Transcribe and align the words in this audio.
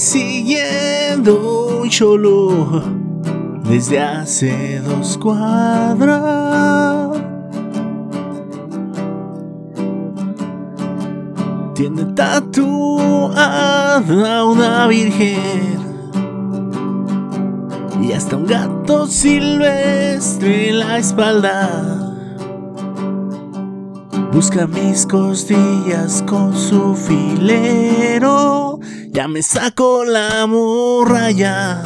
persiguiendo 0.00 1.82
un 1.82 1.90
cholo 1.90 2.82
desde 3.68 4.00
hace 4.00 4.80
dos 4.80 5.18
cuadras. 5.18 7.18
Tiene 11.74 12.04
tatuada 12.14 14.00
una 14.46 14.86
virgen 14.86 15.78
y 18.00 18.12
hasta 18.12 18.36
un 18.36 18.46
gato 18.46 19.06
silvestre 19.06 20.70
en 20.70 20.78
la 20.78 20.96
espalda. 20.96 22.16
Busca 24.32 24.66
mis 24.66 25.04
costillas 25.04 26.24
con 26.26 26.56
su 26.56 26.94
filero. 26.94 28.80
Ya 29.12 29.26
me 29.26 29.42
saco 29.42 30.04
la 30.04 30.46
muralla. 30.46 31.82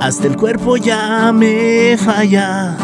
Hasta 0.00 0.26
el 0.26 0.38
cuerpo 0.38 0.78
ya 0.78 1.30
me 1.34 1.98
falla. 1.98 2.74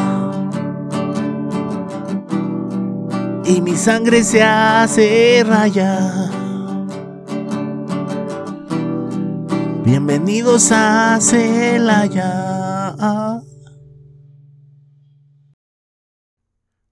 Y 3.46 3.62
mi 3.62 3.74
sangre 3.74 4.22
se 4.22 4.42
hace 4.42 5.42
raya. 5.46 6.30
Bienvenidos 9.84 10.72
a 10.72 11.18
Celaya. 11.22 12.60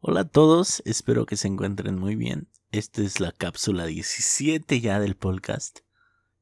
Hola 0.00 0.20
a 0.20 0.24
todos, 0.24 0.80
espero 0.86 1.26
que 1.26 1.36
se 1.36 1.48
encuentren 1.48 1.98
muy 1.98 2.16
bien. 2.16 2.48
Esta 2.72 3.02
es 3.02 3.18
la 3.18 3.32
cápsula 3.32 3.86
17 3.86 4.80
ya 4.80 5.00
del 5.00 5.16
podcast, 5.16 5.80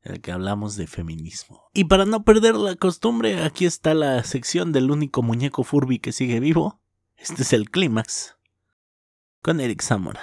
en 0.02 0.12
el 0.12 0.20
que 0.20 0.30
hablamos 0.30 0.76
de 0.76 0.86
feminismo. 0.86 1.62
Y 1.72 1.84
para 1.84 2.04
no 2.04 2.22
perder 2.22 2.54
la 2.54 2.76
costumbre, 2.76 3.42
aquí 3.42 3.64
está 3.64 3.94
la 3.94 4.22
sección 4.24 4.70
del 4.70 4.90
único 4.90 5.22
muñeco 5.22 5.64
Furby 5.64 6.00
que 6.00 6.12
sigue 6.12 6.38
vivo. 6.38 6.82
Este 7.16 7.40
es 7.40 7.54
el 7.54 7.70
clímax, 7.70 8.36
con 9.40 9.58
Eric 9.58 9.80
Zamora. 9.80 10.20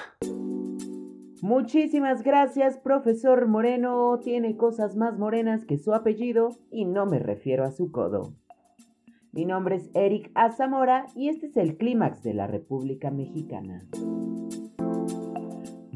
Muchísimas 1.41 2.21
gracias, 2.21 2.77
profesor 2.77 3.47
Moreno. 3.47 4.19
Tiene 4.23 4.57
cosas 4.57 4.95
más 4.95 5.17
morenas 5.17 5.65
que 5.65 5.79
su 5.79 5.95
apellido 5.95 6.55
y 6.69 6.85
no 6.85 7.07
me 7.07 7.17
refiero 7.17 7.65
a 7.65 7.71
su 7.71 7.91
codo. 7.91 8.35
Mi 9.31 9.45
nombre 9.45 9.77
es 9.77 9.89
Eric 9.95 10.29
Azamora 10.35 11.07
y 11.15 11.29
este 11.29 11.47
es 11.47 11.57
el 11.57 11.77
clímax 11.77 12.21
de 12.21 12.35
la 12.35 12.45
República 12.45 13.09
Mexicana. 13.09 13.87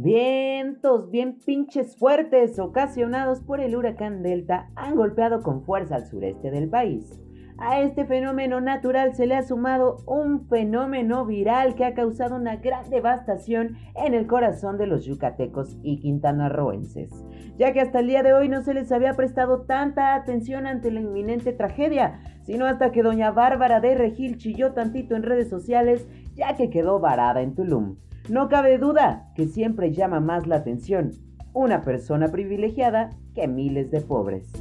Vientos 0.02 1.12
bien 1.12 1.40
pinches 1.46 1.98
fuertes 1.98 2.58
ocasionados 2.58 3.42
por 3.42 3.60
el 3.60 3.76
huracán 3.76 4.24
Delta 4.24 4.70
han 4.78 4.96
golpeado 4.96 5.44
con 5.44 5.66
fuerza 5.66 5.96
al 5.96 6.08
sureste 6.08 6.52
del 6.52 6.70
país. 6.70 7.22
A 7.58 7.82
este 7.82 8.06
fenómeno 8.06 8.62
natural 8.62 9.14
se 9.14 9.28
le 9.28 9.36
ha 9.36 9.44
sumado 9.44 9.98
un 10.08 10.48
fenómeno 10.48 11.26
viral 11.26 11.76
que 11.76 11.84
ha 11.84 11.96
causado 11.96 12.38
una 12.38 12.56
gran 12.56 12.90
devastación 12.90 13.76
en 13.94 14.14
el 14.14 14.26
corazón 14.26 14.78
de 14.78 14.88
los 14.88 15.04
yucatecos 15.04 15.76
y 15.84 16.00
quintanarroenses, 16.00 17.12
ya 17.58 17.74
que 17.74 17.82
hasta 17.82 18.00
el 18.00 18.08
día 18.08 18.24
de 18.24 18.32
hoy 18.32 18.48
no 18.48 18.62
se 18.62 18.74
les 18.74 18.94
había 18.94 19.16
prestado 19.16 19.64
tanta 19.64 20.16
atención 20.16 20.66
ante 20.66 20.92
la 20.92 21.02
inminente 21.02 21.52
tragedia, 21.52 22.22
sino 22.44 22.68
hasta 22.68 22.94
que 22.94 23.04
doña 23.04 23.32
Bárbara 23.32 23.82
de 23.82 23.96
Regil 23.96 24.38
chilló 24.38 24.72
tantito 24.72 25.18
en 25.18 25.24
redes 25.24 25.50
sociales, 25.50 26.08
ya 26.36 26.56
que 26.56 26.70
quedó 26.70 27.02
varada 27.02 27.42
en 27.42 27.54
Tulum. 27.54 27.98
No 28.30 28.48
cabe 28.48 28.78
duda 28.78 29.32
que 29.34 29.48
siempre 29.48 29.92
llama 29.92 30.20
más 30.20 30.46
la 30.46 30.58
atención 30.58 31.14
una 31.52 31.82
persona 31.82 32.28
privilegiada 32.28 33.10
que 33.34 33.48
miles 33.48 33.90
de 33.90 34.02
pobres. 34.02 34.52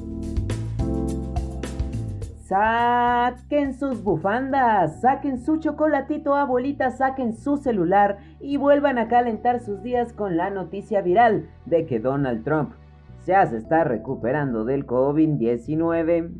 Saquen 2.45 3.75
sus 3.75 4.03
bufandas, 4.03 5.03
saquen 5.03 5.39
su 5.39 5.59
chocolatito 5.59 6.35
abuelita, 6.35 6.91
saquen 6.93 7.35
su 7.35 7.59
celular 7.59 8.17
y 8.41 8.57
vuelvan 8.57 8.97
a 8.97 9.07
calentar 9.07 9.61
sus 9.61 9.83
días 9.83 10.15
con 10.15 10.39
la 10.39 10.49
noticia 10.49 11.03
viral 11.03 11.51
de 11.67 11.85
que 11.85 12.01
Donald 12.01 12.45
Trump 12.45 12.73
ya 13.27 13.45
se 13.45 13.59
está 13.59 13.85
recuperando 13.85 14.65
del 14.65 14.87
COVID-19. 14.87 16.31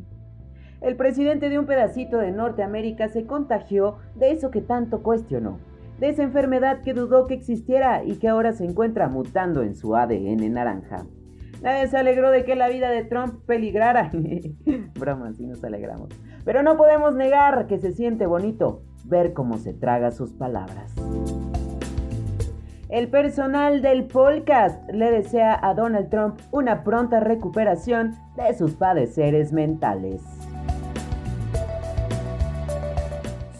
El 0.81 0.95
presidente 0.95 1.49
de 1.49 1.59
un 1.59 1.67
pedacito 1.67 2.17
de 2.17 2.31
Norteamérica 2.31 3.07
se 3.09 3.27
contagió 3.27 3.97
de 4.15 4.31
eso 4.31 4.49
que 4.49 4.61
tanto 4.61 5.03
cuestionó, 5.03 5.59
de 5.99 6.09
esa 6.09 6.23
enfermedad 6.23 6.81
que 6.81 6.93
dudó 6.93 7.27
que 7.27 7.33
existiera 7.33 8.03
y 8.03 8.17
que 8.17 8.27
ahora 8.27 8.53
se 8.53 8.65
encuentra 8.65 9.09
mutando 9.09 9.63
en 9.63 9.75
su 9.75 9.95
ADN 9.95 10.53
naranja. 10.53 11.05
Nadie 11.61 11.87
se 11.87 11.97
alegró 11.97 12.31
de 12.31 12.45
que 12.45 12.55
la 12.55 12.69
vida 12.69 12.89
de 12.89 13.03
Trump 13.03 13.45
peligrara. 13.45 14.11
Broma, 14.99 15.33
sí 15.33 15.45
nos 15.45 15.63
alegramos. 15.63 16.09
Pero 16.45 16.63
no 16.63 16.77
podemos 16.77 17.15
negar 17.15 17.67
que 17.67 17.79
se 17.79 17.91
siente 17.91 18.25
bonito 18.25 18.83
ver 19.03 19.33
cómo 19.33 19.57
se 19.57 19.73
traga 19.73 20.11
sus 20.11 20.31
palabras. 20.31 20.93
El 22.87 23.09
personal 23.09 23.81
del 23.81 24.05
podcast 24.05 24.89
le 24.91 25.11
desea 25.11 25.59
a 25.61 25.73
Donald 25.73 26.09
Trump 26.09 26.39
una 26.51 26.83
pronta 26.83 27.19
recuperación 27.19 28.15
de 28.35 28.53
sus 28.55 28.73
padeceres 28.75 29.51
mentales. 29.53 30.23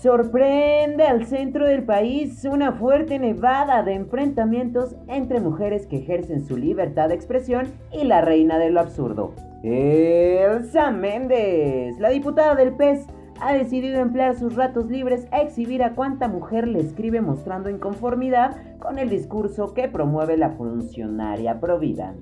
Sorprende 0.01 1.03
al 1.03 1.25
centro 1.25 1.65
del 1.67 1.83
país 1.83 2.45
una 2.45 2.71
fuerte 2.71 3.19
nevada 3.19 3.83
de 3.83 3.95
enfrentamientos 3.95 4.95
entre 5.07 5.41
mujeres 5.41 5.87
que 5.87 5.97
ejercen 5.97 6.45
su 6.45 6.55
libertad 6.55 7.09
de 7.09 7.15
expresión 7.15 7.67
y 7.91 8.05
la 8.05 8.21
reina 8.21 8.57
de 8.59 8.69
lo 8.69 8.79
absurdo. 8.79 9.33
Elsa 9.61 10.91
Méndez, 10.91 11.99
la 11.99 12.11
diputada 12.11 12.55
del 12.55 12.75
PES, 12.75 13.07
ha 13.41 13.51
decidido 13.51 13.99
emplear 13.99 14.35
sus 14.35 14.55
ratos 14.55 14.89
libres 14.89 15.27
a 15.31 15.41
exhibir 15.41 15.83
a 15.83 15.95
cuánta 15.95 16.29
mujer 16.29 16.69
le 16.69 16.79
escribe 16.79 17.19
mostrando 17.19 17.69
inconformidad 17.69 18.55
con 18.79 18.99
el 18.99 19.09
discurso 19.09 19.73
que 19.73 19.89
promueve 19.89 20.37
la 20.37 20.51
funcionaria 20.51 21.59
provida. 21.59 22.15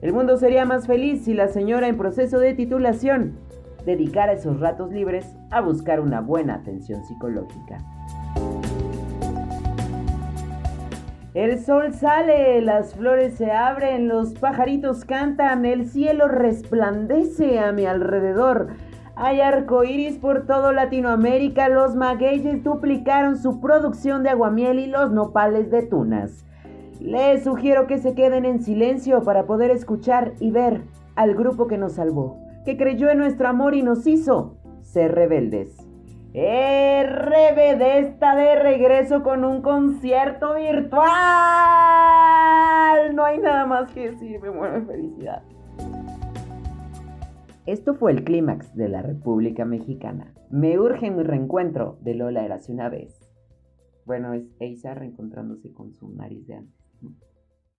El 0.00 0.12
mundo 0.12 0.36
sería 0.36 0.64
más 0.64 0.88
feliz 0.88 1.24
si 1.24 1.34
la 1.34 1.46
señora 1.46 1.86
en 1.86 1.96
proceso 1.96 2.40
de 2.40 2.54
titulación 2.54 3.38
dedicar 3.84 4.30
esos 4.30 4.60
ratos 4.60 4.92
libres 4.92 5.36
a 5.50 5.60
buscar 5.60 6.00
una 6.00 6.20
buena 6.20 6.54
atención 6.54 7.04
psicológica. 7.04 7.78
El 11.34 11.60
sol 11.60 11.92
sale, 11.92 12.60
las 12.62 12.94
flores 12.94 13.34
se 13.34 13.52
abren, 13.52 14.08
los 14.08 14.34
pajaritos 14.34 15.04
cantan, 15.04 15.64
el 15.66 15.86
cielo 15.86 16.26
resplandece 16.26 17.60
a 17.60 17.70
mi 17.70 17.86
alrededor. 17.86 18.68
Hay 19.14 19.40
arcoíris 19.40 20.18
por 20.18 20.46
todo 20.46 20.72
Latinoamérica, 20.72 21.68
los 21.68 21.94
magueyes 21.94 22.64
duplicaron 22.64 23.36
su 23.36 23.60
producción 23.60 24.22
de 24.22 24.30
aguamiel 24.30 24.78
y 24.78 24.86
los 24.86 25.12
nopales 25.12 25.70
de 25.70 25.82
tunas. 25.82 26.44
Les 27.00 27.44
sugiero 27.44 27.86
que 27.86 27.98
se 27.98 28.14
queden 28.14 28.44
en 28.44 28.62
silencio 28.62 29.22
para 29.22 29.44
poder 29.44 29.70
escuchar 29.70 30.32
y 30.40 30.50
ver 30.50 30.82
al 31.14 31.34
grupo 31.34 31.68
que 31.68 31.78
nos 31.78 31.92
salvó 31.92 32.47
que 32.68 32.76
creyó 32.76 33.08
en 33.08 33.16
nuestro 33.16 33.48
amor 33.48 33.74
y 33.74 33.82
nos 33.82 34.06
hizo 34.06 34.58
ser 34.82 35.14
rebeldes. 35.14 35.74
RBD 36.34 37.80
está 38.00 38.36
de 38.36 38.56
regreso 38.56 39.22
con 39.22 39.42
un 39.42 39.62
concierto 39.62 40.54
virtual. 40.54 41.08
No 43.14 43.24
hay 43.24 43.38
nada 43.38 43.64
más 43.64 43.90
que 43.92 44.10
decir, 44.10 44.38
me 44.42 44.50
muero 44.50 44.80
de 44.80 44.86
felicidad. 44.86 45.42
Esto 47.64 47.94
fue 47.94 48.12
el 48.12 48.22
clímax 48.22 48.76
de 48.76 48.90
la 48.90 49.00
República 49.00 49.64
Mexicana. 49.64 50.34
Me 50.50 50.78
urge 50.78 51.10
mi 51.10 51.22
reencuentro 51.22 51.96
de 52.02 52.16
Lola 52.16 52.44
Érase 52.44 52.70
una 52.70 52.90
vez. 52.90 53.18
Bueno, 54.04 54.34
es 54.34 54.44
Eisa 54.60 54.92
reencontrándose 54.92 55.72
con 55.72 55.94
su 55.94 56.10
nariz 56.10 56.46
de 56.46 56.56
antes. 56.56 56.84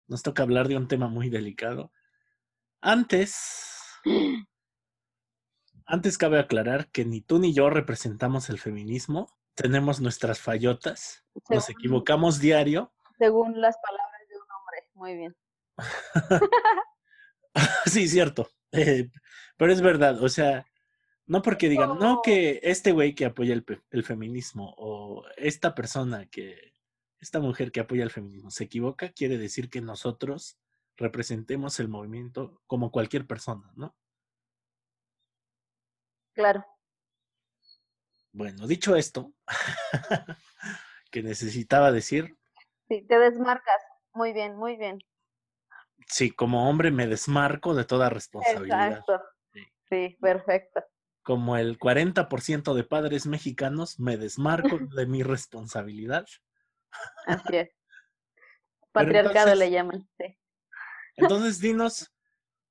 Nos 0.08 0.24
toca 0.24 0.42
hablar 0.42 0.68
de 0.68 0.78
un 0.78 0.88
tema 0.88 1.10
muy 1.10 1.30
delicado. 1.30 1.92
Antes 2.82 3.70
Antes 5.92 6.20
cabe 6.20 6.38
aclarar 6.38 6.92
que 6.92 7.04
ni 7.04 7.20
tú 7.20 7.40
ni 7.40 7.52
yo 7.52 7.72
representamos 7.72 8.52
el 8.52 8.60
feminismo. 8.60 9.36
Tenemos 9.56 10.00
nuestras 10.00 10.40
fallotas. 10.40 11.26
nos 11.50 11.68
equivocamos 11.68 12.40
diario. 12.40 12.94
Según 13.18 13.60
las 13.60 13.76
palabras 13.82 14.22
de 14.30 14.36
un 14.36 14.52
hombre. 14.52 14.88
Muy 14.94 15.18
bien. 15.18 15.36
sí, 17.88 18.08
cierto. 18.08 18.48
Eh, 18.72 19.10
pero 19.58 19.74
es 19.74 19.82
verdad. 19.82 20.22
O 20.22 20.30
sea, 20.30 20.64
no 21.26 21.42
porque 21.42 21.70
digan, 21.70 21.98
no, 21.98 22.22
que 22.22 22.60
este 22.62 22.92
güey 22.92 23.16
que 23.16 23.26
apoya 23.26 23.56
el, 23.56 23.66
el 23.90 24.04
feminismo 24.04 24.76
o 24.78 25.26
esta 25.38 25.74
persona 25.74 26.28
que, 26.28 26.76
esta 27.20 27.40
mujer 27.40 27.72
que 27.72 27.80
apoya 27.80 28.04
el 28.04 28.12
feminismo 28.12 28.52
se 28.52 28.66
equivoca, 28.66 29.10
quiere 29.10 29.40
decir 29.40 29.72
que 29.72 29.82
nosotros 29.82 30.60
representemos 30.98 31.80
el 31.80 31.88
movimiento 31.88 32.62
como 32.68 32.92
cualquier 32.92 33.26
persona, 33.26 33.72
¿no? 33.76 33.96
Claro. 36.34 36.66
Bueno, 38.32 38.68
dicho 38.68 38.96
esto, 38.96 39.34
que 41.12 41.24
necesitaba 41.24 41.92
decir. 41.92 42.38
Sí, 42.88 43.06
te 43.08 43.18
desmarcas. 43.20 43.82
Muy 44.14 44.34
bien, 44.34 44.56
muy 44.56 44.78
bien. 44.78 45.00
Sí, 46.08 46.32
como 46.32 46.70
hombre 46.70 46.92
me 46.92 47.08
desmarco 47.08 47.76
de 47.76 47.86
toda 47.86 48.10
responsabilidad. 48.10 49.00
Exacto. 49.00 49.22
Sí, 49.90 50.18
perfecto. 50.22 50.84
Como 51.24 51.58
el 51.58 51.78
40% 51.78 52.74
de 52.74 52.84
padres 52.84 53.26
mexicanos, 53.26 54.00
me 54.00 54.18
desmarco 54.18 54.78
de 54.96 55.06
mi 55.06 55.24
responsabilidad. 55.24 56.26
Así 57.26 57.58
es. 57.58 57.70
Patriarcado 58.92 59.54
le 59.56 59.70
llaman, 59.70 60.10
sí. 60.18 60.38
Entonces, 61.16 61.60
dinos, 61.60 62.12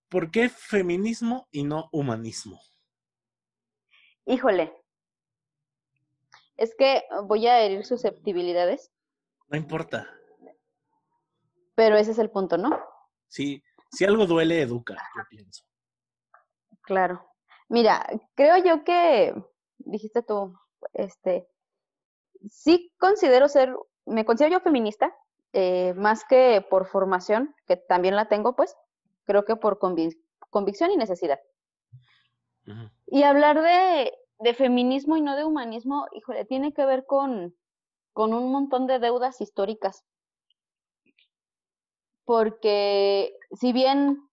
¿por 0.09 0.31
qué 0.31 0.49
feminismo 0.49 1.49
y 1.51 1.65
no 1.65 1.89
humanismo? 1.93 2.61
Híjole. 4.29 4.71
Es 6.59 6.75
que 6.77 7.03
voy 7.25 7.47
a 7.47 7.61
herir 7.61 7.87
susceptibilidades. 7.87 8.93
No 9.49 9.57
importa. 9.57 10.07
Pero 11.75 11.97
ese 11.97 12.11
es 12.11 12.19
el 12.19 12.31
punto, 12.31 12.59
¿no? 12.59 12.79
Sí, 13.29 13.63
si 13.91 14.05
algo 14.05 14.27
duele, 14.27 14.61
educa, 14.61 14.97
yo 15.17 15.23
pienso. 15.31 15.65
Claro. 16.83 17.25
Mira, 17.71 18.07
creo 18.35 18.59
yo 18.59 18.85
que, 18.85 19.35
dijiste 19.79 20.23
tú, 20.23 20.59
este, 20.93 21.49
sí 22.51 22.93
considero 22.99 23.49
ser, 23.49 23.75
me 24.05 24.27
considero 24.27 24.59
yo 24.59 24.61
feminista, 24.61 25.15
eh, 25.55 25.95
más 25.95 26.25
que 26.29 26.67
por 26.69 26.87
formación, 26.87 27.55
que 27.67 27.77
también 27.77 28.15
la 28.15 28.29
tengo, 28.29 28.57
pues, 28.57 28.77
creo 29.25 29.47
que 29.47 29.57
por 29.57 29.79
convicción 29.79 30.91
y 30.91 30.97
necesidad. 30.97 31.41
Y 33.07 33.23
hablar 33.23 33.63
de, 33.63 34.13
de, 34.41 34.55
feminismo 34.55 35.17
y 35.17 35.23
no 35.23 35.37
de 35.37 35.45
humanismo, 35.45 36.07
híjole, 36.13 36.45
tiene 36.45 36.73
que 36.73 36.85
ver 36.85 37.07
con, 37.07 37.57
con 38.13 38.35
un 38.35 38.51
montón 38.51 38.87
de 38.87 38.99
deudas 38.99 39.41
históricas. 39.41 40.05
Porque 42.25 43.33
si 43.53 43.73
bien 43.73 44.29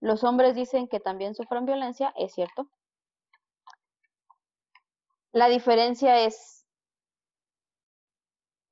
los 0.00 0.24
hombres 0.24 0.54
dicen 0.54 0.88
que 0.88 1.00
también 1.00 1.34
sufren 1.34 1.66
violencia, 1.66 2.12
es 2.16 2.32
cierto. 2.32 2.68
La 5.32 5.48
diferencia 5.48 6.20
es 6.20 6.66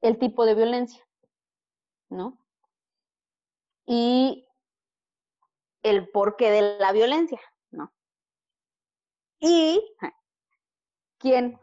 el 0.01 0.19
tipo 0.19 0.45
de 0.45 0.55
violencia, 0.55 1.03
¿no? 2.11 2.39
Y 3.87 4.47
el 5.83 6.09
porqué 6.11 6.51
de 6.51 6.79
la 6.79 6.93
violencia, 6.93 7.41
¿no? 7.71 7.93
Y 9.41 9.83
quién 11.25 11.59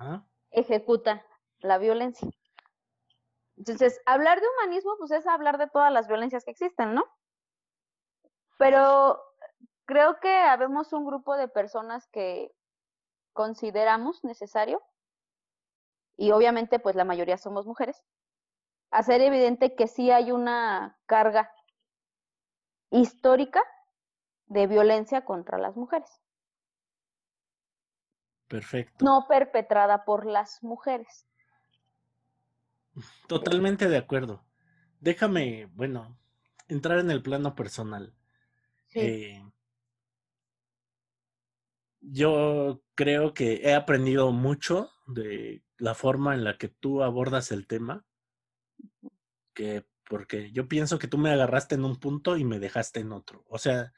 ejecuta 0.49 1.23
la 1.59 1.77
violencia. 1.77 2.27
Entonces, 3.57 4.01
hablar 4.07 4.41
de 4.41 4.47
humanismo, 4.47 4.95
pues 4.97 5.11
es 5.11 5.27
hablar 5.27 5.59
de 5.59 5.67
todas 5.67 5.93
las 5.93 6.07
violencias 6.07 6.43
que 6.43 6.49
existen, 6.49 6.95
¿no? 6.95 7.03
Pero 8.57 9.21
creo 9.85 10.19
que 10.19 10.33
habemos 10.35 10.93
un 10.93 11.05
grupo 11.05 11.37
de 11.37 11.47
personas 11.47 12.07
que 12.07 12.51
consideramos 13.33 14.23
necesario, 14.23 14.81
y 16.17 16.31
obviamente 16.31 16.79
pues 16.79 16.95
la 16.95 17.05
mayoría 17.05 17.37
somos 17.37 17.67
mujeres, 17.67 18.03
hacer 18.89 19.21
evidente 19.21 19.75
que 19.75 19.87
sí 19.87 20.09
hay 20.09 20.31
una 20.31 20.97
carga 21.05 21.53
histórica 22.89 23.63
de 24.47 24.65
violencia 24.65 25.23
contra 25.23 25.59
las 25.59 25.77
mujeres. 25.77 26.19
Perfecto. 28.51 29.05
No 29.05 29.27
perpetrada 29.29 30.03
por 30.03 30.25
las 30.25 30.61
mujeres. 30.61 31.25
Totalmente 33.25 33.87
de 33.87 33.95
acuerdo. 33.95 34.43
Déjame, 34.99 35.67
bueno, 35.67 36.19
entrar 36.67 36.99
en 36.99 37.11
el 37.11 37.23
plano 37.23 37.55
personal. 37.55 38.13
Eh, 38.93 39.41
yo 42.01 42.83
creo 42.93 43.33
que 43.33 43.61
he 43.63 43.73
aprendido 43.73 44.33
mucho 44.33 44.91
de 45.07 45.63
la 45.77 45.95
forma 45.95 46.33
en 46.33 46.43
la 46.43 46.57
que 46.57 46.67
tú 46.67 47.03
abordas 47.03 47.53
el 47.53 47.67
tema, 47.67 48.05
que 49.53 49.87
porque 50.09 50.51
yo 50.51 50.67
pienso 50.67 50.99
que 50.99 51.07
tú 51.07 51.17
me 51.17 51.31
agarraste 51.31 51.75
en 51.75 51.85
un 51.85 51.97
punto 52.01 52.35
y 52.35 52.43
me 52.43 52.59
dejaste 52.59 52.99
en 52.99 53.13
otro. 53.13 53.45
O 53.47 53.57
sea, 53.57 53.93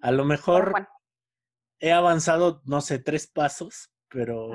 a 0.00 0.12
lo 0.12 0.24
mejor 0.24 0.88
he 1.78 1.92
avanzado, 1.92 2.62
no 2.64 2.80
sé, 2.80 2.98
tres 2.98 3.26
pasos, 3.26 3.92
pero 4.08 4.50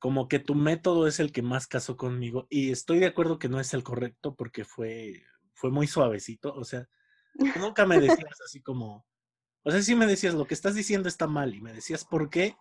como 0.00 0.28
que 0.28 0.38
tu 0.38 0.54
método 0.54 1.06
es 1.06 1.20
el 1.20 1.30
que 1.30 1.42
más 1.42 1.66
casó 1.66 1.96
conmigo 1.96 2.46
y 2.50 2.70
estoy 2.70 2.98
de 2.98 3.06
acuerdo 3.06 3.38
que 3.38 3.50
no 3.50 3.60
es 3.60 3.74
el 3.74 3.82
correcto 3.82 4.34
porque 4.34 4.64
fue, 4.64 5.22
fue 5.52 5.70
muy 5.70 5.86
suavecito. 5.86 6.54
O 6.54 6.64
sea, 6.64 6.88
nunca 7.56 7.86
me 7.86 8.00
decías 8.00 8.40
así 8.44 8.62
como, 8.62 9.06
o 9.62 9.70
sea, 9.70 9.82
sí 9.82 9.94
me 9.94 10.06
decías, 10.06 10.34
lo 10.34 10.46
que 10.46 10.54
estás 10.54 10.74
diciendo 10.74 11.08
está 11.08 11.26
mal 11.26 11.54
y 11.54 11.60
me 11.60 11.74
decías 11.74 12.04
por 12.04 12.30
qué. 12.30 12.56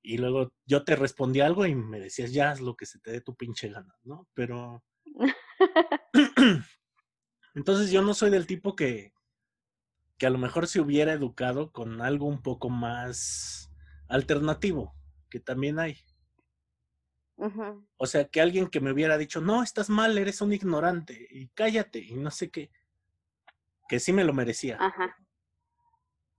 Y 0.00 0.18
luego 0.18 0.52
yo 0.64 0.84
te 0.84 0.94
respondí 0.94 1.40
algo 1.40 1.66
y 1.66 1.74
me 1.74 1.98
decías, 1.98 2.32
ya 2.32 2.50
haz 2.50 2.60
lo 2.60 2.76
que 2.76 2.86
se 2.86 3.00
te 3.00 3.10
dé 3.10 3.20
tu 3.20 3.34
pinche 3.34 3.68
gana, 3.68 3.94
¿no? 4.04 4.28
Pero... 4.32 4.84
Entonces 7.54 7.90
yo 7.90 8.02
no 8.02 8.14
soy 8.14 8.30
del 8.30 8.46
tipo 8.46 8.76
que, 8.76 9.12
que 10.18 10.26
a 10.26 10.30
lo 10.30 10.38
mejor 10.38 10.68
se 10.68 10.80
hubiera 10.80 11.12
educado 11.12 11.72
con 11.72 12.00
algo 12.00 12.26
un 12.26 12.42
poco 12.42 12.68
más 12.68 13.72
alternativo, 14.08 14.94
que 15.30 15.40
también 15.40 15.78
hay. 15.78 15.98
O 17.98 18.06
sea, 18.06 18.26
que 18.28 18.40
alguien 18.40 18.68
que 18.68 18.80
me 18.80 18.92
hubiera 18.92 19.18
dicho, 19.18 19.40
no, 19.40 19.62
estás 19.62 19.90
mal, 19.90 20.16
eres 20.16 20.40
un 20.40 20.52
ignorante, 20.52 21.26
y 21.30 21.48
cállate, 21.48 21.98
y 21.98 22.14
no 22.14 22.30
sé 22.30 22.50
qué, 22.50 22.70
que 23.88 24.00
sí 24.00 24.12
me 24.12 24.24
lo 24.24 24.32
merecía. 24.32 24.78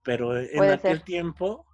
Pero 0.02 0.38
en 0.38 0.64
aquel 0.64 1.02
tiempo, 1.02 1.66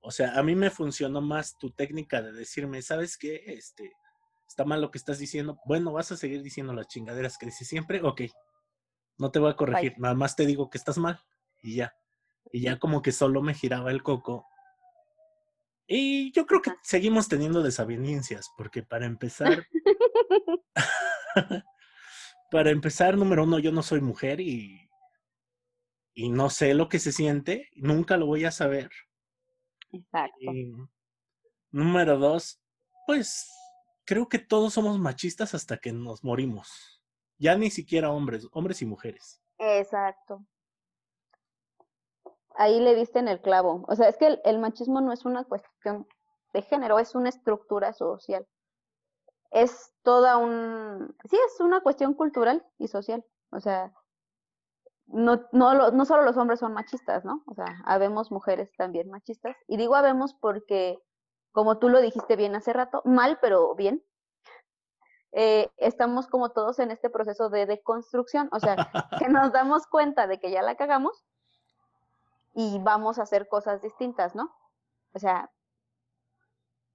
o 0.00 0.10
sea, 0.10 0.38
a 0.38 0.42
mí 0.42 0.54
me 0.54 0.70
funcionó 0.70 1.20
más 1.20 1.56
tu 1.58 1.70
técnica 1.70 2.22
de 2.22 2.32
decirme, 2.32 2.82
¿sabes 2.82 3.16
qué? 3.16 3.42
Este, 3.46 3.92
está 4.48 4.64
mal 4.64 4.80
lo 4.80 4.90
que 4.90 4.98
estás 4.98 5.18
diciendo. 5.18 5.58
Bueno, 5.66 5.92
vas 5.92 6.12
a 6.12 6.16
seguir 6.16 6.42
diciendo 6.42 6.72
las 6.72 6.88
chingaderas 6.88 7.38
que 7.38 7.46
dices 7.46 7.68
siempre, 7.68 8.00
ok. 8.02 8.22
No 9.18 9.30
te 9.30 9.38
voy 9.38 9.50
a 9.50 9.56
corregir, 9.56 9.94
nada 9.98 10.14
más 10.14 10.36
te 10.36 10.46
digo 10.46 10.70
que 10.70 10.78
estás 10.78 10.98
mal 10.98 11.20
y 11.62 11.76
ya. 11.76 11.96
Y 12.52 12.60
ya 12.60 12.78
como 12.78 13.02
que 13.02 13.12
solo 13.12 13.42
me 13.42 13.54
giraba 13.54 13.90
el 13.90 14.02
coco. 14.02 14.46
Y 15.86 16.32
yo 16.32 16.46
creo 16.46 16.62
que 16.62 16.72
seguimos 16.82 17.28
teniendo 17.28 17.62
desavenencias, 17.62 18.50
porque 18.56 18.82
para 18.82 19.06
empezar, 19.06 19.66
para 22.50 22.70
empezar, 22.70 23.16
número 23.16 23.44
uno, 23.44 23.58
yo 23.58 23.70
no 23.72 23.82
soy 23.82 24.00
mujer 24.00 24.40
y 24.40 24.86
y 26.16 26.30
no 26.30 26.48
sé 26.48 26.72
lo 26.72 26.88
que 26.88 26.98
se 26.98 27.12
siente, 27.12 27.68
nunca 27.76 28.16
lo 28.16 28.24
voy 28.26 28.46
a 28.46 28.50
saber. 28.50 28.90
Exacto. 29.92 30.50
número 31.70 32.18
dos, 32.18 32.60
pues 33.06 33.48
creo 34.04 34.28
que 34.28 34.38
todos 34.38 34.72
somos 34.72 34.98
machistas 34.98 35.54
hasta 35.54 35.76
que 35.76 35.92
nos 35.92 36.24
morimos. 36.24 37.02
Ya 37.38 37.54
ni 37.56 37.70
siquiera 37.70 38.10
hombres, 38.10 38.48
hombres 38.52 38.80
y 38.80 38.86
mujeres. 38.86 39.42
Exacto. 39.58 40.44
Ahí 42.56 42.80
le 42.80 42.94
diste 42.94 43.18
en 43.18 43.28
el 43.28 43.40
clavo. 43.40 43.84
O 43.88 43.94
sea, 43.94 44.08
es 44.08 44.16
que 44.16 44.40
el, 44.44 44.58
machismo 44.58 45.00
no 45.00 45.12
es 45.12 45.24
una 45.24 45.44
cuestión 45.44 46.06
de 46.52 46.62
género, 46.62 46.98
es 46.98 47.14
una 47.14 47.28
estructura 47.28 47.92
social. 47.92 48.46
Es 49.50 49.92
toda 50.02 50.38
un... 50.38 51.14
Sí, 51.30 51.36
es 51.36 51.60
una 51.60 51.80
cuestión 51.80 52.14
cultural 52.14 52.64
y 52.78 52.88
social. 52.88 53.24
O 53.50 53.60
sea, 53.60 53.92
no, 55.06 55.46
no, 55.52 55.90
no 55.90 56.04
solo 56.04 56.22
los 56.22 56.36
hombres 56.36 56.60
son 56.60 56.72
machistas, 56.72 57.24
¿no? 57.24 57.42
O 57.46 57.54
sea, 57.54 57.82
habemos 57.84 58.32
mujeres 58.32 58.70
también 58.76 59.10
machistas. 59.10 59.56
Y 59.68 59.76
digo 59.76 59.94
habemos 59.94 60.34
porque, 60.34 60.98
como 61.52 61.78
tú 61.78 61.88
lo 61.88 62.00
dijiste 62.00 62.36
bien 62.36 62.56
hace 62.56 62.72
rato, 62.72 63.02
mal, 63.04 63.38
pero 63.40 63.74
bien, 63.74 64.02
eh, 65.32 65.70
estamos 65.76 66.26
como 66.26 66.50
todos 66.50 66.78
en 66.78 66.90
este 66.90 67.10
proceso 67.10 67.50
de 67.50 67.66
deconstrucción, 67.66 68.48
o 68.52 68.60
sea, 68.60 68.76
que 69.18 69.28
nos 69.28 69.52
damos 69.52 69.86
cuenta 69.86 70.26
de 70.26 70.40
que 70.40 70.50
ya 70.50 70.62
la 70.62 70.76
cagamos 70.76 71.24
y 72.56 72.78
vamos 72.78 73.18
a 73.18 73.22
hacer 73.22 73.48
cosas 73.48 73.82
distintas, 73.82 74.34
¿no? 74.34 74.50
O 75.12 75.18
sea, 75.18 75.52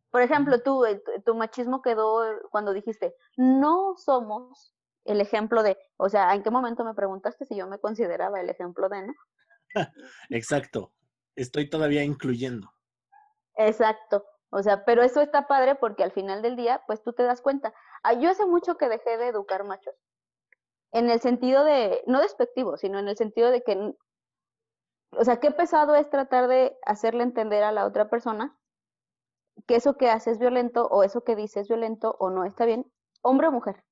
por 0.09 0.23
ejemplo, 0.23 0.61
tú, 0.61 0.83
tu 1.23 1.35
machismo 1.35 1.83
quedó 1.83 2.23
cuando 2.49 2.73
dijiste, 2.73 3.15
no 3.37 3.95
somos 3.95 4.75
el 5.05 5.21
ejemplo 5.21 5.61
de, 5.61 5.77
o 5.97 6.09
sea, 6.09 6.33
¿en 6.33 6.41
qué 6.41 6.49
momento 6.49 6.83
me 6.83 6.95
preguntaste 6.95 7.45
si 7.45 7.55
yo 7.55 7.67
me 7.67 7.77
consideraba 7.77 8.41
el 8.41 8.49
ejemplo 8.49 8.89
de, 8.89 9.07
no? 9.07 9.13
Exacto, 10.31 10.93
estoy 11.35 11.69
todavía 11.69 12.03
incluyendo. 12.03 12.73
Exacto, 13.53 14.25
o 14.49 14.63
sea, 14.63 14.83
pero 14.83 15.03
eso 15.03 15.21
está 15.21 15.47
padre 15.47 15.75
porque 15.75 16.03
al 16.03 16.11
final 16.11 16.41
del 16.41 16.55
día, 16.55 16.81
pues 16.87 17.03
tú 17.03 17.13
te 17.13 17.23
das 17.23 17.41
cuenta. 17.41 17.71
Ah, 18.01 18.13
yo 18.13 18.31
hace 18.31 18.47
mucho 18.47 18.77
que 18.77 18.89
dejé 18.89 19.17
de 19.17 19.27
educar 19.27 19.63
machos, 19.63 19.95
en 20.91 21.11
el 21.11 21.21
sentido 21.21 21.63
de, 21.63 22.03
no 22.07 22.19
despectivo, 22.19 22.77
sino 22.77 22.97
en 22.97 23.07
el 23.07 23.15
sentido 23.15 23.51
de 23.51 23.61
que, 23.61 23.93
o 25.11 25.23
sea, 25.23 25.39
qué 25.39 25.51
pesado 25.51 25.95
es 25.95 26.09
tratar 26.09 26.47
de 26.47 26.77
hacerle 26.85 27.23
entender 27.23 27.63
a 27.63 27.71
la 27.71 27.85
otra 27.85 28.09
persona 28.09 28.57
que 29.67 29.75
eso 29.75 29.97
que 29.97 30.09
hace 30.09 30.31
es 30.31 30.39
violento 30.39 30.87
o 30.87 31.03
eso 31.03 31.23
que 31.23 31.35
dice 31.35 31.59
es 31.59 31.67
violento 31.67 32.15
o 32.19 32.29
no 32.29 32.45
está 32.45 32.65
bien, 32.65 32.91
hombre 33.21 33.47
o 33.47 33.51
mujer. 33.51 33.83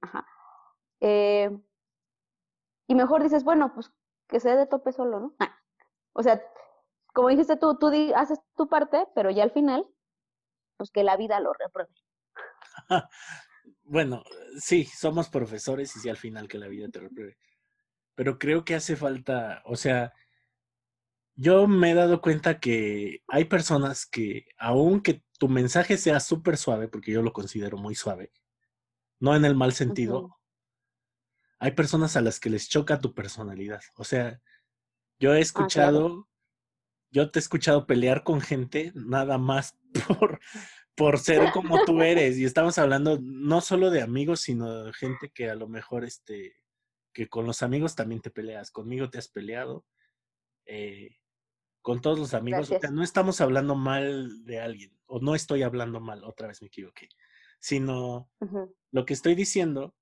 Ajá. 0.00 0.26
Eh, 1.00 1.50
y 2.86 2.94
mejor 2.94 3.22
dices, 3.22 3.44
bueno, 3.44 3.72
pues 3.74 3.92
que 4.28 4.40
se 4.40 4.50
dé 4.50 4.56
de 4.56 4.66
tope 4.66 4.92
solo, 4.92 5.20
¿no? 5.20 5.36
O 6.12 6.22
sea, 6.22 6.42
como 7.12 7.28
dijiste 7.28 7.56
tú, 7.56 7.76
tú 7.78 7.90
haces 8.14 8.40
tu 8.56 8.68
parte, 8.68 9.06
pero 9.14 9.30
ya 9.30 9.42
al 9.42 9.50
final, 9.50 9.86
pues 10.76 10.90
que 10.90 11.04
la 11.04 11.16
vida 11.16 11.40
lo 11.40 11.52
repruebe. 11.52 11.92
bueno, 13.84 14.22
sí, 14.58 14.84
somos 14.84 15.28
profesores 15.28 15.94
y 15.96 16.00
sí 16.00 16.08
al 16.08 16.16
final 16.16 16.48
que 16.48 16.58
la 16.58 16.68
vida 16.68 16.88
te 16.88 17.00
repruebe. 17.00 17.38
Pero 18.14 18.38
creo 18.38 18.64
que 18.64 18.74
hace 18.74 18.96
falta, 18.96 19.62
o 19.64 19.76
sea, 19.76 20.12
yo 21.36 21.66
me 21.66 21.90
he 21.90 21.94
dado 21.94 22.20
cuenta 22.20 22.60
que 22.60 23.22
hay 23.28 23.44
personas 23.44 24.06
que, 24.06 24.46
aunque 24.56 25.22
tu 25.38 25.48
mensaje 25.48 25.96
sea 25.96 26.20
súper 26.20 26.56
suave, 26.56 26.88
porque 26.88 27.12
yo 27.12 27.22
lo 27.22 27.32
considero 27.32 27.76
muy 27.76 27.94
suave, 27.94 28.32
no 29.20 29.34
en 29.34 29.44
el 29.44 29.54
mal 29.54 29.72
sentido, 29.72 30.38
hay 31.58 31.72
personas 31.72 32.16
a 32.16 32.20
las 32.20 32.40
que 32.40 32.50
les 32.50 32.68
choca 32.68 33.00
tu 33.00 33.14
personalidad. 33.14 33.80
O 33.96 34.04
sea, 34.04 34.40
yo 35.18 35.34
he 35.34 35.38
ah, 35.38 35.40
escuchado, 35.40 36.28
yo 37.10 37.30
te 37.30 37.38
he 37.38 37.40
escuchado 37.40 37.86
pelear 37.86 38.22
con 38.22 38.40
gente 38.40 38.92
nada 38.94 39.38
más 39.38 39.78
por, 40.08 40.40
por 40.94 41.18
ser 41.18 41.50
como 41.52 41.84
tú 41.84 42.02
eres. 42.02 42.38
Y 42.38 42.44
estamos 42.44 42.78
hablando 42.78 43.18
no 43.20 43.60
solo 43.60 43.90
de 43.90 44.02
amigos, 44.02 44.40
sino 44.40 44.84
de 44.84 44.92
gente 44.92 45.30
que 45.32 45.50
a 45.50 45.54
lo 45.54 45.68
mejor, 45.68 46.04
este, 46.04 46.56
que 47.12 47.28
con 47.28 47.46
los 47.46 47.62
amigos 47.62 47.94
también 47.94 48.20
te 48.20 48.30
peleas. 48.30 48.70
Conmigo 48.70 49.10
te 49.10 49.18
has 49.18 49.28
peleado. 49.28 49.86
Eh, 50.66 51.16
con 51.84 52.00
todos 52.00 52.18
los 52.18 52.32
amigos. 52.32 52.70
O 52.70 52.80
sea, 52.80 52.90
no 52.90 53.02
estamos 53.02 53.42
hablando 53.42 53.74
mal 53.74 54.42
de 54.46 54.58
alguien, 54.58 54.98
o 55.04 55.20
no 55.20 55.34
estoy 55.34 55.62
hablando 55.62 56.00
mal, 56.00 56.24
otra 56.24 56.48
vez 56.48 56.62
me 56.62 56.68
equivoqué, 56.68 57.10
sino 57.60 58.30
lo 58.90 59.04
que 59.04 59.12
estoy 59.12 59.34
diciendo 59.34 59.94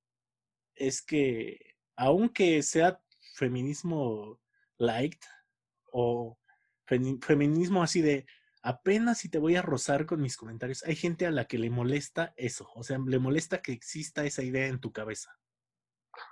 es 0.76 1.02
que 1.02 1.74
aunque 1.96 2.62
sea 2.62 3.02
feminismo 3.34 4.40
light 4.78 5.20
o 5.90 6.38
feminismo 6.86 7.82
así 7.82 8.00
de 8.00 8.26
apenas 8.62 9.18
si 9.18 9.28
te 9.28 9.40
voy 9.40 9.56
a 9.56 9.62
rozar 9.62 10.06
con 10.06 10.22
mis 10.22 10.36
comentarios, 10.36 10.84
hay 10.84 10.94
gente 10.94 11.26
a 11.26 11.32
la 11.32 11.46
que 11.46 11.58
le 11.58 11.68
molesta 11.68 12.32
eso, 12.36 12.70
o 12.76 12.84
sea, 12.84 12.96
le 13.04 13.18
molesta 13.18 13.60
que 13.60 13.72
exista 13.72 14.24
esa 14.24 14.44
idea 14.44 14.68
en 14.68 14.78
tu 14.78 14.92
cabeza. 14.92 15.36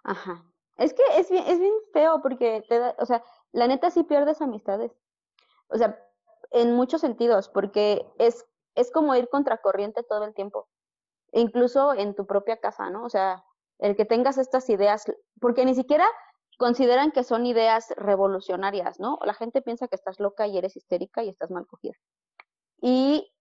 Ajá. 0.04 0.44
Es 0.76 0.94
que 0.94 1.02
es 1.18 1.28
bien, 1.28 1.42
es 1.48 1.58
bien 1.58 1.74
feo 1.92 2.22
porque 2.22 2.62
te 2.68 2.78
da, 2.78 2.94
o 2.98 3.04
sea, 3.04 3.24
la 3.50 3.66
neta 3.66 3.90
sí 3.90 4.04
pierdes 4.04 4.40
amistades 4.40 4.92
o 5.70 5.78
sea, 5.78 5.98
en 6.50 6.74
muchos 6.74 7.00
sentidos, 7.00 7.48
porque 7.48 8.06
es, 8.18 8.46
es 8.74 8.90
como 8.90 9.14
ir 9.14 9.28
contracorriente 9.28 10.02
todo 10.02 10.24
el 10.24 10.34
tiempo, 10.34 10.68
incluso 11.32 11.94
en 11.94 12.14
tu 12.14 12.26
propia 12.26 12.58
casa, 12.58 12.90
¿no? 12.90 13.04
O 13.04 13.10
sea, 13.10 13.44
el 13.78 13.96
que 13.96 14.04
tengas 14.04 14.38
estas 14.38 14.68
ideas, 14.68 15.04
porque 15.40 15.64
ni 15.64 15.74
siquiera 15.74 16.06
consideran 16.58 17.12
que 17.12 17.24
son 17.24 17.46
ideas 17.46 17.92
revolucionarias, 17.96 19.00
¿no? 19.00 19.18
La 19.24 19.34
gente 19.34 19.62
piensa 19.62 19.88
que 19.88 19.96
estás 19.96 20.20
loca 20.20 20.46
y 20.46 20.58
eres 20.58 20.76
histérica 20.76 21.22
y 21.22 21.30
estás 21.30 21.50
mal 21.50 21.66
cogida. 21.66 21.94
Y 22.82 23.32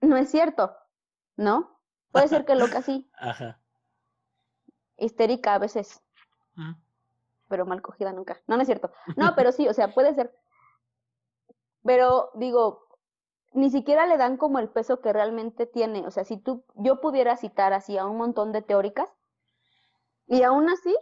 no 0.00 0.16
es 0.16 0.30
cierto, 0.30 0.76
¿no? 1.36 1.80
Puede 2.12 2.28
ser 2.28 2.44
que 2.44 2.54
loca 2.54 2.82
sí. 2.82 3.10
Ajá. 3.18 3.60
Histérica 4.96 5.54
a 5.54 5.58
veces. 5.58 6.00
Mm. 6.54 6.72
Pero 7.48 7.66
mal 7.66 7.82
cogida 7.82 8.12
nunca. 8.12 8.40
No, 8.46 8.56
no 8.56 8.62
es 8.62 8.68
cierto. 8.68 8.92
No, 9.16 9.34
pero 9.34 9.52
sí, 9.52 9.68
o 9.68 9.74
sea, 9.74 9.94
puede 9.94 10.14
ser. 10.14 10.32
Pero 11.88 12.30
digo, 12.34 12.86
ni 13.54 13.70
siquiera 13.70 14.06
le 14.06 14.18
dan 14.18 14.36
como 14.36 14.58
el 14.58 14.68
peso 14.68 15.00
que 15.00 15.10
realmente 15.10 15.64
tiene. 15.64 16.06
O 16.06 16.10
sea, 16.10 16.22
si 16.22 16.36
tú, 16.36 16.62
yo 16.74 17.00
pudiera 17.00 17.34
citar 17.38 17.72
así 17.72 17.96
a 17.96 18.04
un 18.04 18.18
montón 18.18 18.52
de 18.52 18.60
teóricas, 18.60 19.08
y 20.26 20.42
aún 20.42 20.68
así, 20.68 20.94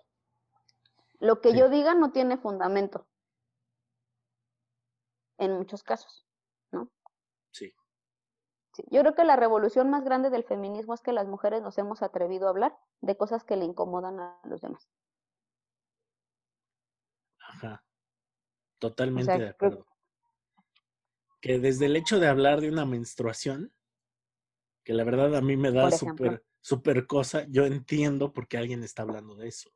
lo 1.18 1.40
que 1.40 1.58
yo 1.58 1.68
diga 1.70 1.96
no 1.96 2.12
tiene 2.12 2.38
fundamento. 2.38 3.04
En 5.38 5.54
muchos 5.58 5.82
casos, 5.82 6.24
¿no? 6.70 6.88
Sí. 7.50 7.74
sí. 8.74 8.84
Yo 8.88 9.00
creo 9.00 9.16
que 9.16 9.24
la 9.24 9.34
revolución 9.34 9.90
más 9.90 10.04
grande 10.04 10.30
del 10.30 10.44
feminismo 10.44 10.94
es 10.94 11.00
que 11.00 11.12
las 11.12 11.26
mujeres 11.26 11.62
nos 11.62 11.76
hemos 11.78 12.00
atrevido 12.00 12.46
a 12.46 12.50
hablar 12.50 12.78
de 13.00 13.16
cosas 13.16 13.42
que 13.42 13.56
le 13.56 13.64
incomodan 13.64 14.20
a 14.20 14.38
los 14.44 14.60
demás. 14.60 14.88
Ajá. 17.40 17.82
Totalmente 18.78 19.36
de 19.36 19.48
acuerdo 19.48 19.84
que 21.46 21.60
desde 21.60 21.86
el 21.86 21.94
hecho 21.94 22.18
de 22.18 22.26
hablar 22.26 22.60
de 22.60 22.68
una 22.68 22.84
menstruación, 22.84 23.72
que 24.84 24.92
la 24.92 25.04
verdad 25.04 25.36
a 25.36 25.40
mí 25.40 25.56
me 25.56 25.70
da 25.70 25.92
súper 25.92 26.44
super 26.60 27.06
cosa, 27.06 27.46
yo 27.48 27.64
entiendo 27.64 28.32
por 28.32 28.48
qué 28.48 28.58
alguien 28.58 28.82
está 28.82 29.02
hablando 29.02 29.36
de 29.36 29.46
eso. 29.46 29.70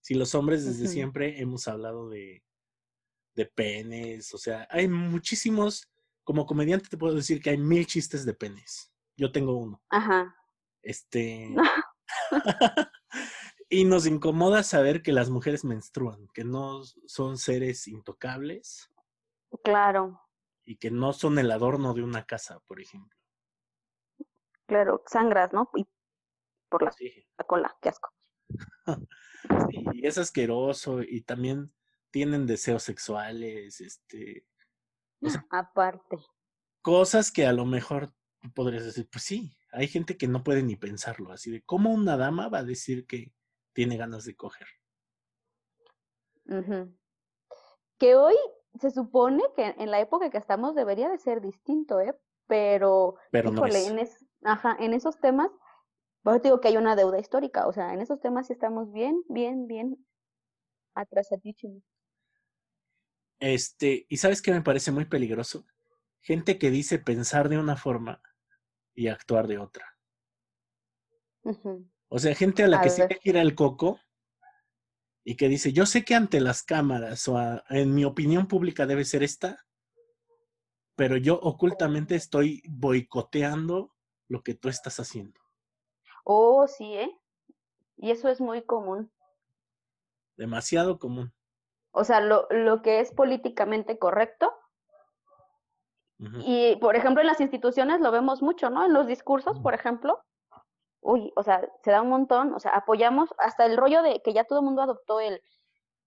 Si 0.00 0.14
los 0.14 0.36
hombres 0.36 0.64
desde 0.64 0.86
siempre 0.86 1.40
hemos 1.40 1.66
hablado 1.66 2.08
de, 2.08 2.44
de 3.34 3.46
penes, 3.46 4.32
o 4.32 4.38
sea, 4.38 4.68
hay 4.70 4.86
muchísimos, 4.86 5.90
como 6.22 6.46
comediante 6.46 6.88
te 6.88 6.96
puedo 6.96 7.16
decir 7.16 7.42
que 7.42 7.50
hay 7.50 7.58
mil 7.58 7.84
chistes 7.84 8.24
de 8.24 8.34
penes. 8.34 8.92
Yo 9.16 9.32
tengo 9.32 9.56
uno. 9.56 9.82
Ajá. 9.90 10.36
Este. 10.82 11.52
y 13.68 13.84
nos 13.84 14.06
incomoda 14.06 14.62
saber 14.62 15.02
que 15.02 15.10
las 15.10 15.30
mujeres 15.30 15.64
menstruan, 15.64 16.28
que 16.32 16.44
no 16.44 16.84
son 17.06 17.38
seres 17.38 17.88
intocables. 17.88 18.88
Claro 19.64 20.20
y 20.72 20.76
que 20.76 20.90
no 20.90 21.12
son 21.12 21.38
el 21.38 21.50
adorno 21.50 21.92
de 21.92 22.02
una 22.02 22.24
casa, 22.24 22.60
por 22.60 22.80
ejemplo. 22.80 23.18
Claro, 24.66 25.02
sangras, 25.06 25.52
¿no? 25.52 25.68
Y 25.74 25.86
por 26.70 26.82
la, 26.82 26.90
cola, 27.46 27.76
qué 27.82 27.90
asco. 27.90 28.10
sí, 29.70 29.84
y 29.92 30.06
es 30.06 30.16
asqueroso 30.16 31.02
y 31.02 31.20
también 31.22 31.74
tienen 32.10 32.46
deseos 32.46 32.82
sexuales, 32.82 33.82
este... 33.82 34.46
Aparte. 35.50 36.16
Cosas 36.80 37.30
que 37.30 37.46
a 37.46 37.52
lo 37.52 37.66
mejor 37.66 38.14
podrías 38.54 38.84
decir, 38.86 39.06
pues 39.12 39.24
sí, 39.24 39.54
hay 39.72 39.88
gente 39.88 40.16
que 40.16 40.26
no 40.26 40.42
puede 40.42 40.62
ni 40.62 40.76
pensarlo, 40.76 41.32
así 41.32 41.50
de 41.50 41.62
cómo 41.62 41.92
una 41.92 42.16
dama 42.16 42.48
va 42.48 42.58
a 42.58 42.64
decir 42.64 43.06
que 43.06 43.34
tiene 43.74 43.98
ganas 43.98 44.24
de 44.24 44.36
coger. 44.36 44.68
Que 47.98 48.14
hoy 48.14 48.36
se 48.80 48.90
supone 48.90 49.42
que 49.56 49.74
en 49.78 49.90
la 49.90 50.00
época 50.00 50.30
que 50.30 50.38
estamos 50.38 50.74
debería 50.74 51.08
de 51.08 51.18
ser 51.18 51.40
distinto, 51.40 52.00
¿eh? 52.00 52.14
Pero, 52.46 53.16
Pero 53.30 53.50
En, 53.50 54.08
ajá, 54.44 54.76
en 54.78 54.94
esos 54.94 55.18
temas, 55.20 55.50
pues 56.22 56.42
digo 56.42 56.60
que 56.60 56.68
hay 56.68 56.76
una 56.76 56.96
deuda 56.96 57.18
histórica, 57.18 57.66
o 57.66 57.72
sea, 57.72 57.92
en 57.92 58.00
esos 58.00 58.20
temas 58.20 58.46
sí 58.46 58.52
estamos 58.52 58.92
bien, 58.92 59.22
bien, 59.28 59.66
bien 59.66 59.96
atrasadísimos. 60.94 61.82
Este, 63.38 64.06
¿y 64.08 64.16
sabes 64.18 64.40
qué 64.40 64.52
me 64.52 64.62
parece 64.62 64.92
muy 64.92 65.04
peligroso? 65.04 65.64
Gente 66.20 66.58
que 66.58 66.70
dice 66.70 66.98
pensar 66.98 67.48
de 67.48 67.58
una 67.58 67.76
forma 67.76 68.22
y 68.94 69.08
actuar 69.08 69.48
de 69.48 69.58
otra. 69.58 69.96
O 72.08 72.18
sea, 72.18 72.34
gente 72.34 72.62
a 72.62 72.68
la 72.68 72.80
que 72.80 72.90
se 72.90 73.08
le 73.08 73.16
gira 73.16 73.40
el 73.40 73.54
coco 73.54 73.98
y 75.24 75.36
que 75.36 75.48
dice, 75.48 75.72
yo 75.72 75.86
sé 75.86 76.04
que 76.04 76.14
ante 76.14 76.40
las 76.40 76.62
cámaras 76.62 77.26
o 77.28 77.38
en 77.70 77.94
mi 77.94 78.04
opinión 78.04 78.48
pública 78.48 78.86
debe 78.86 79.04
ser 79.04 79.22
esta, 79.22 79.64
pero 80.96 81.16
yo 81.16 81.38
ocultamente 81.40 82.14
estoy 82.14 82.62
boicoteando 82.68 83.94
lo 84.28 84.42
que 84.42 84.54
tú 84.54 84.68
estás 84.68 84.98
haciendo. 84.98 85.40
Oh, 86.24 86.66
sí, 86.66 86.94
¿eh? 86.94 87.20
Y 87.96 88.10
eso 88.10 88.28
es 88.28 88.40
muy 88.40 88.62
común. 88.62 89.12
Demasiado 90.36 90.98
común. 90.98 91.32
O 91.92 92.04
sea, 92.04 92.20
lo, 92.20 92.48
lo 92.50 92.82
que 92.82 93.00
es 93.00 93.12
políticamente 93.12 93.98
correcto. 93.98 94.52
Y, 96.46 96.76
por 96.76 96.94
ejemplo, 96.94 97.20
en 97.20 97.26
las 97.26 97.40
instituciones 97.40 98.00
lo 98.00 98.12
vemos 98.12 98.42
mucho, 98.42 98.70
¿no? 98.70 98.86
En 98.86 98.92
los 98.92 99.08
discursos, 99.08 99.58
por 99.58 99.74
ejemplo, 99.74 100.24
uy, 101.02 101.32
o 101.36 101.42
sea, 101.42 101.68
se 101.84 101.90
da 101.90 102.00
un 102.00 102.08
montón, 102.08 102.54
o 102.54 102.60
sea, 102.60 102.72
apoyamos 102.72 103.30
hasta 103.38 103.66
el 103.66 103.76
rollo 103.76 104.02
de 104.02 104.22
que 104.22 104.32
ya 104.32 104.44
todo 104.44 104.60
el 104.60 104.64
mundo 104.64 104.82
adoptó 104.82 105.20
el, 105.20 105.42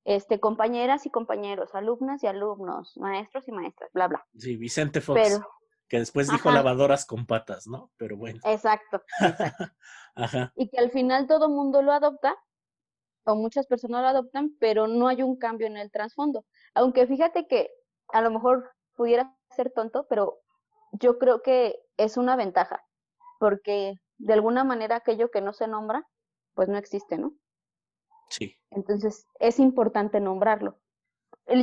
este, 0.06 0.40
compañeras 0.40 1.06
y 1.06 1.10
compañeros, 1.10 1.76
alumnas 1.76 2.24
y 2.24 2.28
alumnos, 2.28 2.96
maestros 2.98 3.48
y 3.48 3.52
maestras, 3.52 3.92
bla, 3.94 4.08
bla. 4.08 4.26
Sí, 4.38 4.56
Vicente 4.56 5.02
Fox, 5.02 5.42
que 5.88 6.00
después 6.00 6.30
dijo 6.30 6.50
lavadoras 6.50 7.06
con 7.06 7.26
patas, 7.26 7.68
¿no? 7.68 7.92
Pero 7.98 8.18
bueno. 8.18 8.40
Exacto, 8.44 9.02
Ajá. 10.16 10.54
Y 10.56 10.70
que 10.70 10.80
al 10.80 10.92
final 10.92 11.28
todo 11.28 11.48
el 11.48 11.52
mundo 11.52 11.82
lo 11.82 11.92
adopta, 11.92 12.36
o 13.26 13.36
muchas 13.36 13.68
personas 13.68 14.02
lo 14.02 14.08
adoptan, 14.08 14.56
pero 14.60 14.88
no 14.88 15.08
hay 15.08 15.24
un 15.24 15.38
cambio 15.38 15.68
en 15.68 15.78
el 15.78 15.92
trasfondo. 15.92 16.46
Aunque 16.74 17.06
fíjate 17.06 17.48
que 17.48 17.70
a 18.14 18.22
lo 18.22 18.32
mejor 18.32 18.72
pudiera 18.96 19.36
ser 19.50 19.72
tonto, 19.72 20.06
pero 20.08 20.40
yo 20.94 21.18
creo 21.18 21.42
que 21.42 21.76
es 21.98 22.18
una 22.18 22.36
ventaja, 22.36 22.86
porque 23.40 24.00
de 24.18 24.34
alguna 24.34 24.64
manera 24.64 24.98
aquello 24.98 25.30
que 25.32 25.42
no 25.42 25.54
se 25.54 25.68
nombra, 25.68 26.08
pues 26.54 26.70
no 26.70 26.78
existe, 26.78 27.18
¿no? 27.18 27.34
Sí. 28.30 28.56
Entonces, 28.72 29.28
es 29.40 29.60
importante 29.60 30.20
nombrarlo. 30.20 30.80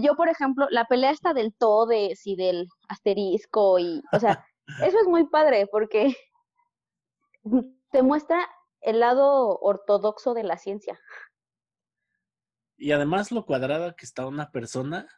Yo, 0.01 0.15
por 0.15 0.29
ejemplo, 0.29 0.67
la 0.71 0.85
pelea 0.85 1.11
esta 1.11 1.35
del 1.35 1.55
todes 1.55 2.27
y 2.27 2.37
del 2.37 2.69
asterisco 2.89 3.79
y, 3.79 4.03
o 4.13 4.21
sea, 4.21 4.47
eso 4.85 4.99
es 5.01 5.09
muy 5.09 5.27
padre 5.27 5.67
porque 5.67 6.15
te 7.91 8.03
muestra 8.03 8.49
el 8.81 9.01
lado 9.01 9.59
ortodoxo 9.59 10.35
de 10.35 10.45
la 10.45 10.57
ciencia. 10.59 11.01
Y 12.77 12.93
además 12.93 13.33
lo 13.33 13.45
cuadrada 13.45 13.95
que 13.95 14.05
está 14.05 14.27
una 14.27 14.51
persona 14.51 15.09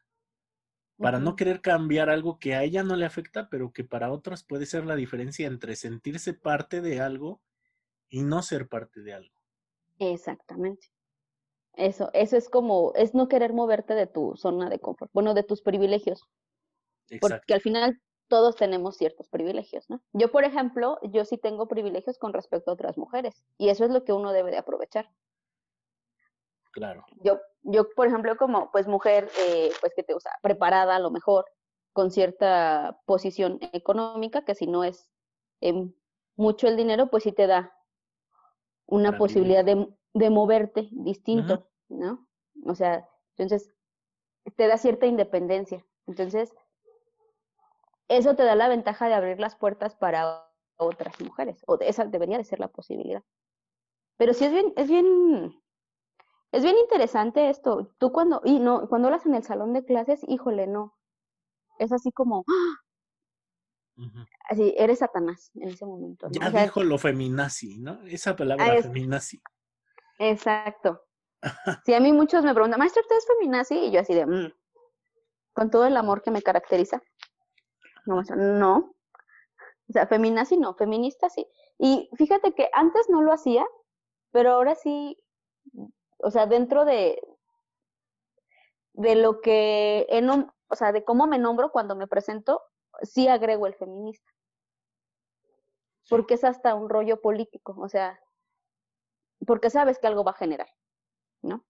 para 0.97 1.19
no 1.19 1.37
querer 1.37 1.61
cambiar 1.61 2.09
algo 2.09 2.39
que 2.39 2.55
a 2.55 2.63
ella 2.63 2.83
no 2.83 2.97
le 2.97 3.05
afecta, 3.05 3.49
pero 3.51 3.73
que 3.73 3.85
para 3.85 4.13
otras 4.13 4.45
puede 4.45 4.67
ser 4.67 4.87
la 4.87 4.97
diferencia 4.97 5.47
entre 5.47 5.77
sentirse 5.77 6.35
parte 6.35 6.81
de 6.81 7.01
algo 7.01 7.43
y 8.09 8.23
no 8.23 8.43
ser 8.43 8.69
parte 8.69 9.03
de 9.03 9.15
algo. 9.15 9.35
Exactamente. 9.99 10.89
Eso, 11.77 12.11
eso 12.13 12.37
es 12.37 12.49
como, 12.49 12.93
es 12.95 13.15
no 13.15 13.29
querer 13.29 13.53
moverte 13.53 13.95
de 13.95 14.07
tu 14.07 14.37
zona 14.37 14.71
de 14.71 14.79
confort, 14.79 15.11
bueno, 15.13 15.35
de 15.35 15.43
tus 15.43 15.61
privilegios, 15.63 16.23
Exacto. 17.09 17.39
porque 17.39 17.55
al 17.55 17.61
final 17.61 18.01
todos 18.29 18.55
tenemos 18.55 18.97
ciertos 18.97 19.29
privilegios, 19.29 19.91
¿no? 19.91 20.01
Yo, 20.13 20.31
por 20.31 20.45
ejemplo, 20.45 20.99
yo 21.03 21.25
sí 21.25 21.37
tengo 21.37 21.67
privilegios 21.67 22.19
con 22.19 22.33
respecto 22.33 22.71
a 22.71 22.75
otras 22.75 22.97
mujeres, 22.97 23.45
y 23.59 23.71
eso 23.71 23.85
es 23.85 23.91
lo 23.91 24.05
que 24.05 24.13
uno 24.13 24.33
debe 24.33 24.53
de 24.53 24.59
aprovechar. 24.59 25.11
Claro. 26.75 27.05
Yo, 27.23 27.41
yo, 27.63 27.89
por 27.95 28.07
ejemplo, 28.09 28.37
como 28.37 28.71
pues 28.71 28.87
mujer, 28.87 29.31
eh, 29.39 29.73
pues 29.81 29.93
que 29.95 30.03
te 30.03 30.15
usa 30.15 30.31
preparada 30.43 30.97
a 30.97 30.99
lo 31.01 31.11
mejor, 31.11 31.47
con 31.93 32.11
cierta 32.11 33.01
posición 33.07 33.59
económica, 33.73 34.45
que 34.45 34.55
si 34.55 34.67
no 34.67 34.85
es 34.85 35.11
em, 35.61 35.95
mucho 36.37 36.67
el 36.69 36.77
dinero, 36.77 37.09
pues 37.09 37.23
sí 37.23 37.33
te 37.33 37.47
da 37.47 37.73
una 38.87 39.11
posibilidad 39.19 39.65
de, 39.65 39.89
de 40.13 40.31
moverte 40.31 40.89
distinto, 40.93 41.71
¿no? 41.89 42.27
O 42.67 42.75
sea, 42.75 43.09
entonces 43.37 43.73
te 44.57 44.67
da 44.67 44.77
cierta 44.77 45.07
independencia. 45.07 45.85
Entonces, 46.07 46.53
eso 48.09 48.35
te 48.37 48.45
da 48.45 48.55
la 48.55 48.69
ventaja 48.69 49.09
de 49.09 49.15
abrir 49.15 49.41
las 49.41 49.57
puertas 49.57 49.95
para 49.97 50.51
otras 50.77 51.19
mujeres, 51.21 51.63
o 51.67 51.77
de- 51.77 51.89
esa 51.89 52.05
debería 52.05 52.39
de 52.39 52.45
ser 52.45 52.61
la 52.61 52.69
posibilidad. 52.69 53.23
Pero 54.17 54.35
sí 54.35 54.45
es 54.45 54.53
bien, 54.53 54.73
es 54.77 54.89
bien, 54.89 55.63
es 56.57 56.63
bien 56.63 56.77
interesante 56.79 57.51
esto. 57.51 57.93
Tú 57.99 58.13
cuando, 58.13 58.41
y 58.45 58.59
no, 58.59 58.89
cuando 58.89 59.09
hablas 59.09 59.27
en 59.27 59.35
el 59.35 59.43
salón 59.43 59.73
de 59.73 59.85
clases, 59.85 60.21
híjole, 60.29 60.67
no. 60.67 60.95
Es 61.79 61.93
así 61.93 62.13
como, 62.13 62.45
¡ah! 62.49 62.81
Así, 64.49 64.75
eres 64.77 64.99
Satanás 64.99 65.51
en 65.55 65.69
ese 65.71 65.87
momento. 65.87 66.29
¿no? 66.29 66.33
Ya 66.41 66.49
O 66.49 66.51
sea, 66.51 66.63
dijo 66.63 66.83
lo 66.85 66.99
feminazi, 66.99 67.79
¿no? 67.79 68.03
Esa 68.03 68.37
palabra 68.37 68.65
Ah, 68.67 68.75
es- 68.75 68.87
feminazi. 68.87 69.41
Exacto. 70.19 71.01
Sí, 71.87 71.95
a 71.95 72.01
mí 72.01 72.13
muchos 72.13 72.45
me 72.45 72.55
preguntan, 72.55 72.79
maestra, 72.79 73.03
¿usted 73.03 73.17
es 73.17 73.27
feminazi? 73.27 73.75
Y 73.77 73.91
yo 73.91 74.01
así 74.01 74.15
de, 74.15 74.27
"Mm", 74.27 74.53
con 75.53 75.71
todo 75.71 75.87
el 75.87 75.97
amor 75.97 76.23
que 76.23 76.31
me 76.31 76.43
caracteriza. 76.43 77.03
No, 78.07 78.23
no. 78.37 78.95
O 79.89 79.93
sea, 79.93 80.07
feminazi 80.07 80.57
no, 80.57 80.75
feminista 80.75 81.29
sí. 81.29 81.47
Y 81.79 82.09
fíjate 82.17 82.55
que 82.55 82.69
antes 82.73 83.09
no 83.11 83.23
lo 83.23 83.33
hacía, 83.33 83.65
pero 84.33 84.53
ahora 84.53 84.75
sí, 84.75 85.19
o 86.25 86.31
sea, 86.31 86.47
dentro 86.47 86.85
de, 86.85 87.21
de 88.95 89.15
lo 89.15 89.41
que, 89.41 90.07
nom- 90.23 90.53
o 90.69 90.75
sea, 90.75 90.91
de 90.93 91.05
cómo 91.05 91.27
me 91.27 91.39
nombro 91.39 91.71
cuando 91.71 91.95
me 91.97 92.07
presento, 92.07 92.63
sí 93.03 93.29
agrego 93.29 93.67
el 93.67 93.75
feminista. 93.75 94.31
Porque 96.09 96.35
es 96.35 96.45
hasta 96.45 96.75
un 96.75 96.89
rollo 96.89 97.21
político, 97.21 97.75
o 97.79 97.89
sea, 97.89 98.19
porque 99.47 99.71
sabes 99.71 99.99
que 99.99 100.07
algo 100.07 100.25
va 100.25 100.33
a 100.33 100.37
generar, 100.37 100.69
¿no? 101.43 101.65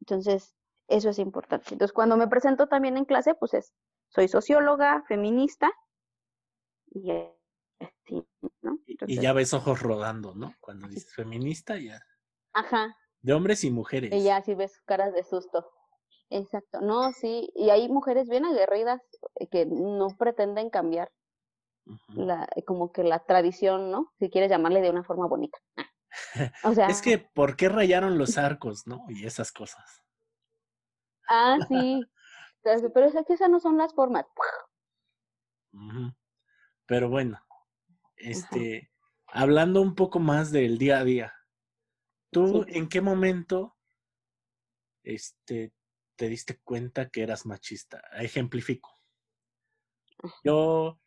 Entonces, 0.00 0.54
eso 0.88 1.10
es 1.10 1.18
importante. 1.18 1.72
Entonces, 1.72 1.92
cuando 1.92 2.16
me 2.16 2.26
presento 2.28 2.66
también 2.66 2.96
en 2.96 3.04
clase, 3.04 3.34
pues 3.34 3.54
es, 3.54 3.72
soy 4.08 4.28
socióloga, 4.28 5.02
feminista, 5.06 5.72
y 6.90 7.10
así, 7.80 8.26
¿no? 8.62 8.78
Y- 8.86 9.20
ya 9.20 9.32
ves 9.32 9.54
ojos 9.54 9.80
rodando, 9.80 10.34
¿no? 10.34 10.54
Cuando 10.60 10.88
dices 10.88 11.14
feminista, 11.14 11.78
ya. 11.78 12.00
Ajá, 12.54 12.96
De 13.22 13.32
hombres 13.32 13.64
y 13.64 13.70
mujeres. 13.70 14.12
y 14.12 14.22
ya 14.24 14.42
sí 14.42 14.54
ves 14.54 14.80
caras 14.86 15.12
de 15.12 15.24
susto. 15.24 15.70
Exacto, 16.30 16.80
no, 16.80 17.12
sí, 17.12 17.50
y 17.54 17.70
hay 17.70 17.88
mujeres 17.88 18.28
bien 18.28 18.44
aguerridas 18.46 19.00
eh, 19.36 19.48
que 19.48 19.66
no 19.66 20.08
pretenden 20.18 20.70
cambiar 20.70 21.10
la, 22.14 22.48
eh, 22.56 22.64
como 22.64 22.92
que 22.92 23.04
la 23.04 23.18
tradición, 23.20 23.90
¿no? 23.90 24.12
Si 24.18 24.30
quieres 24.30 24.50
llamarle 24.50 24.80
de 24.80 24.90
una 24.90 25.04
forma 25.04 25.26
bonita. 25.26 25.58
O 26.64 26.74
sea, 26.74 26.88
Es 26.88 27.00
que, 27.02 27.18
¿por 27.18 27.56
qué 27.56 27.68
rayaron 27.68 28.18
los 28.18 28.36
arcos, 28.38 28.86
no? 28.86 29.04
Y 29.08 29.26
esas 29.26 29.50
cosas. 29.50 30.02
ah, 31.28 31.58
sí, 31.68 32.04
pero 32.62 33.06
es 33.06 33.26
que 33.26 33.32
esas 33.34 33.50
no 33.50 33.60
son 33.60 33.78
las 33.78 33.94
formas. 33.94 34.26
Pero 36.86 37.08
bueno, 37.08 37.40
este, 38.16 38.90
hablando 39.28 39.80
un 39.80 39.94
poco 39.94 40.18
más 40.18 40.52
del 40.52 40.78
día 40.78 40.98
a 40.98 41.04
día, 41.04 41.32
¿tú 42.32 42.64
Sí. 42.66 42.78
en 42.78 42.88
qué 42.88 43.00
momento, 43.00 43.76
este, 45.04 45.72
te 46.16 46.28
diste 46.28 46.58
cuenta 46.64 47.10
que 47.10 47.22
eras 47.22 47.46
machista? 47.46 48.02
Ejemplifico. 48.14 48.98
Yo, 50.42 51.00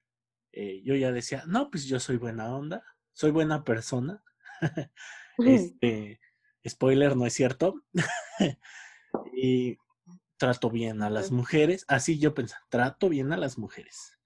eh, 0.51 0.81
yo 0.83 0.95
ya 0.95 1.11
decía, 1.11 1.43
no, 1.47 1.69
pues 1.69 1.85
yo 1.85 1.99
soy 1.99 2.17
buena 2.17 2.55
onda, 2.55 2.83
soy 3.11 3.31
buena 3.31 3.63
persona. 3.63 4.23
Este, 5.38 6.21
spoiler, 6.65 7.17
no 7.17 7.25
es 7.25 7.33
cierto. 7.33 7.83
y 9.35 9.77
trato 10.38 10.69
bien 10.69 11.01
a 11.01 11.09
las 11.09 11.29
mujeres. 11.31 11.83
Así 11.89 12.19
yo 12.19 12.33
pensaba, 12.33 12.65
trato 12.69 13.09
bien 13.09 13.33
a 13.33 13.38
las 13.38 13.57
mujeres. 13.57 14.17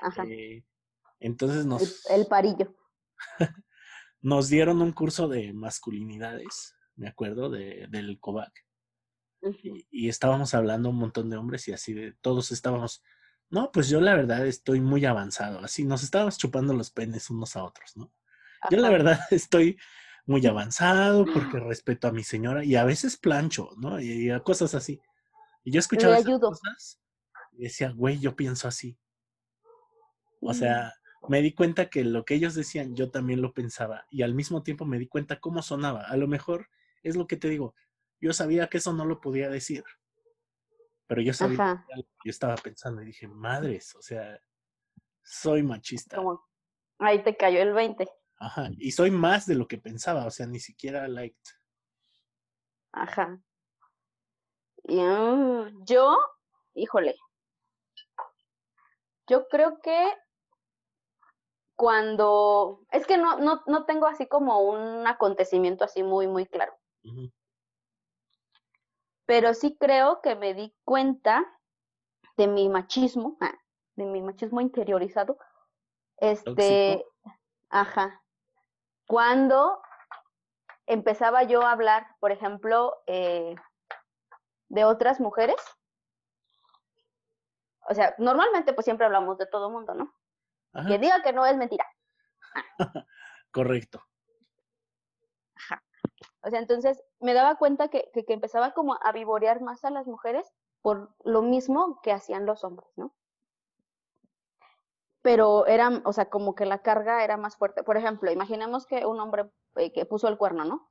Ajá, 0.00 0.24
Eh, 0.26 0.66
entonces 1.20 1.62
el, 1.62 1.68
nos, 1.68 2.04
el 2.10 2.26
parillo. 2.26 2.76
nos 4.20 4.48
dieron 4.48 4.82
un 4.82 4.92
curso 4.92 5.28
de 5.28 5.52
masculinidades, 5.52 6.74
me 6.96 7.08
acuerdo, 7.08 7.50
de, 7.50 7.86
del 7.90 8.18
COVAC. 8.20 8.52
Y, 9.62 9.86
y 9.90 10.08
estábamos 10.08 10.54
hablando 10.54 10.90
un 10.90 10.96
montón 10.96 11.30
de 11.30 11.36
hombres 11.36 11.68
y 11.68 11.72
así 11.72 11.94
de 11.94 12.12
todos 12.20 12.50
estábamos, 12.50 13.02
no, 13.50 13.70
pues 13.72 13.88
yo 13.88 14.00
la 14.00 14.14
verdad 14.14 14.46
estoy 14.46 14.80
muy 14.80 15.04
avanzado, 15.04 15.60
así 15.60 15.84
nos 15.84 16.02
estábamos 16.02 16.38
chupando 16.38 16.74
los 16.74 16.90
penes 16.90 17.30
unos 17.30 17.56
a 17.56 17.62
otros, 17.64 17.96
¿no? 17.96 18.12
Yo 18.70 18.78
la 18.78 18.90
verdad 18.90 19.18
estoy 19.30 19.78
muy 20.26 20.44
avanzado 20.46 21.24
porque 21.24 21.58
respeto 21.60 22.08
a 22.08 22.12
mi 22.12 22.24
señora 22.24 22.64
y 22.64 22.74
a 22.76 22.84
veces 22.84 23.16
plancho, 23.16 23.70
¿no? 23.78 24.00
Y, 24.00 24.26
y 24.26 24.30
a 24.30 24.40
cosas 24.40 24.74
así. 24.74 25.00
Y 25.64 25.70
yo 25.72 25.78
escuchaba 25.80 26.14
esas 26.16 26.40
cosas 26.40 27.00
y 27.52 27.62
decía, 27.64 27.90
güey, 27.92 28.18
yo 28.18 28.34
pienso 28.36 28.66
así. 28.68 28.98
O 30.40 30.50
Mm. 30.50 30.54
sea, 30.54 30.92
me 31.28 31.42
di 31.42 31.52
cuenta 31.52 31.90
que 31.90 32.04
lo 32.04 32.24
que 32.24 32.34
ellos 32.34 32.54
decían, 32.54 32.94
yo 32.94 33.10
también 33.10 33.42
lo 33.42 33.52
pensaba 33.52 34.06
y 34.10 34.22
al 34.22 34.34
mismo 34.34 34.62
tiempo 34.62 34.84
me 34.84 34.98
di 34.98 35.08
cuenta 35.08 35.40
cómo 35.40 35.62
sonaba. 35.62 36.02
A 36.02 36.16
lo 36.16 36.28
mejor 36.28 36.68
es 37.02 37.16
lo 37.16 37.26
que 37.26 37.36
te 37.36 37.48
digo, 37.48 37.74
yo 38.20 38.32
sabía 38.32 38.68
que 38.68 38.78
eso 38.78 38.92
no 38.92 39.04
lo 39.04 39.20
podía 39.20 39.48
decir, 39.48 39.84
pero 41.06 41.22
yo 41.22 41.32
sabía 41.32 41.56
Ajá, 41.56 41.86
lo 41.96 42.02
que 42.02 42.08
yo 42.24 42.30
estaba 42.30 42.54
pensando 42.56 43.02
y 43.02 43.06
dije, 43.06 43.26
madres, 43.28 43.94
o 43.94 44.02
sea, 44.02 44.40
soy 45.22 45.62
machista. 45.62 46.18
ahí 46.98 47.22
te 47.22 47.36
cayó 47.36 47.62
el 47.62 47.72
20. 47.72 48.08
Ajá, 48.40 48.70
y 48.78 48.92
soy 48.92 49.10
más 49.10 49.46
de 49.46 49.54
lo 49.56 49.66
que 49.66 49.78
pensaba, 49.78 50.26
o 50.26 50.30
sea, 50.30 50.46
ni 50.46 50.60
siquiera 50.60 51.08
liked. 51.08 51.36
Ajá. 52.92 53.40
Y, 54.84 55.00
mm, 55.00 55.84
yo, 55.84 56.16
híjole, 56.74 57.16
yo 59.28 59.46
creo 59.48 59.80
que 59.82 60.12
cuando, 61.78 62.80
es 62.90 63.06
que 63.06 63.18
no, 63.18 63.38
no, 63.38 63.62
no 63.68 63.84
tengo 63.84 64.06
así 64.06 64.26
como 64.26 64.62
un 64.62 65.06
acontecimiento 65.06 65.84
así 65.84 66.02
muy, 66.02 66.26
muy 66.26 66.44
claro, 66.44 66.76
pero 69.26 69.54
sí 69.54 69.76
creo 69.78 70.20
que 70.20 70.34
me 70.34 70.54
di 70.54 70.74
cuenta 70.84 71.46
de 72.36 72.48
mi 72.48 72.68
machismo, 72.68 73.36
ah, 73.40 73.54
de 73.94 74.06
mi 74.06 74.20
machismo 74.22 74.60
interiorizado, 74.60 75.38
este, 76.16 77.06
ajá, 77.70 78.24
cuando 79.06 79.80
empezaba 80.86 81.44
yo 81.44 81.62
a 81.62 81.70
hablar, 81.70 82.08
por 82.18 82.32
ejemplo, 82.32 82.96
eh, 83.06 83.54
de 84.68 84.84
otras 84.84 85.20
mujeres. 85.20 85.60
O 87.88 87.94
sea, 87.94 88.16
normalmente 88.18 88.72
pues 88.72 88.84
siempre 88.84 89.06
hablamos 89.06 89.38
de 89.38 89.46
todo 89.46 89.70
mundo, 89.70 89.94
¿no? 89.94 90.12
Ajá, 90.72 90.88
Que 90.88 90.98
diga 90.98 91.22
que 91.22 91.32
no 91.32 91.46
es 91.46 91.56
mentira. 91.56 91.84
correcto. 93.52 94.02
Ajá. 95.54 95.82
O 96.42 96.50
sea, 96.50 96.60
entonces 96.60 97.02
me 97.20 97.34
daba 97.34 97.56
cuenta 97.56 97.88
que, 97.88 98.10
que, 98.12 98.24
que 98.24 98.32
empezaba 98.32 98.72
como 98.72 98.98
a 99.02 99.12
vivorear 99.12 99.60
más 99.60 99.84
a 99.84 99.90
las 99.90 100.06
mujeres 100.06 100.52
por 100.82 101.14
lo 101.24 101.42
mismo 101.42 102.00
que 102.02 102.12
hacían 102.12 102.46
los 102.46 102.64
hombres, 102.64 102.90
¿no? 102.96 103.14
Pero 105.22 105.66
eran, 105.66 106.02
o 106.04 106.12
sea, 106.12 106.30
como 106.30 106.54
que 106.54 106.64
la 106.64 106.78
carga 106.78 107.24
era 107.24 107.36
más 107.36 107.56
fuerte. 107.56 107.82
Por 107.82 107.96
ejemplo, 107.96 108.30
imaginemos 108.30 108.86
que 108.86 109.04
un 109.04 109.20
hombre 109.20 109.50
eh, 109.76 109.92
que 109.92 110.06
puso 110.06 110.28
el 110.28 110.38
cuerno, 110.38 110.64
¿no? 110.64 110.90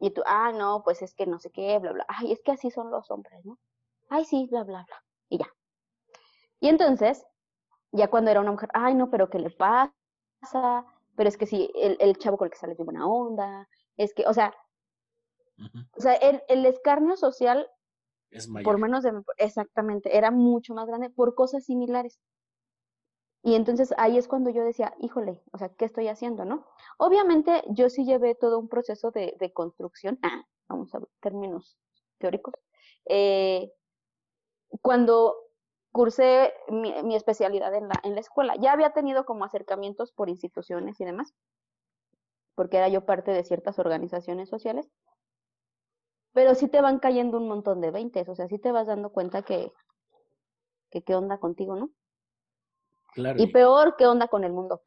Y 0.00 0.10
tú, 0.10 0.22
ah, 0.26 0.50
no, 0.52 0.82
pues 0.82 1.00
es 1.00 1.14
que 1.14 1.26
no 1.26 1.38
sé 1.38 1.50
qué, 1.50 1.78
bla, 1.78 1.92
bla. 1.92 2.04
Ay, 2.08 2.32
es 2.32 2.42
que 2.42 2.52
así 2.52 2.70
son 2.70 2.90
los 2.90 3.10
hombres, 3.10 3.44
¿no? 3.44 3.58
Ay, 4.08 4.24
sí, 4.24 4.48
bla, 4.50 4.64
bla, 4.64 4.84
bla. 4.84 5.04
Y 5.28 5.38
ya. 5.38 5.46
Y 6.58 6.68
entonces, 6.68 7.24
ya 7.92 8.08
cuando 8.10 8.30
era 8.30 8.40
una 8.40 8.52
mujer, 8.52 8.70
ay, 8.74 8.94
no, 8.94 9.10
pero 9.10 9.30
¿qué 9.30 9.38
le 9.38 9.50
pasa? 9.50 9.92
Pero 11.16 11.28
es 11.28 11.36
que 11.36 11.46
sí, 11.46 11.70
el, 11.74 11.96
el 12.00 12.16
chavo 12.18 12.38
con 12.38 12.46
el 12.46 12.52
que 12.52 12.58
sale 12.58 12.74
de 12.74 12.84
buena 12.84 13.06
onda. 13.06 13.68
Es 13.96 14.14
que, 14.14 14.24
o 14.26 14.34
sea, 14.34 14.54
O 15.96 16.00
sea, 16.00 16.14
el, 16.16 16.42
el 16.48 16.66
escarnio 16.66 17.16
social, 17.16 17.66
Es 18.30 18.48
mayor. 18.48 18.64
por 18.64 18.78
menos 18.78 19.02
de... 19.04 19.12
Exactamente, 19.38 20.16
era 20.16 20.30
mucho 20.30 20.74
más 20.74 20.86
grande 20.88 21.10
por 21.10 21.34
cosas 21.34 21.64
similares. 21.64 22.20
Y 23.44 23.54
entonces 23.56 23.92
ahí 23.98 24.18
es 24.18 24.28
cuando 24.28 24.50
yo 24.50 24.62
decía, 24.64 24.94
híjole, 25.00 25.42
o 25.52 25.58
sea, 25.58 25.68
¿qué 25.70 25.84
estoy 25.84 26.08
haciendo, 26.08 26.44
no? 26.44 26.64
Obviamente 26.98 27.62
yo 27.70 27.88
sí 27.90 28.04
llevé 28.04 28.34
todo 28.36 28.58
un 28.58 28.68
proceso 28.68 29.10
de, 29.10 29.36
de 29.38 29.52
construcción, 29.52 30.18
ah, 30.22 30.44
vamos 30.68 30.94
a 30.94 31.00
ver, 31.00 31.08
términos 31.20 31.76
teóricos. 32.18 32.54
Eh, 33.06 33.72
cuando 34.80 35.34
cursé 35.92 36.52
mi, 36.68 36.92
mi 37.02 37.14
especialidad 37.14 37.74
en 37.74 37.88
la, 37.88 38.00
en 38.02 38.14
la 38.14 38.20
escuela, 38.20 38.56
ya 38.56 38.72
había 38.72 38.90
tenido 38.92 39.24
como 39.24 39.44
acercamientos 39.44 40.12
por 40.12 40.28
instituciones 40.28 41.00
y 41.00 41.04
demás, 41.04 41.34
porque 42.54 42.78
era 42.78 42.88
yo 42.88 43.04
parte 43.04 43.30
de 43.30 43.44
ciertas 43.44 43.78
organizaciones 43.78 44.48
sociales, 44.48 44.88
pero 46.32 46.54
sí 46.54 46.68
te 46.68 46.80
van 46.80 46.98
cayendo 46.98 47.38
un 47.38 47.48
montón 47.48 47.80
de 47.80 47.90
veintes, 47.90 48.28
o 48.28 48.34
sea, 48.34 48.48
sí 48.48 48.58
te 48.58 48.72
vas 48.72 48.86
dando 48.86 49.10
cuenta 49.10 49.42
que, 49.42 49.70
que 50.90 51.02
qué 51.02 51.14
onda 51.14 51.38
contigo, 51.38 51.76
¿no? 51.76 51.90
Claro. 53.14 53.38
Y 53.38 53.44
y- 53.44 53.52
peor, 53.52 53.96
¿qué 53.98 54.06
onda 54.06 54.28
con 54.28 54.44
el 54.44 54.52
mundo? 54.52 54.82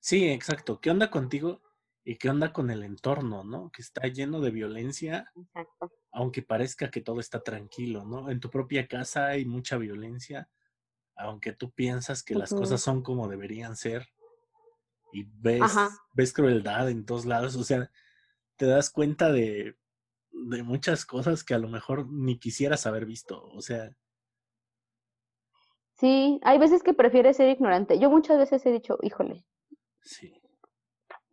Sí, 0.00 0.28
exacto. 0.30 0.80
¿Qué 0.80 0.90
onda 0.90 1.10
contigo 1.10 1.60
y 2.04 2.16
qué 2.16 2.28
onda 2.28 2.52
con 2.52 2.70
el 2.70 2.82
entorno, 2.82 3.44
no? 3.44 3.70
Que 3.70 3.82
está 3.82 4.06
lleno 4.08 4.40
de 4.40 4.50
violencia, 4.50 5.32
Exacto. 5.36 5.90
aunque 6.12 6.42
parezca 6.42 6.90
que 6.90 7.00
todo 7.00 7.18
está 7.18 7.42
tranquilo, 7.42 8.04
¿no? 8.04 8.30
En 8.30 8.40
tu 8.40 8.50
propia 8.50 8.86
casa 8.86 9.28
hay 9.28 9.46
mucha 9.46 9.78
violencia, 9.78 10.50
aunque 11.16 11.52
tú 11.52 11.72
piensas 11.72 12.22
que 12.22 12.34
las 12.34 12.52
cosas 12.52 12.80
son 12.80 13.02
como 13.02 13.28
deberían 13.28 13.76
ser 13.76 14.08
y 15.12 15.24
ves, 15.24 15.62
Ajá. 15.62 15.90
ves 16.12 16.32
crueldad 16.32 16.90
en 16.90 17.06
todos 17.06 17.24
lados, 17.24 17.56
o 17.56 17.64
sea, 17.64 17.90
te 18.56 18.66
das 18.66 18.90
cuenta 18.90 19.32
de, 19.32 19.78
de 20.30 20.62
muchas 20.62 21.06
cosas 21.06 21.42
que 21.44 21.54
a 21.54 21.58
lo 21.58 21.68
mejor 21.68 22.10
ni 22.10 22.38
quisieras 22.38 22.86
haber 22.86 23.06
visto, 23.06 23.42
o 23.44 23.62
sea, 23.62 23.96
Sí, 25.96 26.40
hay 26.42 26.58
veces 26.58 26.82
que 26.82 26.92
prefieres 26.92 27.36
ser 27.36 27.48
ignorante. 27.48 28.00
Yo 28.00 28.10
muchas 28.10 28.36
veces 28.36 28.66
he 28.66 28.72
dicho, 28.72 28.98
híjole, 29.00 29.44
sí. 30.02 30.34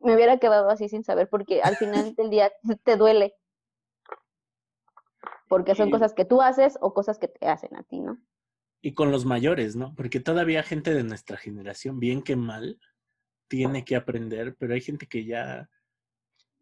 Me 0.03 0.15
hubiera 0.15 0.37
quedado 0.37 0.69
así 0.69 0.89
sin 0.89 1.03
saber, 1.03 1.29
porque 1.29 1.61
al 1.61 1.77
final 1.77 2.15
del 2.15 2.29
día 2.29 2.51
te 2.83 2.95
duele. 2.95 3.35
Porque 5.47 5.75
son 5.75 5.89
Y- 5.89 5.91
cosas 5.91 6.13
que 6.13 6.25
tú 6.25 6.41
haces 6.41 6.77
o 6.81 6.93
cosas 6.93 7.19
que 7.19 7.27
te 7.27 7.47
hacen 7.47 7.75
a 7.75 7.83
ti, 7.83 7.99
¿no? 7.99 8.17
Y 8.81 8.93
con 8.93 9.11
los 9.11 9.25
mayores, 9.25 9.75
¿no? 9.75 9.93
Porque 9.95 10.19
todavía 10.19 10.63
gente 10.63 10.93
de 10.93 11.03
nuestra 11.03 11.37
generación, 11.37 11.99
bien 11.99 12.23
que 12.23 12.35
mal, 12.35 12.79
tiene 13.47 13.83
que 13.85 13.95
aprender, 13.95 14.55
pero 14.57 14.73
hay 14.73 14.81
gente 14.81 15.07
que 15.07 15.25
ya, 15.25 15.69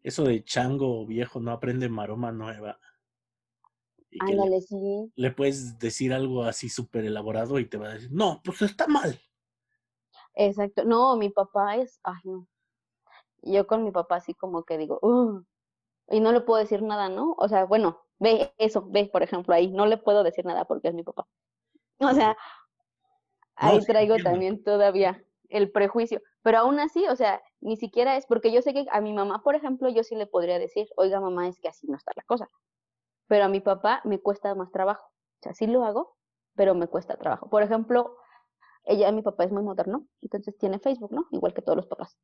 eso 0.02 0.24
de 0.24 0.42
chango 0.44 1.06
viejo 1.06 1.40
no 1.40 1.52
aprende 1.52 1.88
maroma 1.88 2.32
nueva. 2.32 2.78
Y 4.10 4.18
que 4.18 4.26
le, 4.26 4.32
Ándale, 4.32 4.60
sí. 4.60 5.12
le 5.14 5.30
puedes 5.30 5.78
decir 5.78 6.12
algo 6.12 6.42
así 6.44 6.68
súper 6.68 7.04
elaborado 7.04 7.58
y 7.60 7.66
te 7.66 7.78
va 7.78 7.90
a 7.90 7.94
decir, 7.94 8.10
no, 8.12 8.42
pues 8.44 8.60
está 8.62 8.88
mal. 8.88 9.18
Exacto. 10.34 10.84
No, 10.84 11.16
mi 11.16 11.30
papá 11.30 11.76
es, 11.76 12.00
ay, 12.02 12.20
no. 12.24 12.48
Yo 13.42 13.66
con 13.66 13.84
mi 13.84 13.90
papá 13.90 14.16
así 14.16 14.34
como 14.34 14.64
que 14.64 14.78
digo, 14.78 15.00
y 16.08 16.20
no 16.20 16.32
le 16.32 16.40
puedo 16.40 16.60
decir 16.60 16.82
nada, 16.82 17.08
¿no? 17.08 17.34
O 17.38 17.48
sea, 17.48 17.64
bueno, 17.64 18.02
ve 18.18 18.52
eso, 18.58 18.84
ve, 18.88 19.08
por 19.12 19.22
ejemplo, 19.22 19.54
ahí, 19.54 19.70
no 19.70 19.86
le 19.86 19.96
puedo 19.96 20.22
decir 20.22 20.44
nada 20.44 20.64
porque 20.64 20.88
es 20.88 20.94
mi 20.94 21.02
papá. 21.02 21.26
O 22.00 22.12
sea, 22.12 22.36
ahí 23.54 23.80
traigo 23.80 24.16
también 24.18 24.62
todavía 24.62 25.22
el 25.48 25.70
prejuicio, 25.70 26.22
pero 26.42 26.58
aún 26.58 26.80
así, 26.80 27.06
o 27.08 27.16
sea, 27.16 27.42
ni 27.60 27.76
siquiera 27.76 28.16
es 28.16 28.26
porque 28.26 28.52
yo 28.52 28.62
sé 28.62 28.72
que 28.72 28.86
a 28.90 29.00
mi 29.00 29.12
mamá, 29.12 29.42
por 29.42 29.54
ejemplo, 29.54 29.88
yo 29.88 30.02
sí 30.02 30.14
le 30.14 30.26
podría 30.26 30.58
decir, 30.58 30.88
oiga, 30.96 31.20
mamá, 31.20 31.48
es 31.48 31.60
que 31.60 31.68
así 31.68 31.86
no 31.86 31.96
está 31.96 32.12
la 32.16 32.22
cosa. 32.22 32.48
Pero 33.26 33.44
a 33.44 33.48
mi 33.48 33.60
papá 33.60 34.00
me 34.04 34.18
cuesta 34.18 34.54
más 34.54 34.70
trabajo. 34.70 35.06
O 35.06 35.42
sea, 35.42 35.54
sí 35.54 35.66
lo 35.66 35.84
hago, 35.84 36.16
pero 36.54 36.74
me 36.74 36.88
cuesta 36.88 37.16
trabajo. 37.16 37.48
Por 37.48 37.62
ejemplo, 37.62 38.16
ella, 38.84 39.12
mi 39.12 39.22
papá 39.22 39.44
es 39.44 39.52
muy 39.52 39.62
moderno, 39.62 40.06
entonces 40.20 40.56
tiene 40.58 40.78
Facebook, 40.78 41.12
¿no? 41.12 41.26
Igual 41.30 41.54
que 41.54 41.62
todos 41.62 41.76
los 41.76 41.86
papás. 41.86 42.18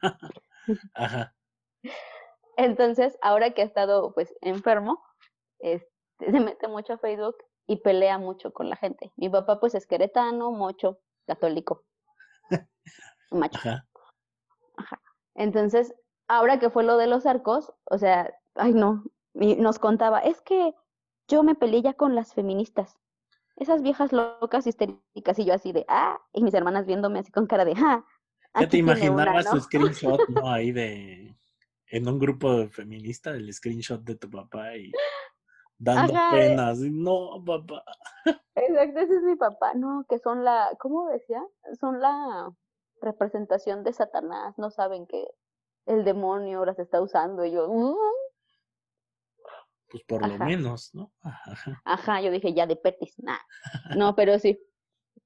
Ajá. 0.94 1.34
Entonces, 2.56 3.18
ahora 3.22 3.52
que 3.52 3.62
ha 3.62 3.64
estado 3.64 4.12
pues 4.12 4.34
enfermo, 4.40 5.02
este, 5.58 5.88
se 6.18 6.40
mete 6.40 6.68
mucho 6.68 6.94
a 6.94 6.98
Facebook 6.98 7.36
y 7.66 7.76
pelea 7.76 8.18
mucho 8.18 8.52
con 8.52 8.68
la 8.68 8.76
gente. 8.76 9.12
Mi 9.16 9.28
papá 9.28 9.60
pues 9.60 9.74
es 9.74 9.86
queretano, 9.86 10.52
mocho, 10.52 10.98
católico, 11.26 11.84
macho. 13.30 13.60
Ajá. 14.76 15.02
Entonces, 15.34 15.94
ahora 16.28 16.58
que 16.58 16.70
fue 16.70 16.84
lo 16.84 16.96
de 16.96 17.06
los 17.06 17.26
arcos, 17.26 17.72
o 17.84 17.98
sea, 17.98 18.34
ay 18.54 18.72
no, 18.72 19.04
y 19.34 19.56
nos 19.56 19.78
contaba, 19.78 20.20
es 20.20 20.40
que 20.42 20.74
yo 21.28 21.42
me 21.42 21.54
peleé 21.54 21.82
ya 21.82 21.94
con 21.94 22.14
las 22.14 22.34
feministas. 22.34 22.98
Esas 23.56 23.82
viejas 23.82 24.12
locas 24.12 24.66
histéricas 24.66 25.38
y 25.38 25.44
yo 25.44 25.54
así 25.54 25.72
de, 25.72 25.84
ah, 25.88 26.20
y 26.32 26.42
mis 26.42 26.54
hermanas 26.54 26.86
viéndome 26.86 27.18
así 27.18 27.30
con 27.30 27.46
cara 27.46 27.64
de, 27.64 27.74
ah, 27.76 28.04
Ya 28.54 28.62
te 28.62 28.66
tiene 28.68 28.92
una, 29.10 29.24
imaginabas 29.24 29.44
¿no? 29.44 29.50
tu 29.52 29.60
screenshot, 29.60 30.28
¿no? 30.28 30.48
Ahí 30.52 30.72
de, 30.72 31.34
en 31.86 32.08
un 32.08 32.18
grupo 32.18 32.68
feminista, 32.68 33.30
el 33.30 33.52
screenshot 33.52 34.02
de 34.02 34.16
tu 34.16 34.30
papá 34.30 34.76
y 34.76 34.92
dando 35.78 36.12
Ajá, 36.14 36.34
de- 36.36 36.48
pena, 36.48 36.68
así, 36.70 36.90
no, 36.90 37.42
papá. 37.44 37.84
Exacto, 38.54 39.00
ese 39.00 39.14
es 39.16 39.22
mi 39.22 39.36
papá, 39.36 39.74
no, 39.74 40.04
que 40.08 40.18
son 40.18 40.44
la, 40.44 40.70
¿cómo 40.78 41.08
decía? 41.08 41.42
Son 41.80 42.00
la 42.00 42.50
representación 43.00 43.82
de 43.84 43.92
Satanás, 43.92 44.58
no 44.58 44.70
saben 44.70 45.06
que 45.06 45.26
el 45.86 46.04
demonio 46.04 46.64
las 46.64 46.78
está 46.78 47.00
usando 47.00 47.44
y 47.44 47.52
yo, 47.52 47.68
"Mm". 47.68 47.96
Pues 49.90 50.04
por 50.04 50.26
lo 50.26 50.38
menos, 50.38 50.94
¿no? 50.94 51.12
Ajá. 51.22 51.82
ajá, 51.84 52.20
yo 52.20 52.30
dije 52.30 52.52
ya 52.54 52.66
de 52.66 52.76
petis, 52.76 53.14
nah, 53.18 53.38
no, 53.96 54.14
pero 54.14 54.38
sí, 54.38 54.60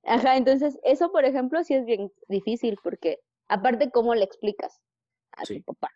ajá, 0.06 0.36
entonces 0.36 0.78
eso 0.84 1.10
por 1.12 1.24
ejemplo 1.24 1.62
sí 1.64 1.74
es 1.74 1.84
bien 1.84 2.12
difícil 2.28 2.76
porque 2.82 3.20
aparte 3.48 3.90
cómo 3.90 4.14
le 4.14 4.24
explicas 4.24 4.80
a 5.32 5.44
Sí. 5.44 5.58
tu 5.58 5.64
papá 5.74 5.90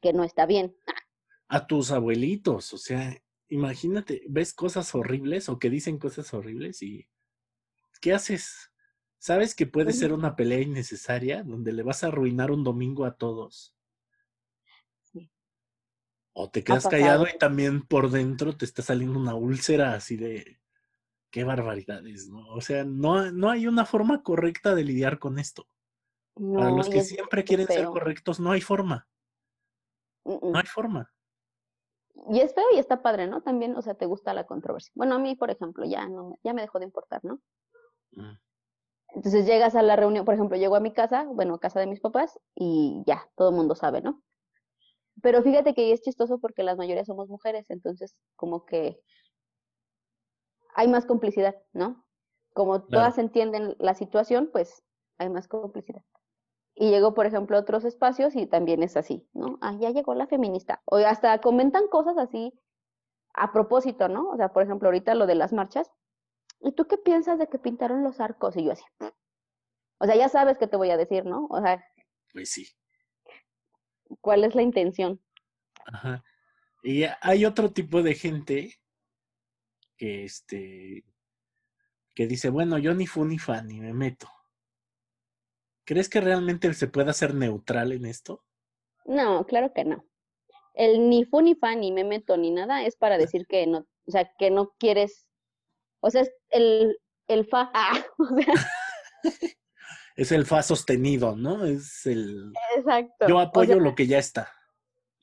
que 0.00 0.12
no 0.12 0.22
está 0.24 0.46
bien, 0.46 0.76
a 1.48 1.66
tus 1.66 1.90
abuelitos, 1.90 2.72
o 2.74 2.78
sea, 2.78 3.20
imagínate, 3.48 4.22
ves 4.28 4.52
cosas 4.52 4.94
horribles 4.94 5.48
o 5.48 5.58
que 5.58 5.70
dicen 5.70 5.98
cosas 5.98 6.32
horribles 6.34 6.82
y 6.82 7.08
¿qué 8.00 8.12
haces? 8.12 8.70
¿Sabes 9.18 9.54
que 9.56 9.66
puede 9.66 9.92
ser 9.92 10.12
una 10.12 10.36
pelea 10.36 10.60
innecesaria 10.60 11.42
donde 11.42 11.72
le 11.72 11.82
vas 11.82 12.04
a 12.04 12.08
arruinar 12.08 12.52
un 12.52 12.62
domingo 12.62 13.04
a 13.04 13.16
todos? 13.16 13.74
Sí. 15.02 15.32
O 16.34 16.50
te 16.50 16.62
quedas 16.62 16.86
callado 16.86 17.26
y 17.26 17.36
también 17.36 17.82
por 17.82 18.10
dentro 18.10 18.56
te 18.56 18.64
está 18.64 18.82
saliendo 18.82 19.18
una 19.18 19.34
úlcera 19.34 19.94
así 19.94 20.16
de 20.16 20.60
qué 21.30 21.44
barbaridades, 21.44 22.28
¿no? 22.28 22.46
O 22.54 22.60
sea, 22.60 22.84
no, 22.84 23.30
no 23.32 23.50
hay 23.50 23.66
una 23.66 23.84
forma 23.84 24.22
correcta 24.22 24.74
de 24.74 24.84
lidiar 24.84 25.18
con 25.18 25.38
esto. 25.38 25.66
Para 26.34 26.70
los 26.70 26.88
que 26.88 27.00
siempre 27.02 27.44
quieren 27.44 27.66
ser 27.66 27.86
correctos, 27.92 28.38
no 28.40 28.52
hay 28.52 28.60
forma, 28.60 29.08
no 30.24 30.58
hay 30.58 30.66
forma. 30.66 31.12
Y 32.30 32.40
es 32.40 32.54
feo 32.54 32.64
y 32.74 32.78
está 32.78 33.02
padre, 33.02 33.26
¿no? 33.26 33.42
También, 33.42 33.76
o 33.76 33.82
sea, 33.82 33.94
te 33.94 34.06
gusta 34.06 34.34
la 34.34 34.44
controversia. 34.46 34.92
Bueno, 34.94 35.14
a 35.14 35.18
mí, 35.18 35.36
por 35.36 35.50
ejemplo, 35.50 35.84
ya 35.84 36.08
no, 36.08 36.30
me- 36.30 36.36
ya 36.42 36.52
me 36.52 36.62
dejó 36.62 36.78
de 36.78 36.84
importar, 36.84 37.24
¿no? 37.24 37.40
Mm. 38.12 38.38
Entonces 39.14 39.46
llegas 39.46 39.74
a 39.74 39.82
la 39.82 39.96
reunión, 39.96 40.24
por 40.24 40.34
ejemplo, 40.34 40.56
llego 40.56 40.76
a 40.76 40.80
mi 40.80 40.92
casa, 40.92 41.24
bueno, 41.24 41.54
a 41.54 41.60
casa 41.60 41.80
de 41.80 41.86
mis 41.86 42.00
papás, 42.00 42.38
y 42.54 43.02
ya, 43.06 43.28
todo 43.36 43.50
el 43.50 43.56
mundo 43.56 43.74
sabe, 43.74 44.02
¿no? 44.02 44.22
Pero 45.22 45.42
fíjate 45.42 45.74
que 45.74 45.92
es 45.92 46.02
chistoso 46.02 46.38
porque 46.38 46.62
las 46.62 46.76
mayorías 46.76 47.06
somos 47.06 47.28
mujeres, 47.28 47.70
entonces 47.70 48.14
como 48.36 48.64
que 48.64 49.00
hay 50.74 50.88
más 50.88 51.06
complicidad, 51.06 51.56
¿no? 51.72 52.04
Como 52.54 52.82
todas 52.82 53.14
Claro. 53.14 53.26
entienden 53.28 53.76
la 53.78 53.94
situación, 53.94 54.50
pues 54.52 54.82
hay 55.18 55.28
más 55.30 55.48
complicidad. 55.48 56.02
Y 56.74 56.90
llego, 56.90 57.14
por 57.14 57.26
ejemplo, 57.26 57.56
a 57.56 57.60
otros 57.60 57.84
espacios 57.84 58.36
y 58.36 58.46
también 58.46 58.82
es 58.82 58.96
así, 58.96 59.28
¿no? 59.32 59.58
Ah, 59.60 59.76
ya 59.80 59.90
llegó 59.90 60.14
la 60.14 60.26
feminista. 60.28 60.82
O 60.84 60.96
hasta 60.96 61.40
comentan 61.40 61.88
cosas 61.88 62.16
así 62.18 62.52
a 63.34 63.52
propósito, 63.52 64.08
¿no? 64.08 64.28
O 64.30 64.36
sea, 64.36 64.52
por 64.52 64.62
ejemplo, 64.62 64.88
ahorita 64.88 65.14
lo 65.14 65.26
de 65.26 65.34
las 65.34 65.52
marchas. 65.52 65.90
¿Y 66.60 66.72
tú 66.72 66.86
qué 66.86 66.96
piensas 66.98 67.38
de 67.38 67.48
que 67.48 67.58
pintaron 67.58 68.02
los 68.04 68.20
arcos? 68.20 68.56
Y 68.56 68.64
yo 68.64 68.72
así. 68.72 68.84
O 69.98 70.06
sea, 70.06 70.16
ya 70.16 70.28
sabes 70.28 70.58
qué 70.58 70.66
te 70.68 70.76
voy 70.76 70.90
a 70.90 70.96
decir, 70.96 71.24
¿no? 71.24 71.46
O 71.50 71.60
sea, 71.60 71.84
Pues 72.32 72.50
sí. 72.50 72.66
¿cuál 74.20 74.44
es 74.44 74.54
la 74.54 74.62
intención? 74.62 75.20
Ajá. 75.86 76.22
Y 76.82 77.04
hay 77.20 77.44
otro 77.44 77.72
tipo 77.72 78.02
de 78.02 78.14
gente 78.14 78.74
que 79.98 80.24
este 80.24 81.04
que 82.14 82.26
dice, 82.26 82.48
bueno, 82.48 82.78
yo 82.78 82.94
ni 82.94 83.06
fu 83.06 83.24
ni 83.24 83.38
fa 83.38 83.62
ni 83.62 83.80
me 83.80 83.92
meto. 83.92 84.28
¿Crees 85.84 86.08
que 86.08 86.20
realmente 86.20 86.72
se 86.74 86.88
pueda 86.88 87.12
ser 87.12 87.34
neutral 87.34 87.92
en 87.92 88.06
esto? 88.06 88.44
No, 89.04 89.46
claro 89.46 89.72
que 89.72 89.84
no. 89.84 90.04
El 90.74 91.08
ni 91.08 91.24
fu 91.24 91.42
ni 91.42 91.54
fa 91.54 91.74
ni 91.74 91.92
me 91.92 92.04
meto 92.04 92.36
ni 92.36 92.50
nada 92.50 92.84
es 92.84 92.96
para 92.96 93.18
decir 93.18 93.46
que 93.46 93.66
no, 93.66 93.86
o 94.06 94.10
sea, 94.10 94.32
que 94.38 94.50
no 94.50 94.74
quieres, 94.78 95.28
o 96.00 96.10
sea, 96.10 96.22
es 96.22 96.32
el, 96.50 96.98
el 97.26 97.46
fa, 97.46 97.70
ah, 97.74 98.04
o 98.18 98.26
sea, 98.26 98.54
Es 100.18 100.32
el 100.32 100.46
fa 100.46 100.64
sostenido, 100.64 101.36
¿no? 101.36 101.64
Es 101.64 102.04
el 102.04 102.52
exacto. 102.76 103.28
yo 103.28 103.36
o 103.36 103.38
apoyo 103.38 103.74
sea, 103.74 103.82
lo 103.82 103.94
que 103.94 104.08
ya 104.08 104.18
está. 104.18 104.52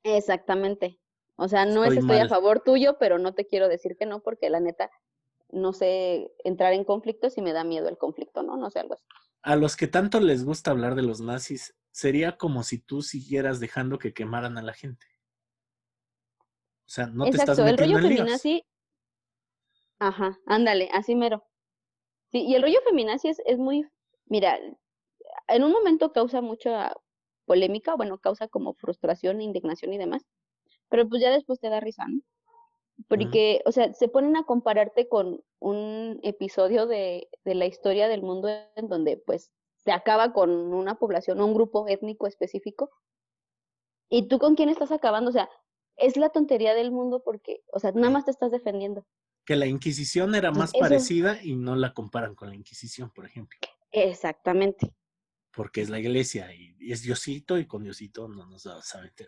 Exactamente. 0.04 1.02
O 1.38 1.48
sea, 1.48 1.66
no 1.66 1.84
es 1.84 1.90
Estoy 1.90 2.00
estoy 2.00 2.18
a 2.20 2.28
favor 2.28 2.62
tuyo, 2.62 2.98
pero 3.00 3.20
no 3.20 3.34
te 3.34 3.46
quiero 3.48 3.68
decir 3.68 3.98
que 3.98 4.06
no, 4.06 4.22
porque 4.22 4.50
la 4.50 4.60
neta 4.60 4.90
no 5.52 5.74
sé 5.74 6.34
entrar 6.44 6.74
en 6.74 6.84
conflictos 6.86 7.38
y 7.38 7.42
me 7.42 7.54
da 7.54 7.64
miedo 7.64 7.90
el 7.90 7.98
conflicto, 7.98 8.44
¿no? 8.44 8.58
No 8.58 8.70
sé, 8.70 8.80
algo 8.80 8.96
así. 8.96 9.06
A 9.44 9.56
los 9.56 9.78
que 9.78 9.88
tanto 9.88 10.20
les 10.20 10.44
gusta 10.44 10.72
hablar 10.72 10.94
de 10.96 11.02
los 11.02 11.22
nazis, 11.22 11.74
sería 11.92 12.36
como 12.36 12.64
si 12.64 12.80
tú 12.80 13.02
siguieras 13.02 13.62
dejando 13.62 13.98
que 13.98 14.14
quemaran 14.14 14.58
a 14.58 14.62
la 14.62 14.74
gente. 14.74 15.08
O 16.88 16.90
sea, 16.90 17.06
no 17.08 17.30
te 17.30 17.38
estás 17.38 17.58
Exacto, 17.58 17.68
el 17.68 17.78
metiendo 17.78 17.98
rollo 17.98 18.00
en 18.00 18.10
líos. 18.10 18.30
feminazi, 18.30 18.64
ajá, 20.00 20.40
ándale, 20.46 20.90
así 20.94 21.16
mero. 21.16 21.44
Sí, 22.32 22.44
y 22.46 22.56
el 22.56 22.62
rollo 22.64 22.80
feminazi 22.86 23.30
es, 23.30 23.42
es 23.46 23.58
muy, 23.60 23.88
mira, 24.26 24.60
en 25.48 25.64
un 25.64 25.72
momento 25.72 26.12
causa 26.12 26.42
mucha 26.42 26.94
polémica, 27.46 27.96
bueno, 27.96 28.20
causa 28.20 28.48
como 28.48 28.74
frustración, 28.76 29.42
indignación 29.42 29.94
y 29.94 29.98
demás, 29.98 30.26
pero 30.96 31.10
pues 31.10 31.22
ya 31.22 31.30
después 31.32 31.60
te 31.60 31.70
da 31.70 31.82
risa, 31.82 32.06
¿no? 32.08 32.22
Porque, 33.10 33.62
o 33.66 33.74
sea, 33.74 33.92
se 33.94 34.08
ponen 34.08 34.38
a 34.38 34.46
compararte 34.46 35.10
con 35.10 35.44
un 35.60 36.20
episodio 36.24 36.86
de, 36.88 37.28
de 37.44 37.54
la 37.54 37.66
historia 37.66 38.08
del 38.08 38.22
mundo 38.22 38.48
en 38.78 38.88
donde 38.88 39.18
pues 39.18 39.52
se 39.76 39.92
acaba 39.92 40.32
con 40.32 40.50
una 40.74 40.96
población 40.96 41.42
o 41.42 41.46
un 41.46 41.54
grupo 41.54 41.86
étnico 41.90 42.26
específico. 42.26 42.90
¿Y 44.10 44.30
tú 44.30 44.40
con 44.40 44.56
quién 44.56 44.70
estás 44.70 44.94
acabando? 44.94 45.30
O 45.30 45.34
sea, 45.34 45.50
es 45.98 46.16
la 46.16 46.30
tontería 46.30 46.74
del 46.74 46.92
mundo 46.92 47.22
porque, 47.24 47.62
o 47.74 47.80
sea, 47.80 47.92
nada 47.92 48.10
más 48.12 48.24
te 48.24 48.32
estás 48.32 48.52
defendiendo. 48.52 49.06
Que 49.46 49.58
la 49.58 49.66
Inquisición 49.66 50.34
era 50.34 50.52
más 50.52 50.70
eso- 50.74 50.80
parecida 50.80 51.44
y 51.44 51.58
no 51.58 51.76
la 51.76 51.94
comparan 51.94 52.34
con 52.34 52.48
la 52.48 52.56
Inquisición, 52.56 53.12
por 53.12 53.26
ejemplo. 53.26 53.60
Exactamente. 53.92 54.96
Porque 55.52 55.82
es 55.82 55.90
la 55.90 56.00
iglesia 56.00 56.54
y, 56.54 56.78
y 56.80 56.94
es 56.94 57.02
Diosito 57.02 57.58
y 57.58 57.68
con 57.68 57.84
Diosito 57.84 58.30
no 58.30 58.46
nos 58.46 58.64
vas 58.64 58.96
a 58.96 59.02
meter. 59.02 59.28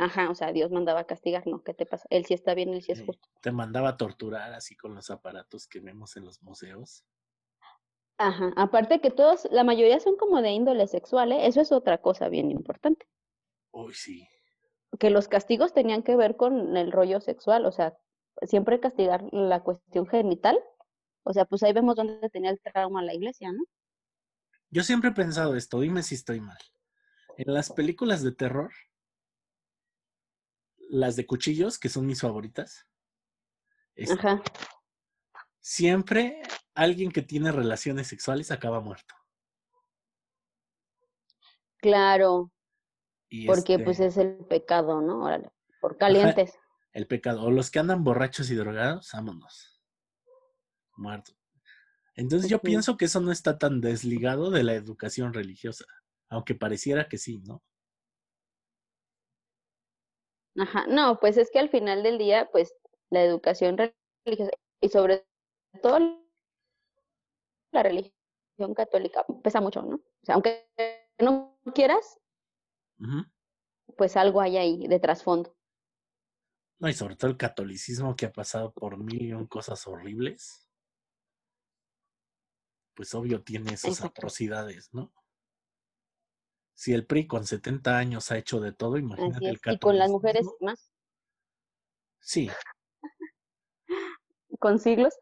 Ajá, 0.00 0.30
o 0.30 0.34
sea, 0.34 0.50
Dios 0.50 0.70
mandaba 0.70 1.00
a 1.00 1.04
castigar, 1.04 1.46
¿no? 1.46 1.62
¿Qué 1.62 1.74
te 1.74 1.84
pasa? 1.84 2.06
Él 2.08 2.24
sí 2.24 2.32
está 2.32 2.54
bien, 2.54 2.72
él 2.72 2.80
sí 2.80 2.92
es 2.92 3.00
Sí, 3.00 3.04
justo. 3.04 3.28
Te 3.42 3.52
mandaba 3.52 3.90
a 3.90 3.96
torturar 3.98 4.54
así 4.54 4.74
con 4.74 4.94
los 4.94 5.10
aparatos 5.10 5.66
que 5.66 5.80
vemos 5.80 6.16
en 6.16 6.24
los 6.24 6.42
museos. 6.42 7.04
Ajá, 8.16 8.50
aparte 8.56 9.02
que 9.02 9.10
todos, 9.10 9.46
la 9.50 9.62
mayoría 9.62 10.00
son 10.00 10.16
como 10.16 10.40
de 10.40 10.52
índole 10.52 10.86
sexual, 10.86 11.32
¿eh? 11.32 11.46
Eso 11.46 11.60
es 11.60 11.70
otra 11.70 11.98
cosa 11.98 12.30
bien 12.30 12.50
importante. 12.50 13.06
Uy, 13.72 13.92
sí. 13.92 14.26
que 14.98 15.10
los 15.10 15.28
castigos 15.28 15.74
tenían 15.74 16.02
que 16.02 16.16
ver 16.16 16.36
con 16.36 16.78
el 16.78 16.92
rollo 16.92 17.20
sexual, 17.20 17.66
o 17.66 17.70
sea, 17.70 17.94
siempre 18.40 18.80
castigar 18.80 19.22
la 19.32 19.62
cuestión 19.62 20.06
genital, 20.06 20.58
o 21.24 21.34
sea, 21.34 21.44
pues 21.44 21.62
ahí 21.62 21.74
vemos 21.74 21.96
dónde 21.96 22.30
tenía 22.30 22.50
el 22.50 22.60
trauma 22.60 23.02
la 23.02 23.12
iglesia, 23.12 23.52
¿no? 23.52 23.64
Yo 24.70 24.82
siempre 24.82 25.10
he 25.10 25.14
pensado 25.14 25.56
esto, 25.56 25.78
dime 25.78 26.02
si 26.02 26.14
estoy 26.14 26.40
mal. 26.40 26.58
En 27.36 27.52
las 27.52 27.70
películas 27.70 28.22
de 28.22 28.32
terror, 28.32 28.72
las 30.90 31.16
de 31.16 31.26
cuchillos, 31.26 31.78
que 31.78 31.88
son 31.88 32.06
mis 32.06 32.20
favoritas, 32.20 32.86
este, 33.94 34.14
Ajá, 34.14 34.42
siempre 35.60 36.42
alguien 36.74 37.10
que 37.10 37.22
tiene 37.22 37.52
relaciones 37.52 38.08
sexuales 38.08 38.50
acaba 38.50 38.80
muerto. 38.80 39.14
claro, 41.78 42.52
Y 43.28 43.46
porque 43.46 43.78
pues 43.78 44.00
este, 44.00 44.06
es 44.06 44.16
el 44.16 44.44
pecado, 44.46 45.00
¿no? 45.00 45.24
Órale, 45.24 45.50
por 45.80 45.96
calientes. 45.96 46.58
el 46.92 47.06
pecado. 47.06 47.42
O 47.42 47.50
los 47.50 47.70
que 47.70 47.78
andan 47.78 48.04
borrachos 48.04 48.50
y 48.50 48.54
drogados, 48.54 49.10
vámonos. 49.12 49.80
Muerto. 50.96 51.32
Entonces 52.14 52.50
yo 52.50 52.60
pienso 52.60 52.96
que 52.96 53.06
eso 53.06 53.20
no 53.20 53.32
está 53.32 53.58
tan 53.58 53.80
desligado 53.80 54.50
de 54.50 54.64
la 54.64 54.74
educación 54.74 55.32
religiosa, 55.32 55.86
aunque 56.28 56.54
pareciera 56.54 57.08
que 57.08 57.16
sí, 57.16 57.40
¿no? 57.46 57.62
Ajá, 60.58 60.86
no, 60.88 61.18
pues 61.20 61.36
es 61.36 61.50
que 61.50 61.58
al 61.58 61.68
final 61.68 62.02
del 62.02 62.18
día, 62.18 62.48
pues 62.50 62.74
la 63.10 63.22
educación 63.22 63.76
religiosa 64.24 64.50
y 64.80 64.88
sobre 64.88 65.26
todo 65.82 65.98
la 67.72 67.82
religión 67.82 68.74
católica 68.74 69.24
pesa 69.42 69.60
mucho, 69.60 69.82
¿no? 69.82 69.96
O 69.96 70.24
sea, 70.24 70.34
aunque 70.34 70.68
no 71.18 71.58
quieras, 71.74 72.20
pues 73.96 74.16
algo 74.16 74.40
hay 74.40 74.56
ahí 74.56 74.86
de 74.88 75.00
trasfondo. 75.00 75.56
No, 76.78 76.88
y 76.88 76.94
sobre 76.94 77.16
todo 77.16 77.30
el 77.30 77.36
catolicismo 77.36 78.16
que 78.16 78.26
ha 78.26 78.32
pasado 78.32 78.72
por 78.72 78.96
mil 78.96 79.22
y 79.22 79.32
un 79.32 79.46
cosas 79.46 79.86
horribles. 79.86 80.66
Pues 82.94 83.14
obvio 83.14 83.42
tiene 83.42 83.74
esas 83.74 83.92
Exacto. 83.92 84.20
atrocidades, 84.20 84.92
¿no? 84.92 85.12
Si 86.80 86.94
el 86.94 87.04
PRI 87.04 87.26
con 87.26 87.44
70 87.44 87.98
años 87.98 88.30
ha 88.32 88.38
hecho 88.38 88.58
de 88.58 88.72
todo, 88.72 88.96
imagínate 88.96 89.50
el. 89.50 89.60
Y 89.66 89.78
con 89.78 89.98
las 89.98 90.08
mujeres 90.10 90.46
más, 90.60 90.90
Sí, 92.20 92.48
con 94.58 94.78
siglos. 94.78 95.14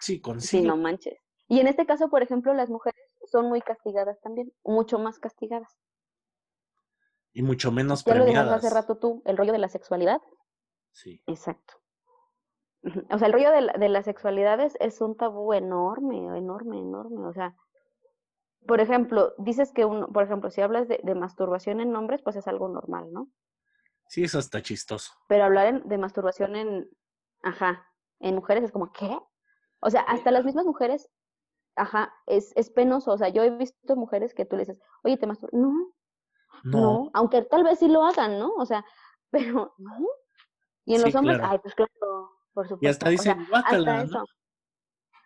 sí, 0.00 0.20
con 0.20 0.42
Sí, 0.42 0.58
siglos. 0.58 0.76
no 0.76 0.82
manches. 0.82 1.18
Y 1.48 1.60
en 1.60 1.68
este 1.68 1.86
caso, 1.86 2.10
por 2.10 2.22
ejemplo, 2.22 2.52
las 2.52 2.68
mujeres 2.68 3.00
son 3.30 3.48
muy 3.48 3.62
castigadas 3.62 4.20
también, 4.20 4.52
mucho 4.62 4.98
más 4.98 5.18
castigadas. 5.18 5.70
Y 7.32 7.40
mucho 7.42 7.72
menos 7.72 8.04
Ya 8.04 8.14
lo 8.14 8.26
decías 8.26 8.42
hace 8.46 8.50
premiadas. 8.58 8.74
rato 8.74 8.98
tú, 8.98 9.22
el 9.24 9.38
rollo 9.38 9.52
de 9.52 9.58
la 9.58 9.68
sexualidad. 9.70 10.20
Sí. 10.90 11.22
Exacto. 11.28 11.76
O 13.10 13.16
sea, 13.18 13.26
el 13.26 13.32
rollo 13.32 13.50
de 13.52 13.60
la, 13.62 13.72
de 13.72 13.88
la 13.88 14.02
sexualidad 14.02 14.60
es, 14.60 14.76
es 14.80 15.00
un 15.00 15.16
tabú 15.16 15.54
enorme, 15.54 16.18
enorme, 16.36 16.78
enorme. 16.78 17.26
O 17.26 17.32
sea, 17.32 17.56
por 18.66 18.80
ejemplo, 18.80 19.34
dices 19.38 19.72
que 19.72 19.84
uno, 19.84 20.08
por 20.08 20.24
ejemplo, 20.24 20.50
si 20.50 20.60
hablas 20.60 20.88
de, 20.88 21.00
de 21.02 21.14
masturbación 21.14 21.80
en 21.80 21.94
hombres, 21.96 22.22
pues 22.22 22.36
es 22.36 22.46
algo 22.48 22.68
normal, 22.68 23.12
¿no? 23.12 23.28
Sí, 24.08 24.24
eso 24.24 24.38
está 24.38 24.62
chistoso. 24.62 25.12
Pero 25.28 25.44
hablar 25.44 25.66
en- 25.68 25.88
de 25.88 25.98
masturbación 25.98 26.56
en, 26.56 26.88
ajá, 27.42 27.86
en 28.20 28.34
mujeres 28.34 28.64
es 28.64 28.72
como, 28.72 28.92
¿qué? 28.92 29.18
O 29.80 29.90
sea, 29.90 30.02
hasta 30.02 30.30
las 30.30 30.44
mismas 30.44 30.64
mujeres, 30.64 31.10
ajá, 31.76 32.12
es, 32.26 32.52
es 32.56 32.70
penoso. 32.70 33.12
O 33.12 33.18
sea, 33.18 33.28
yo 33.30 33.42
he 33.42 33.50
visto 33.50 33.96
mujeres 33.96 34.34
que 34.34 34.44
tú 34.44 34.56
le 34.56 34.62
dices, 34.62 34.78
oye, 35.02 35.16
te 35.16 35.26
masturbas. 35.26 35.54
No, 35.54 35.72
No, 36.64 36.80
no, 37.04 37.10
aunque 37.14 37.42
tal 37.42 37.64
vez 37.64 37.78
sí 37.78 37.88
lo 37.88 38.04
hagan, 38.04 38.38
¿no? 38.38 38.52
O 38.56 38.66
sea, 38.66 38.84
pero 39.30 39.74
no. 39.78 39.98
Y 40.84 40.94
en 40.94 41.00
Sí, 41.00 41.06
los 41.06 41.14
hombres, 41.14 41.38
claro. 41.38 41.52
ay, 41.52 41.58
pues 41.60 41.74
claro, 41.74 42.30
por 42.54 42.68
supuesto. 42.68 42.84
y 42.84 42.88
hasta 42.88 43.06
o 43.06 43.10
dicen, 43.10 43.24
sea, 43.34 43.46
guácala, 43.48 43.86
hasta 43.86 43.96
¿no? 44.04 44.04
eso. 44.04 44.24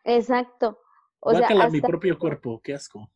Exacto. 0.05 0.81
O 1.21 1.35
sea, 1.35 1.41
Guácala 1.49 1.69
mi 1.71 1.77
hasta 1.79 1.89
propio 1.89 2.19
cuerpo, 2.19 2.61
qué 2.63 2.75
asco. 2.75 3.11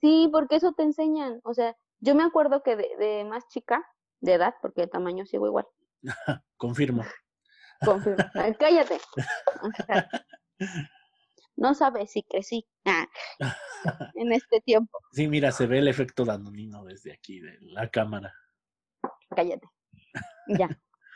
Sí, 0.00 0.28
porque 0.32 0.56
eso 0.56 0.72
te 0.72 0.82
enseñan. 0.82 1.40
O 1.44 1.54
sea, 1.54 1.76
yo 2.00 2.14
me 2.14 2.22
acuerdo 2.24 2.62
que 2.62 2.76
de, 2.76 2.88
de 2.98 3.24
más 3.24 3.46
chica, 3.48 3.86
de 4.20 4.34
edad, 4.34 4.54
porque 4.62 4.82
el 4.82 4.90
tamaño 4.90 5.26
sigo 5.26 5.46
igual. 5.46 5.66
Confirmo. 6.56 7.04
Confirmo. 7.84 8.24
Ay, 8.34 8.54
Cállate. 8.54 8.98
No 11.56 11.74
sabes 11.74 12.10
si 12.12 12.22
crecí 12.22 12.66
ah, 12.86 13.06
en 14.14 14.32
este 14.32 14.62
tiempo. 14.62 14.98
Sí, 15.12 15.28
mira, 15.28 15.52
se 15.52 15.66
ve 15.66 15.78
el 15.78 15.88
efecto 15.88 16.24
danonino 16.24 16.84
desde 16.84 17.12
aquí, 17.12 17.38
de 17.40 17.58
la 17.60 17.90
cámara. 17.90 18.32
Cállate. 19.36 19.66
Ya. 20.48 20.68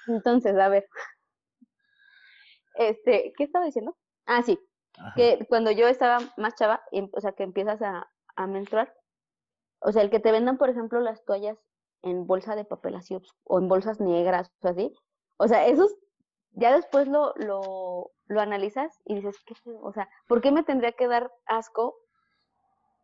Entonces, 0.06 0.54
a 0.58 0.68
ver. 0.68 0.86
Este, 2.74 3.32
¿qué 3.38 3.44
estaba 3.44 3.64
diciendo? 3.64 3.96
Ah, 4.26 4.42
sí. 4.42 4.58
Ajá. 4.98 5.14
que 5.16 5.46
cuando 5.48 5.70
yo 5.70 5.88
estaba 5.88 6.18
más 6.36 6.54
chava, 6.56 6.82
em- 6.92 7.10
o 7.12 7.20
sea, 7.20 7.32
que 7.32 7.42
empiezas 7.42 7.80
a, 7.82 8.06
a 8.36 8.46
menstruar, 8.46 8.94
o 9.80 9.92
sea, 9.92 10.02
el 10.02 10.10
que 10.10 10.20
te 10.20 10.32
vendan, 10.32 10.58
por 10.58 10.70
ejemplo, 10.70 11.00
las 11.00 11.24
toallas 11.24 11.58
en 12.02 12.26
bolsa 12.26 12.56
de 12.56 12.64
papel 12.64 12.96
así, 12.96 13.18
o 13.44 13.58
en 13.58 13.68
bolsas 13.68 14.00
negras, 14.00 14.50
o 14.62 14.68
así, 14.68 14.92
o 15.38 15.48
sea, 15.48 15.66
esos, 15.66 15.94
ya 16.52 16.74
después 16.74 17.08
lo, 17.08 17.34
lo, 17.36 18.10
lo 18.26 18.40
analizas 18.40 19.00
y 19.04 19.16
dices, 19.16 19.36
¿qué? 19.46 19.54
O 19.82 19.92
sea, 19.92 20.08
¿por 20.28 20.40
qué 20.40 20.52
me 20.52 20.62
tendría 20.64 20.92
que 20.92 21.08
dar 21.08 21.30
asco 21.46 21.96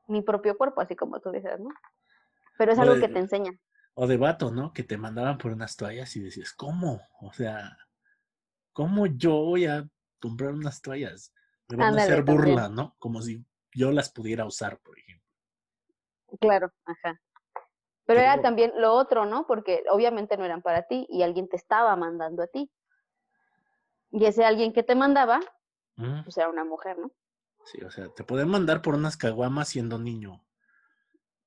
mi 0.09 0.23
propio 0.23 0.57
cuerpo, 0.57 0.81
así 0.81 0.97
como 0.97 1.21
tú 1.21 1.31
dices, 1.31 1.59
¿no? 1.61 1.71
Pero 2.59 2.73
es 2.73 2.79
O 2.79 2.83
algo 2.83 2.95
de- 2.95 3.01
que 3.01 3.09
te 3.09 3.19
enseñan. 3.21 3.59
O 3.95 4.07
de 4.07 4.17
vato, 4.17 4.51
¿no? 4.51 4.73
Que 4.73 4.83
te 4.83 4.97
mandaban 4.97 5.39
por 5.39 5.53
unas 5.53 5.77
toallas 5.77 6.15
y 6.17 6.21
decías, 6.21 6.53
¿cómo? 6.53 7.01
O 7.21 7.33
sea, 7.33 7.77
¿cómo 8.73 9.07
yo 9.07 9.33
voy 9.33 9.67
a 9.67 9.89
comprar 10.21 10.53
unas 10.55 10.81
toallas? 10.81 11.33
Me 11.69 11.77
van 11.77 11.95
a 11.95 12.03
hacer 12.03 12.25
también. 12.25 12.57
burla, 12.57 12.69
¿no? 12.69 12.95
Como 12.99 13.23
si 13.23 13.45
yo 13.75 13.93
las 13.93 14.11
pudiera 14.11 14.47
usar, 14.47 14.79
por 14.81 14.99
ejemplo. 14.99 15.10
Claro, 16.41 16.73
ajá. 16.85 17.21
Pero 18.07 18.21
era 18.21 18.41
también 18.41 18.73
lo 18.77 18.95
otro, 18.95 19.25
¿no? 19.27 19.47
Porque 19.47 19.85
obviamente 19.91 20.37
no 20.37 20.45
eran 20.45 20.63
para 20.63 20.83
ti 20.83 21.07
y 21.09 21.23
alguien 21.23 21.49
te 21.49 21.57
estaba 21.57 21.95
mandando 21.97 22.43
a 22.43 22.47
ti. 22.49 22.71
Y 24.11 24.25
ese 24.25 24.45
alguien 24.45 24.73
que 24.73 24.83
te 24.83 24.95
mandaba, 24.95 25.41
Mm, 25.97 26.25
pues 26.25 26.37
era 26.39 26.49
una 26.49 26.65
mujer, 26.65 26.99
¿no? 26.99 27.13
Sí, 27.67 27.83
o 27.83 27.91
sea, 27.91 28.09
te 28.09 28.25
pueden 28.25 28.49
mandar 28.49 28.81
por 28.81 28.95
unas 28.95 29.17
caguamas 29.17 29.69
siendo 29.69 29.99
niño, 29.99 30.45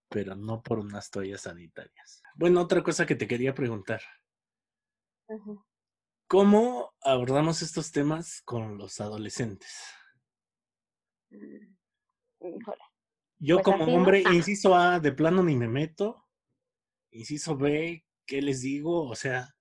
pero 0.10 0.36
no 0.36 0.62
por 0.62 0.80
unas 0.80 1.10
toallas 1.10 1.42
sanitarias. 1.42 2.22
Bueno, 2.36 2.62
otra 2.62 2.84
cosa 2.84 3.06
que 3.06 3.16
te 3.16 3.28
quería 3.28 3.56
preguntar. 3.56 4.02
¿Cómo 6.28 6.94
abordamos 7.02 7.62
estos 7.62 7.92
temas 7.92 8.42
con 8.44 8.78
los 8.78 9.02
adolescentes? 9.02 9.76
Híjole. 11.32 12.84
Yo 13.44 13.58
Pues 13.58 13.66
como 13.66 13.94
hombre, 13.94 14.24
inciso 14.32 14.74
A, 14.76 15.00
de 15.02 15.12
plano 15.12 15.44
ni 15.44 15.56
me 15.56 15.68
meto. 15.68 16.26
Inciso 17.12 17.58
B, 17.58 18.06
¿qué 18.26 18.42
les 18.42 18.62
digo? 18.62 19.08
O 19.10 19.16
sea, 19.16 19.54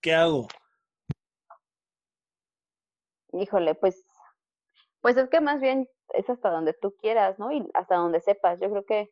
¿Qué 0.00 0.14
hago? 0.14 0.48
Híjole, 3.32 3.74
pues, 3.74 4.04
pues 5.00 5.16
es 5.16 5.28
que 5.28 5.40
más 5.40 5.60
bien 5.60 5.88
es 6.14 6.30
hasta 6.30 6.50
donde 6.50 6.72
tú 6.72 6.94
quieras, 7.00 7.38
¿no? 7.38 7.52
Y 7.52 7.68
hasta 7.74 7.96
donde 7.96 8.20
sepas. 8.20 8.60
Yo 8.60 8.70
creo 8.70 8.84
que. 8.84 9.10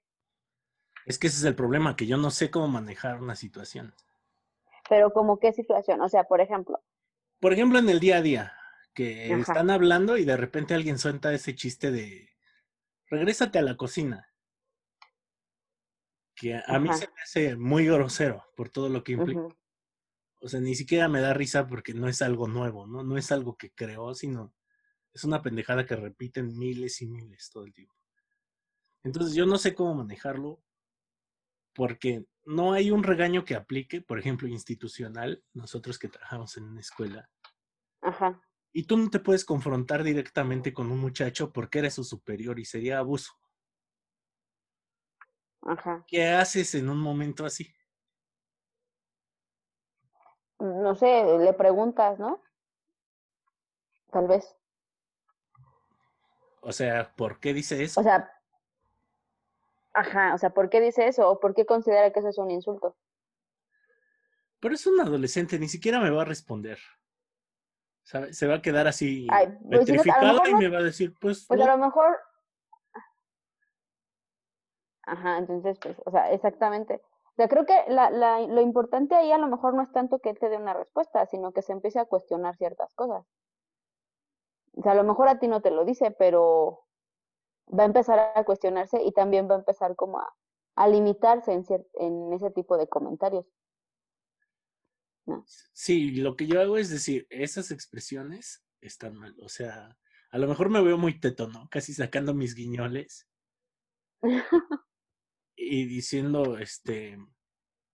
Es 1.05 1.19
que 1.19 1.27
ese 1.27 1.39
es 1.39 1.45
el 1.45 1.55
problema, 1.55 1.97
que 1.97 2.07
yo 2.07 2.17
no 2.17 2.31
sé 2.31 2.51
cómo 2.51 2.69
manejar 2.69 3.21
una 3.21 3.37
situación. 3.37 3.95
Pero 4.89 5.13
como 5.13 5.39
qué 5.39 5.53
situación, 5.53 6.01
o 6.01 6.09
sea, 6.09 6.25
por 6.25 6.41
ejemplo. 6.41 6.81
Por 7.41 7.53
ejemplo, 7.53 7.79
en 7.79 7.89
el 7.89 8.01
día 8.01 8.19
a 8.19 8.23
día, 8.23 8.53
que 8.95 9.33
están 9.33 9.71
hablando 9.71 10.17
y 10.17 10.25
de 10.25 10.37
repente 10.37 10.75
alguien 10.75 10.99
suelta 10.99 11.33
ese 11.33 11.55
chiste 11.55 11.91
de 11.91 12.36
regrésate 13.09 13.59
a 13.59 13.63
la 13.63 13.77
cocina. 13.77 14.31
Que 16.35 16.55
a, 16.55 16.79
mí 16.79 16.93
se 16.93 17.09
me 17.09 17.21
hace 17.23 17.57
muy 17.57 17.87
grosero 17.87 18.45
por 18.57 18.69
todo 18.69 18.89
lo 18.89 19.03
que 19.03 19.13
implica. 19.13 19.49
O 20.41 20.49
sea, 20.49 20.61
ni 20.61 20.75
siquiera 20.75 21.09
me 21.09 21.21
da 21.21 21.33
risa 21.33 21.67
porque 21.67 21.95
no 21.95 22.09
es 22.09 22.21
algo 22.21 22.47
nuevo, 22.47 22.87
¿no? 22.87 23.03
No 23.03 23.17
es 23.17 23.33
algo 23.33 23.57
que 23.57 23.73
creó, 23.73 24.15
sino 24.15 24.55
es 25.15 25.25
una 25.25 25.41
pendejada 25.41 25.87
que 25.87 25.97
repiten 25.97 26.59
miles 26.59 27.01
y 27.01 27.07
miles 27.07 27.51
todo 27.51 27.65
el 27.65 27.73
tiempo. 27.73 27.95
Entonces 29.03 29.35
yo 29.35 29.47
no 29.47 29.57
sé 29.57 29.75
cómo 29.75 29.95
manejarlo 29.95 30.63
porque 31.75 32.27
no 32.45 32.73
hay 32.73 32.91
un 32.91 33.03
regaño 33.03 33.45
que 33.45 33.55
aplique, 33.55 34.03
por 34.03 34.19
ejemplo, 34.19 34.47
institucional, 34.47 35.43
nosotros 35.55 35.99
que 35.99 36.09
trabajamos 36.09 36.57
en 36.57 36.65
una 36.65 36.81
escuela. 36.81 37.31
Ajá. 38.03 38.41
Y 38.77 38.83
tú 38.83 38.99
no 38.99 39.09
te 39.09 39.21
puedes 39.21 39.47
confrontar 39.47 40.03
directamente 40.03 40.75
con 40.75 40.91
un 40.93 40.99
muchacho 40.99 41.51
porque 41.51 41.79
eres 41.79 41.95
su 41.95 42.05
superior 42.05 42.59
y 42.59 42.67
sería 42.67 42.99
abuso. 42.99 43.33
Ajá. 45.63 46.05
¿Qué 46.07 46.29
haces 46.29 46.75
en 46.75 46.91
un 46.91 46.99
momento 46.99 47.47
así? 47.47 47.75
No 50.59 50.95
sé, 50.95 51.39
le 51.39 51.55
preguntas, 51.55 52.19
¿no? 52.19 52.43
Tal 54.13 54.29
vez. 54.29 54.55
O 56.61 56.71
sea, 56.71 57.15
¿por 57.17 57.41
qué 57.41 57.55
dice 57.55 57.83
eso? 57.83 57.99
O 57.99 58.05
sea, 58.05 58.31
ajá, 59.95 60.35
o 60.35 60.39
sea, 60.39 60.51
¿por 60.51 60.69
qué 60.69 60.83
dice 60.83 61.09
eso? 61.09 61.31
¿O 61.31 61.41
por 61.41 61.55
qué 61.55 61.65
considera 61.65 62.13
que 62.13 62.19
eso 62.19 62.29
es 62.29 62.37
un 62.37 62.51
insulto? 62.51 62.95
Pero 64.61 64.75
es 64.75 64.87
un 64.87 65.01
adolescente, 65.01 65.59
ni 65.59 65.69
siquiera 65.69 65.99
me 65.99 66.11
va 66.11 66.21
a 66.21 66.27
responder. 66.27 66.79
Se 68.07 68.47
va 68.47 68.55
a 68.55 68.63
quedar 68.63 68.87
así 68.87 69.27
pues, 69.69 69.81
petrificado 69.81 70.47
y 70.47 70.55
me 70.55 70.69
va 70.69 70.79
a 70.79 70.83
decir, 70.83 71.13
pues. 71.21 71.45
Pues 71.49 71.61
a 71.61 71.67
lo 71.67 71.79
mejor. 71.79 72.17
Ajá, 75.03 75.39
entonces, 75.39 75.77
pues, 75.81 75.97
o 76.05 76.11
sea, 76.13 76.31
exactamente. 76.31 77.03
O 77.33 77.35
sea, 77.35 77.49
creo 77.49 77.67
que 77.67 77.75
la, 77.89 78.11
la, 78.11 78.41
lo 78.41 78.61
importante 78.61 79.17
ahí 79.17 79.33
a 79.33 79.39
lo 79.39 79.49
mejor 79.49 79.75
no 79.75 79.83
es 79.83 79.91
tanto 79.91 80.21
que 80.21 80.31
él 80.31 80.39
te 80.39 80.49
dé 80.49 80.57
una 80.57 80.73
respuesta, 80.73 81.27
sino 81.27 81.53
que 81.53 81.63
se 81.63 81.73
empiece 81.73 81.99
a 81.99 82.05
cuestionar 82.05 82.57
ciertas 82.57 82.95
cosas. 82.95 83.27
O 84.77 84.83
sea, 84.83 84.93
a 84.93 84.95
lo 84.97 85.03
mejor 85.03 85.29
a 85.29 85.41
ti 85.41 85.49
no 85.49 85.61
te 85.61 85.73
lo 85.73 85.85
dice, 85.85 86.13
pero 86.13 86.85
va 87.69 87.83
a 87.83 87.87
empezar 87.87 88.33
a 88.37 88.45
cuestionarse 88.45 89.03
y 89.03 89.11
también 89.11 89.51
va 89.51 89.57
a 89.57 89.59
empezar 89.59 89.97
como 89.97 90.21
a, 90.21 90.33
a 90.77 90.87
limitarse 90.87 91.53
en, 91.53 91.65
en 91.95 92.33
ese 92.33 92.53
tipo 92.53 92.77
de 92.77 92.87
comentarios. 92.87 93.47
Sí, 95.73 96.13
lo 96.13 96.37
que 96.37 96.47
yo 96.47 96.61
hago 96.61 96.79
es 96.79 96.91
decir, 96.91 97.27
esas 97.31 97.71
expresiones 97.71 98.65
están 98.81 99.17
mal. 99.17 99.37
O 99.41 99.49
sea, 99.49 99.99
a 100.31 100.39
lo 100.39 100.47
mejor 100.47 100.71
me 100.71 100.83
veo 100.83 100.99
muy 100.99 101.19
teto, 101.19 101.49
¿no? 101.49 101.69
Casi 101.71 101.95
sacando 101.95 102.35
mis 102.35 102.55
guiñoles. 102.55 103.29
y 105.57 105.87
diciendo, 105.87 106.59
este, 106.59 107.19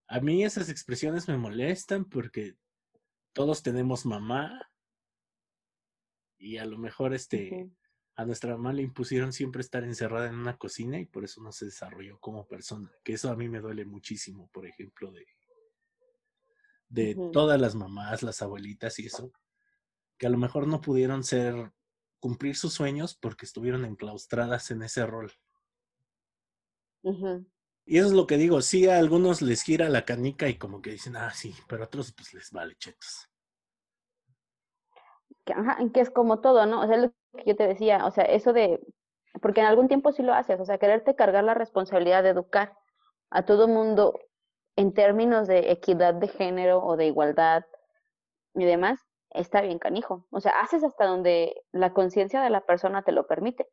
a 0.09 0.21
mí 0.21 0.45
esas 0.45 0.69
expresiones 0.69 1.29
me 1.29 1.39
molestan 1.39 2.05
porque 2.05 2.57
todos 3.33 3.63
tenemos 3.63 4.05
mamá 4.05 4.71
y 6.39 6.59
a 6.59 6.67
lo 6.67 6.77
mejor 6.79 7.15
este 7.15 7.71
a 8.17 8.27
nuestra 8.27 8.57
mamá 8.57 8.75
le 8.75 8.83
impusieron 8.83 9.33
siempre 9.33 9.63
estar 9.63 9.85
encerrada 9.85 10.29
en 10.29 10.35
una 10.35 10.59
cocina 10.59 11.01
y 11.01 11.07
por 11.07 11.25
eso 11.25 11.41
no 11.43 11.51
se 11.51 11.65
desarrolló 11.67 12.19
como 12.19 12.47
persona, 12.47 12.93
que 13.03 13.15
eso 13.15 13.31
a 13.31 13.37
mí 13.37 13.49
me 13.49 13.61
duele 13.61 13.87
muchísimo, 13.87 14.51
por 14.53 14.67
ejemplo, 14.67 15.11
de 15.13 15.27
de 16.93 17.17
todas 17.33 17.61
las 17.61 17.75
mamás, 17.75 18.23
las 18.23 18.43
abuelitas 18.43 18.99
y 18.99 19.07
eso, 19.07 19.33
que 20.19 20.27
a 20.27 20.31
lo 20.31 20.39
mejor 20.39 20.67
no 20.67 20.81
pudieron 20.81 21.25
ser 21.25 21.73
cumplir 22.21 22.57
sus 22.57 22.75
sueños 22.75 23.15
porque 23.15 23.47
estuvieron 23.47 23.85
enclaustradas 23.85 24.71
en 24.71 24.83
ese 24.83 25.07
rol. 25.07 25.33
Y 27.85 27.99
eso 27.99 28.07
es 28.07 28.13
lo 28.13 28.27
que 28.27 28.37
digo, 28.37 28.63
sí 28.63 28.87
a 28.89 28.99
algunos 28.99 29.43
les 29.43 29.63
gira 29.63 29.89
la 29.89 30.05
canica 30.05 30.49
y 30.49 30.57
como 30.57 30.81
que 30.81 30.91
dicen, 30.91 31.17
ah, 31.17 31.33
sí, 31.33 31.55
pero 31.67 31.83
a 31.83 31.87
otros 31.87 32.13
pues 32.13 32.33
les 32.33 32.51
vale 32.53 32.77
chetos 32.77 33.33
que, 35.45 35.53
ajá, 35.53 35.79
que 35.93 36.01
es 36.01 36.11
como 36.11 36.41
todo, 36.41 36.67
¿no? 36.67 36.83
O 36.83 36.87
sea, 36.87 36.97
lo 36.97 37.13
que 37.37 37.45
yo 37.47 37.57
te 37.57 37.67
decía, 37.67 38.05
o 38.07 38.11
sea, 38.11 38.25
eso 38.25 38.53
de, 38.53 38.81
porque 39.41 39.61
en 39.61 39.67
algún 39.67 39.89
tiempo 39.89 40.13
sí 40.13 40.23
lo 40.23 40.35
haces, 40.35 40.61
o 40.61 40.65
sea, 40.65 40.79
quererte 40.79 41.15
cargar 41.15 41.45
la 41.45 41.55
responsabilidad 41.55 42.23
de 42.23 42.31
educar 42.31 42.77
a 43.31 43.45
todo 43.45 43.69
mundo 43.69 44.19
en 44.77 44.95
términos 44.95 45.47
de 45.47 45.71
equidad 45.71 46.15
de 46.15 46.29
género 46.29 46.83
o 46.83 46.97
de 46.97 47.07
igualdad 47.07 47.65
y 48.55 48.65
demás, 48.65 49.01
está 49.31 49.61
bien 49.61 49.79
canijo. 49.79 50.27
O 50.31 50.41
sea, 50.41 50.61
haces 50.61 50.85
hasta 50.85 51.07
donde 51.07 51.63
la 51.73 51.93
conciencia 51.93 52.43
de 52.43 52.51
la 52.51 52.65
persona 52.65 53.03
te 53.03 53.13
lo 53.13 53.27
permite. 53.27 53.67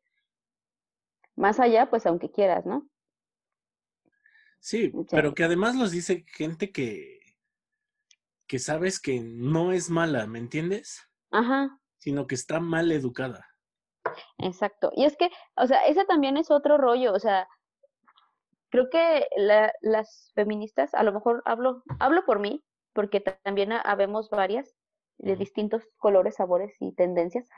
Más 1.36 1.60
allá, 1.60 1.88
pues 1.88 2.06
aunque 2.06 2.30
quieras, 2.30 2.66
¿no? 2.66 2.88
Sí, 4.60 4.92
pero 5.10 5.34
que 5.34 5.44
además 5.44 5.74
los 5.74 5.90
dice 5.90 6.24
gente 6.26 6.70
que, 6.70 7.20
que 8.46 8.58
sabes 8.58 9.00
que 9.00 9.20
no 9.20 9.72
es 9.72 9.88
mala, 9.88 10.26
¿me 10.26 10.38
entiendes? 10.38 11.08
Ajá. 11.30 11.78
Sino 11.98 12.26
que 12.26 12.34
está 12.34 12.60
mal 12.60 12.92
educada. 12.92 13.46
Exacto. 14.36 14.92
Y 14.94 15.04
es 15.04 15.16
que, 15.16 15.30
o 15.56 15.66
sea, 15.66 15.86
ese 15.86 16.04
también 16.04 16.36
es 16.36 16.50
otro 16.50 16.76
rollo, 16.76 17.14
o 17.14 17.18
sea, 17.18 17.48
creo 18.70 18.88
que 18.90 19.26
la, 19.36 19.72
las 19.80 20.32
feministas, 20.34 20.94
a 20.94 21.02
lo 21.02 21.12
mejor 21.12 21.42
hablo, 21.44 21.82
hablo 21.98 22.24
por 22.24 22.38
mí, 22.38 22.64
porque 22.92 23.20
también 23.20 23.72
habemos 23.72 24.30
varias 24.30 24.74
de 25.18 25.36
distintos 25.36 25.86
colores, 25.98 26.36
sabores 26.36 26.74
y 26.80 26.92
tendencias. 26.94 27.48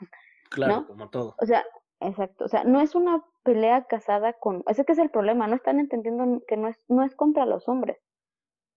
Claro, 0.49 0.85
como 0.87 1.09
todo. 1.09 1.35
O 1.39 1.45
sea, 1.45 1.63
exacto. 1.99 2.45
O 2.45 2.47
sea, 2.47 2.63
no 2.63 2.81
es 2.81 2.95
una 2.95 3.23
pelea 3.43 3.85
casada 3.85 4.33
con. 4.33 4.63
Ese 4.67 4.85
que 4.85 4.93
es 4.93 4.99
el 4.99 5.09
problema. 5.09 5.47
No 5.47 5.55
están 5.55 5.79
entendiendo 5.79 6.41
que 6.47 6.57
no 6.57 6.67
es, 6.67 6.79
no 6.87 7.03
es 7.03 7.15
contra 7.15 7.45
los 7.45 7.67
hombres. 7.67 7.99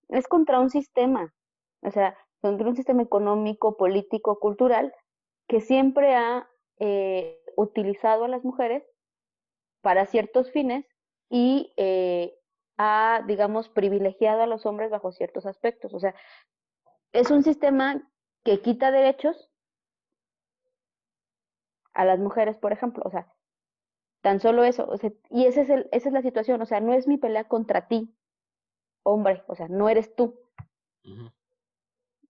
Es 0.09 0.29
contra 0.29 0.61
un 0.61 0.71
sistema. 0.71 1.35
O 1.83 1.91
sea, 1.91 2.17
contra 2.41 2.69
un 2.69 2.77
sistema 2.77 3.03
económico, 3.03 3.77
político, 3.77 4.39
cultural, 4.39 4.95
que 5.49 5.61
siempre 5.61 6.15
ha 6.15 6.49
eh, 6.79 7.41
utilizado 7.57 8.25
a 8.25 8.29
las 8.29 8.45
mujeres 8.45 8.85
para 9.83 10.07
ciertos 10.07 10.51
fines 10.51 10.87
y 11.29 11.73
eh, 11.77 12.39
ha, 12.77 13.23
digamos, 13.27 13.69
privilegiado 13.69 14.43
a 14.43 14.47
los 14.47 14.67
hombres 14.67 14.91
bajo 14.91 15.13
ciertos 15.13 15.47
aspectos. 15.47 15.95
O 15.95 16.01
sea, 16.01 16.15
es 17.13 17.31
un 17.31 17.43
sistema 17.43 18.09
que 18.45 18.61
quita 18.61 18.91
derechos 18.91 19.51
a 21.95 22.05
las 22.05 22.19
mujeres, 22.19 22.59
por 22.59 22.73
ejemplo. 22.73 23.03
O 23.07 23.11
sea, 23.11 23.33
tan 24.21 24.41
solo 24.41 24.65
eso. 24.65 24.87
O 24.89 24.97
sea, 24.97 25.13
y 25.31 25.47
ese 25.47 25.63
es 25.63 25.71
el, 25.71 25.89
esa 25.93 26.09
es 26.09 26.13
la 26.13 26.23
situación. 26.23 26.61
O 26.63 26.67
sea, 26.67 26.81
no 26.81 26.93
es 26.93 27.09
mi 27.09 27.17
pelea 27.17 27.45
contra 27.45 27.89
ti, 27.89 28.15
hombre. 29.03 29.43
O 29.49 29.55
sea, 29.55 29.69
no 29.69 29.89
eres 29.89 30.15
tú. 30.15 30.39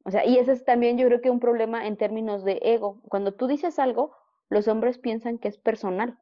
O 0.04 0.10
sea, 0.10 0.24
y 0.24 0.38
ese 0.38 0.52
es 0.52 0.64
también 0.64 0.98
yo 0.98 1.06
creo 1.08 1.20
que 1.20 1.30
un 1.30 1.40
problema 1.40 1.86
en 1.86 1.96
términos 1.96 2.44
de 2.44 2.60
ego. 2.62 3.02
Cuando 3.08 3.34
tú 3.34 3.48
dices 3.48 3.78
algo, 3.78 4.14
los 4.48 4.68
hombres 4.68 4.98
piensan 4.98 5.38
que 5.38 5.48
es 5.48 5.58
personal. 5.58 6.20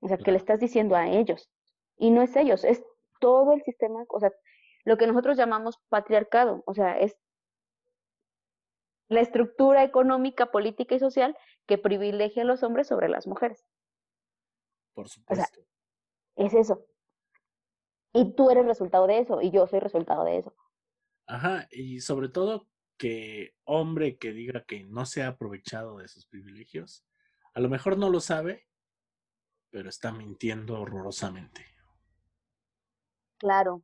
O 0.00 0.06
sea, 0.06 0.16
que 0.16 0.30
le 0.30 0.38
estás 0.38 0.60
diciendo 0.60 0.94
a 0.94 1.08
ellos. 1.08 1.50
Y 1.98 2.10
no 2.10 2.22
es 2.22 2.34
ellos, 2.36 2.64
es 2.64 2.82
todo 3.20 3.52
el 3.52 3.62
sistema, 3.62 4.04
o 4.08 4.20
sea, 4.20 4.32
lo 4.84 4.96
que 4.96 5.06
nosotros 5.06 5.36
llamamos 5.36 5.78
patriarcado, 5.88 6.62
o 6.66 6.74
sea, 6.74 6.98
es 6.98 7.16
la 9.08 9.20
estructura 9.20 9.84
económica, 9.84 10.50
política 10.50 10.94
y 10.94 10.98
social 10.98 11.36
que 11.66 11.78
privilegia 11.78 12.42
a 12.42 12.46
los 12.46 12.62
hombres 12.62 12.86
sobre 12.86 13.08
las 13.08 13.26
mujeres. 13.26 13.64
Por 14.94 15.08
supuesto. 15.08 15.60
es 16.36 16.54
eso. 16.54 16.86
Y 18.12 18.34
tú 18.34 18.50
eres 18.50 18.64
resultado 18.64 19.06
de 19.06 19.18
eso, 19.18 19.42
y 19.42 19.50
yo 19.50 19.66
soy 19.66 19.80
resultado 19.80 20.24
de 20.24 20.38
eso. 20.38 20.54
Ajá, 21.26 21.68
y 21.70 22.00
sobre 22.00 22.28
todo 22.28 22.66
que 22.96 23.54
hombre 23.64 24.18
que 24.18 24.32
diga 24.32 24.64
que 24.64 24.84
no 24.84 25.06
se 25.06 25.22
ha 25.22 25.28
aprovechado 25.28 25.98
de 25.98 26.08
sus 26.08 26.26
privilegios, 26.26 27.04
a 27.54 27.60
lo 27.60 27.68
mejor 27.68 27.98
no 27.98 28.10
lo 28.10 28.20
sabe, 28.20 28.66
pero 29.70 29.88
está 29.88 30.12
mintiendo 30.12 30.80
horrorosamente. 30.80 31.77
Claro, 33.38 33.82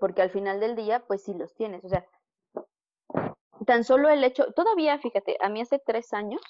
porque 0.00 0.22
al 0.22 0.30
final 0.30 0.60
del 0.60 0.76
día, 0.76 1.04
pues 1.06 1.22
sí 1.24 1.34
los 1.34 1.54
tienes. 1.54 1.84
O 1.84 1.88
sea, 1.88 2.06
tan 3.66 3.84
solo 3.84 4.08
el 4.08 4.24
hecho, 4.24 4.52
todavía, 4.52 4.98
fíjate, 4.98 5.36
a 5.40 5.48
mí 5.48 5.60
hace 5.60 5.78
tres 5.78 6.12
años, 6.12 6.40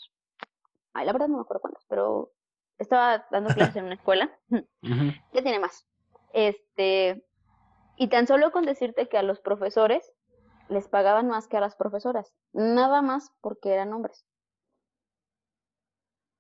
ay, 0.93 1.07
la 1.07 1.13
verdad 1.13 1.29
no 1.29 1.37
me 1.37 1.43
acuerdo 1.43 1.61
cuántos, 1.61 1.85
pero 1.87 2.33
estaba 2.79 3.27
dando 3.31 3.55
clases 3.55 3.77
en 3.77 3.85
una 3.85 3.95
escuela, 3.95 4.31
ya 5.33 5.43
tiene 5.43 5.59
más. 5.59 5.87
Este, 6.33 7.25
y 7.97 8.09
tan 8.09 8.27
solo 8.27 8.53
con 8.53 8.65
decirte 8.65 9.09
que 9.09 9.19
a 9.19 9.23
los 9.23 9.41
profesores 9.41 10.13
les 10.69 10.89
pagaban 10.89 11.29
más 11.29 11.49
que 11.49 11.57
a 11.57 11.61
las 11.61 11.77
profesoras, 11.77 12.33
nada 12.53 13.03
más 13.03 13.33
porque 13.41 13.73
eran 13.73 13.93
hombres. 13.93 14.25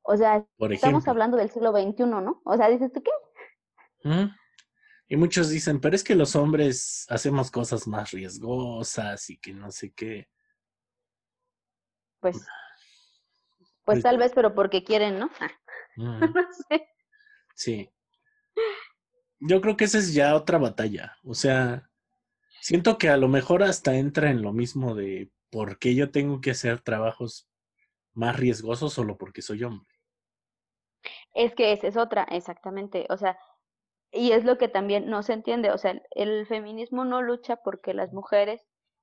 O 0.02 0.16
sea, 0.16 0.44
estamos 0.70 1.06
hablando 1.06 1.36
del 1.36 1.50
siglo 1.50 1.70
XXI, 1.70 2.06
¿no? 2.06 2.40
O 2.44 2.56
sea, 2.56 2.68
dices, 2.68 2.92
¿tú 2.92 3.02
qué? 3.02 3.10
Y 5.12 5.16
muchos 5.18 5.50
dicen, 5.50 5.78
pero 5.78 5.94
es 5.94 6.02
que 6.02 6.14
los 6.14 6.34
hombres 6.36 7.04
hacemos 7.10 7.50
cosas 7.50 7.86
más 7.86 8.12
riesgosas 8.12 9.28
y 9.28 9.36
que 9.36 9.52
no 9.52 9.70
sé 9.70 9.92
qué. 9.92 10.30
Pues, 12.18 12.38
pues, 13.58 13.70
pues 13.84 14.02
tal 14.02 14.16
vez, 14.16 14.32
pero 14.34 14.54
porque 14.54 14.82
quieren, 14.82 15.18
¿no? 15.18 15.30
no 15.96 16.32
sé. 16.70 16.88
Sí. 17.54 17.90
Yo 19.38 19.60
creo 19.60 19.76
que 19.76 19.84
esa 19.84 19.98
es 19.98 20.14
ya 20.14 20.34
otra 20.34 20.56
batalla. 20.56 21.18
O 21.24 21.34
sea, 21.34 21.90
siento 22.62 22.96
que 22.96 23.10
a 23.10 23.18
lo 23.18 23.28
mejor 23.28 23.62
hasta 23.62 23.96
entra 23.96 24.30
en 24.30 24.40
lo 24.40 24.54
mismo 24.54 24.94
de 24.94 25.30
por 25.50 25.78
qué 25.78 25.94
yo 25.94 26.10
tengo 26.10 26.40
que 26.40 26.52
hacer 26.52 26.80
trabajos 26.80 27.50
más 28.14 28.34
riesgosos 28.38 28.94
solo 28.94 29.18
porque 29.18 29.42
soy 29.42 29.62
hombre. 29.62 29.94
Es 31.34 31.54
que 31.54 31.74
esa 31.74 31.88
es 31.88 31.98
otra, 31.98 32.22
exactamente. 32.30 33.06
O 33.10 33.18
sea, 33.18 33.36
y 34.12 34.32
es 34.32 34.44
lo 34.44 34.58
que 34.58 34.68
también 34.68 35.08
no 35.08 35.22
se 35.22 35.32
entiende. 35.32 35.70
O 35.70 35.78
sea, 35.78 36.00
el 36.10 36.46
feminismo 36.46 37.04
no 37.04 37.22
lucha 37.22 37.56
porque 37.56 37.94
las 37.94 38.12
mujeres 38.12 38.62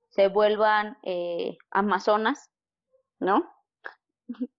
se 0.09 0.27
vuelvan 0.27 0.97
eh, 1.03 1.57
amazonas, 1.71 2.51
¿no? 3.19 3.51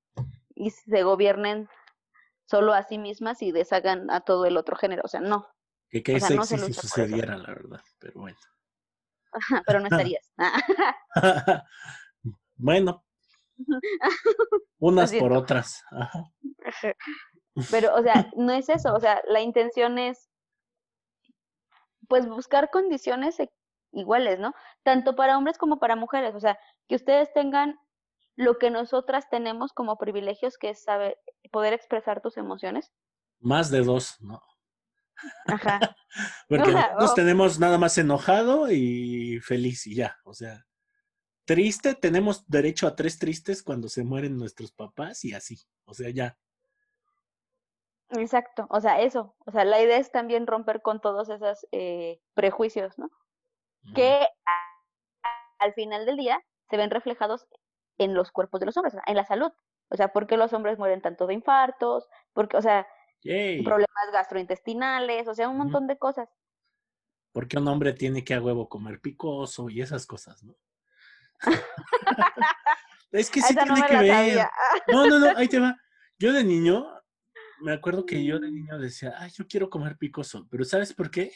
y 0.55 0.71
se 0.71 1.03
gobiernen 1.03 1.69
solo 2.47 2.73
a 2.73 2.83
sí 2.83 2.99
mismas 2.99 3.43
y 3.43 3.53
deshagan 3.53 4.11
a 4.11 4.21
todo 4.21 4.45
el 4.45 4.57
otro 4.57 4.77
género. 4.77 5.03
O 5.05 5.09
sea, 5.09 5.21
no. 5.21 5.47
Que 5.89 6.03
qué 6.03 6.21
sexy 6.21 6.59
si 6.59 6.73
sucediera, 6.73 7.37
la 7.37 7.49
verdad, 7.49 7.81
pero 7.99 8.21
bueno. 8.21 8.39
pero 9.67 9.81
no 9.81 9.87
estarías. 9.87 10.33
bueno. 12.57 13.05
Unas 14.79 15.13
por 15.13 15.33
otras. 15.33 15.85
Pero, 17.71 17.95
o 17.95 18.03
sea, 18.03 18.31
no 18.37 18.53
es 18.53 18.69
eso. 18.69 18.95
O 18.95 19.01
sea, 19.01 19.21
la 19.29 19.41
intención 19.41 19.99
es, 19.99 20.30
pues, 22.11 22.29
buscar 22.29 22.71
condiciones 22.71 23.39
e, 23.39 23.51
iguales, 23.93 24.41
¿no? 24.41 24.53
Tanto 24.83 25.15
para 25.15 25.39
hombres 25.39 25.57
como 25.57 25.79
para 25.79 25.95
mujeres. 25.95 26.35
O 26.35 26.41
sea, 26.41 26.59
que 26.89 26.97
ustedes 26.97 27.33
tengan 27.33 27.79
lo 28.35 28.59
que 28.59 28.71
nosotras 28.71 29.31
tenemos 29.31 29.73
como 29.73 29.97
privilegios, 29.97 30.59
que 30.59 30.71
es 30.71 30.83
saber, 30.83 31.17
poder 31.53 31.73
expresar 31.73 32.21
tus 32.21 32.37
emociones. 32.37 32.91
Más 33.39 33.71
de 33.71 33.83
dos, 33.83 34.21
¿no? 34.21 34.43
Ajá. 35.47 35.79
Porque 36.49 36.73
nos 36.99 37.13
oh. 37.13 37.15
tenemos 37.15 37.61
nada 37.61 37.79
más 37.79 37.97
enojado 37.97 38.71
y 38.73 39.39
feliz 39.41 39.87
y 39.87 39.95
ya, 39.95 40.19
o 40.25 40.35
sea, 40.35 40.67
triste, 41.45 41.95
tenemos 41.95 42.45
derecho 42.49 42.89
a 42.89 42.97
tres 42.97 43.19
tristes 43.19 43.63
cuando 43.63 43.89
se 43.89 44.03
mueren 44.03 44.37
nuestros 44.37 44.73
papás 44.73 45.25
y 45.25 45.33
así, 45.33 45.61
o 45.85 45.95
sea, 45.95 46.11
ya. 46.11 46.37
Exacto, 48.13 48.67
o 48.71 48.81
sea, 48.81 49.01
eso, 49.01 49.37
o 49.47 49.53
sea, 49.53 49.65
la 49.65 49.81
idea 49.81 49.97
es 49.97 50.11
también 50.11 50.47
romper 50.47 50.83
con 50.83 51.01
todos 51.01 51.29
esos 51.29 51.67
eh, 51.71 52.21
prejuicios, 52.35 52.99
¿no? 52.99 53.09
Que 53.95 54.27
al 55.59 55.73
final 55.75 56.07
del 56.07 56.17
día 56.17 56.43
se 56.69 56.77
ven 56.77 56.91
reflejados 56.91 57.47
en 57.99 58.15
los 58.15 58.31
cuerpos 58.31 58.61
de 58.61 58.67
los 58.67 58.77
hombres, 58.77 58.95
en 59.07 59.17
la 59.17 59.25
salud. 59.25 59.53
O 59.89 59.97
sea, 59.97 60.13
¿por 60.13 60.27
qué 60.27 60.37
los 60.37 60.53
hombres 60.53 60.79
mueren 60.79 61.03
tanto 61.03 61.27
de 61.27 61.35
infartos? 61.35 62.09
Porque, 62.33 62.57
o 62.57 62.63
sea, 62.63 62.87
problemas 63.23 64.13
gastrointestinales, 64.13 65.29
o 65.29 65.35
sea, 65.35 65.49
un 65.49 65.59
montón 65.59 65.87
de 65.87 65.99
cosas. 65.99 66.29
Porque 67.33 67.59
un 67.59 67.69
hombre 67.69 67.93
tiene 67.93 68.25
que 68.25 68.35
a 68.35 68.43
huevo 68.43 68.69
comer 68.69 69.01
picoso 69.01 69.69
y 69.71 69.83
esas 69.83 70.07
cosas, 70.07 70.43
¿no? 70.43 70.55
es 73.13 73.31
que 73.31 73.41
sí 73.41 73.55
tiene 73.55 73.83
que 73.87 73.97
ver. 73.97 74.47
No, 74.89 75.07
no, 75.07 75.19
no, 75.19 75.37
ahí 75.37 75.49
te 75.49 75.61
va. 75.61 75.77
Yo 76.19 76.33
de 76.33 76.45
niño, 76.45 77.00
me 77.61 77.73
acuerdo 77.73 78.07
que 78.07 78.25
yo 78.25 78.39
de 78.39 78.51
niño 78.51 78.79
decía, 78.79 79.15
ay, 79.19 79.31
yo 79.35 79.47
quiero 79.47 79.71
comer 79.71 79.97
picoso, 79.97 80.47
pero 80.51 80.65
¿sabes 80.65 80.93
por 80.93 81.11
qué? 81.11 81.33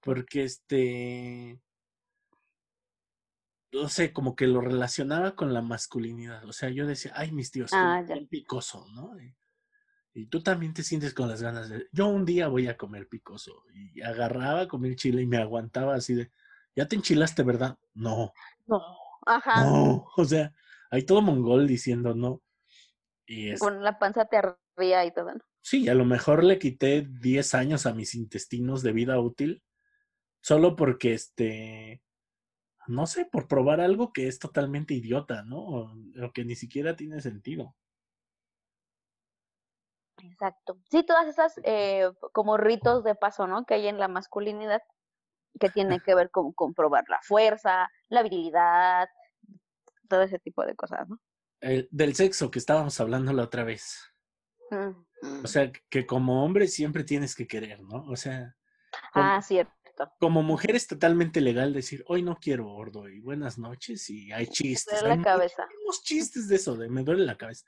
Porque 0.00 0.44
este, 0.44 1.60
no 3.72 3.88
sé, 3.88 4.12
como 4.12 4.36
que 4.36 4.46
lo 4.46 4.60
relacionaba 4.60 5.34
con 5.34 5.54
la 5.54 5.62
masculinidad. 5.62 6.44
O 6.44 6.52
sea, 6.52 6.68
yo 6.68 6.86
decía, 6.86 7.12
ay, 7.14 7.32
mis 7.32 7.50
tíos, 7.50 7.70
ah, 7.72 8.04
picoso, 8.28 8.86
¿no? 8.94 9.16
Y, 10.14 10.26
tú 10.26 10.42
también 10.42 10.74
te 10.74 10.82
sientes 10.82 11.14
con 11.14 11.28
las 11.28 11.42
ganas 11.42 11.70
de, 11.70 11.88
yo 11.90 12.06
un 12.08 12.26
día 12.26 12.48
voy 12.48 12.68
a 12.68 12.76
comer 12.76 13.08
picoso. 13.08 13.64
Y 13.72 14.02
agarraba 14.02 14.62
a 14.62 14.68
comer 14.68 14.94
chile 14.94 15.22
y 15.22 15.26
me 15.26 15.38
aguantaba 15.38 15.94
así 15.94 16.14
de, 16.14 16.30
ya 16.76 16.86
te 16.86 16.96
enchilaste, 16.96 17.42
¿verdad? 17.42 17.78
No. 17.94 18.32
No, 18.66 18.82
ajá. 19.24 19.64
No, 19.64 20.06
o 20.16 20.24
sea, 20.24 20.52
hay 20.90 21.04
todo 21.04 21.22
mongol 21.22 21.66
diciendo 21.66 22.14
no. 22.14 22.42
Y 23.26 23.56
Con 23.56 23.82
la 23.82 23.98
panza 23.98 24.26
te 24.26 24.36
arría 24.76 25.04
y 25.04 25.12
todo, 25.12 25.32
¿no? 25.34 25.40
Sí, 25.60 25.88
a 25.88 25.94
lo 25.94 26.04
mejor 26.04 26.42
le 26.42 26.58
quité 26.58 27.06
10 27.08 27.54
años 27.54 27.86
a 27.86 27.94
mis 27.94 28.14
intestinos 28.14 28.82
de 28.82 28.92
vida 28.92 29.20
útil, 29.20 29.62
solo 30.40 30.74
porque 30.74 31.14
este 31.14 32.02
no 32.86 33.06
sé, 33.06 33.24
por 33.24 33.48
probar 33.48 33.80
algo 33.80 34.12
que 34.12 34.28
es 34.28 34.38
totalmente 34.38 34.94
idiota, 34.94 35.42
¿no? 35.42 35.58
O, 35.58 36.32
que 36.34 36.44
ni 36.44 36.56
siquiera 36.56 36.96
tiene 36.96 37.20
sentido. 37.20 37.74
Exacto. 40.22 40.78
Sí, 40.90 41.04
todas 41.04 41.26
esas 41.26 41.60
eh, 41.64 42.10
como 42.32 42.56
ritos 42.56 43.04
de 43.04 43.14
paso, 43.14 43.46
¿no? 43.46 43.64
Que 43.64 43.74
hay 43.74 43.88
en 43.88 43.98
la 43.98 44.08
masculinidad, 44.08 44.82
que 45.58 45.68
tienen 45.68 46.00
que 46.00 46.14
ver 46.14 46.30
con 46.30 46.52
comprobar 46.52 47.04
la 47.08 47.20
fuerza, 47.22 47.88
la 48.08 48.22
virilidad, 48.22 49.08
todo 50.08 50.22
ese 50.22 50.38
tipo 50.38 50.64
de 50.64 50.74
cosas, 50.74 51.08
¿no? 51.08 51.18
del 51.92 52.16
sexo 52.16 52.50
que 52.50 52.58
estábamos 52.58 52.98
hablando 52.98 53.32
la 53.32 53.44
otra 53.44 53.62
vez. 53.62 54.11
O 55.42 55.46
sea, 55.46 55.70
que 55.88 56.06
como 56.06 56.44
hombre 56.44 56.66
siempre 56.68 57.04
tienes 57.04 57.34
que 57.34 57.46
querer, 57.46 57.80
¿no? 57.82 58.04
O 58.08 58.16
sea. 58.16 58.56
Ah, 59.14 59.40
cierto. 59.42 59.72
Como 60.18 60.42
mujer 60.42 60.74
es 60.74 60.86
totalmente 60.86 61.40
legal 61.40 61.72
decir, 61.72 62.02
hoy 62.08 62.22
no 62.22 62.38
quiero 62.40 62.64
gordo 62.64 63.08
y 63.08 63.20
buenas 63.20 63.58
noches 63.58 64.08
y 64.10 64.32
hay 64.32 64.46
chistes. 64.46 64.94
Me 65.02 65.08
duele 65.08 65.16
la 65.16 65.22
cabeza. 65.22 65.68
chistes 66.02 66.48
de 66.48 66.56
eso, 66.56 66.76
de 66.76 66.88
me 66.88 67.04
duele 67.04 67.24
la 67.24 67.36
cabeza. 67.36 67.64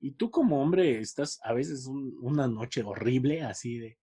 Y 0.00 0.12
tú 0.12 0.30
como 0.30 0.62
hombre 0.62 1.00
estás 1.00 1.40
a 1.42 1.52
veces 1.52 1.86
una 1.86 2.46
noche 2.46 2.82
horrible 2.82 3.42
así 3.42 3.78
de 3.78 3.98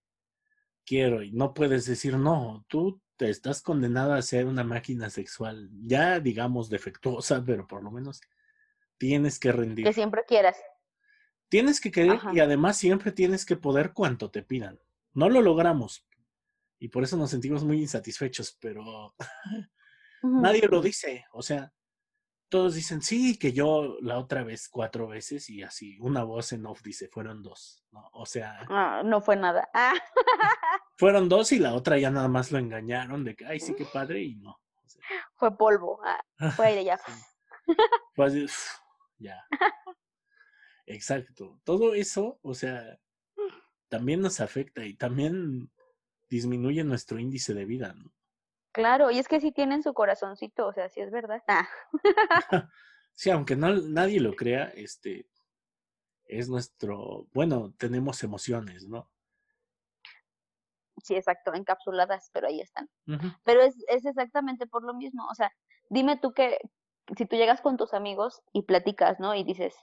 quiero 0.85 1.21
y 1.21 1.31
no 1.31 1.53
puedes 1.53 1.85
decir 1.85 2.17
no, 2.17 2.65
tú 2.67 3.01
te 3.17 3.29
estás 3.29 3.61
condenada 3.61 4.15
a 4.15 4.21
ser 4.21 4.45
una 4.45 4.63
máquina 4.63 5.09
sexual, 5.09 5.69
ya 5.83 6.19
digamos 6.19 6.69
defectuosa, 6.69 7.43
pero 7.45 7.67
por 7.67 7.83
lo 7.83 7.91
menos 7.91 8.21
tienes 8.97 9.39
que 9.39 9.51
rendir. 9.51 9.85
Que 9.85 9.93
siempre 9.93 10.23
quieras. 10.27 10.57
Tienes 11.49 11.79
que 11.79 11.91
querer 11.91 12.19
y 12.33 12.39
además 12.39 12.77
siempre 12.77 13.11
tienes 13.11 13.45
que 13.45 13.55
poder 13.55 13.93
cuanto 13.93 14.29
te 14.29 14.43
pidan. 14.43 14.79
No 15.13 15.29
lo 15.29 15.41
logramos, 15.41 16.07
y 16.79 16.89
por 16.89 17.03
eso 17.03 17.17
nos 17.17 17.31
sentimos 17.31 17.63
muy 17.63 17.81
insatisfechos, 17.81 18.57
pero 18.61 19.15
nadie 20.21 20.67
lo 20.67 20.81
dice, 20.81 21.25
o 21.31 21.41
sea, 21.41 21.73
todos 22.49 22.75
dicen, 22.75 23.01
sí, 23.01 23.37
que 23.37 23.51
yo 23.51 23.97
la 24.01 24.19
otra 24.19 24.43
vez 24.43 24.69
cuatro 24.69 25.07
veces 25.07 25.49
y 25.49 25.63
así, 25.63 25.97
una 25.99 26.23
voz 26.23 26.53
en 26.53 26.65
off 26.65 26.81
dice, 26.81 27.09
fueron 27.09 27.43
dos, 27.43 27.83
¿no? 27.91 28.07
O 28.13 28.25
sea... 28.25 28.59
Ah, 28.69 29.01
no 29.03 29.21
fue 29.21 29.35
nada. 29.35 29.67
Ah. 29.73 29.93
fueron 30.97 31.27
dos 31.27 31.51
y 31.51 31.59
la 31.59 31.73
otra 31.73 31.97
ya 31.97 32.11
nada 32.11 32.27
más 32.27 32.51
lo 32.51 32.59
engañaron 32.59 33.23
de 33.23 33.35
que, 33.35 33.45
ay, 33.45 33.59
sí, 33.59 33.75
qué 33.75 33.85
padre, 33.85 34.21
y 34.21 34.35
no. 34.35 34.59
fue 35.35 35.57
polvo, 35.57 35.99
ah, 36.05 36.51
fue 36.51 36.67
aire 36.67 36.85
ya. 36.85 36.99
Pues, 38.15 38.33
ya. 39.17 39.45
Exacto. 40.87 41.59
Todo 41.63 41.93
eso, 41.93 42.39
o 42.41 42.53
sea, 42.53 42.99
también 43.89 44.21
nos 44.21 44.39
afecta 44.39 44.85
y 44.85 44.95
también 44.95 45.69
disminuye 46.29 46.83
nuestro 46.83 47.19
índice 47.19 47.53
de 47.53 47.65
vida, 47.65 47.93
¿no? 47.93 48.11
Claro, 48.71 49.11
y 49.11 49.19
es 49.19 49.27
que 49.27 49.39
si 49.39 49.51
tienen 49.51 49.83
su 49.83 49.93
corazoncito, 49.93 50.67
o 50.67 50.73
sea, 50.73 50.87
sí 50.89 51.01
es 51.01 51.11
verdad. 51.11 51.43
Ah. 51.47 51.67
sí, 53.13 53.29
aunque 53.29 53.55
no, 53.55 53.73
nadie 53.75 54.19
lo 54.19 54.35
crea, 54.35 54.65
este 54.75 55.27
es 56.25 56.49
nuestro, 56.49 57.27
bueno, 57.33 57.73
tenemos 57.77 58.23
emociones, 58.23 58.87
¿no? 58.87 59.09
Sí, 61.03 61.15
exacto, 61.15 61.53
encapsuladas, 61.53 62.29
pero 62.33 62.47
ahí 62.47 62.59
están. 62.59 62.89
Pero 63.43 63.61
es, 63.61 63.75
es 63.87 64.05
exactamente 64.05 64.67
por 64.67 64.83
lo 64.83 64.93
mismo, 64.93 65.27
o 65.29 65.35
sea, 65.35 65.51
dime 65.89 66.17
tú 66.17 66.33
que 66.33 66.59
si 67.15 67.25
tú 67.25 67.35
llegas 67.35 67.61
con 67.61 67.77
tus 67.77 67.93
amigos 67.93 68.41
y 68.51 68.63
platicas, 68.63 69.19
¿no? 69.19 69.33
Y 69.33 69.43
dices, 69.43 69.75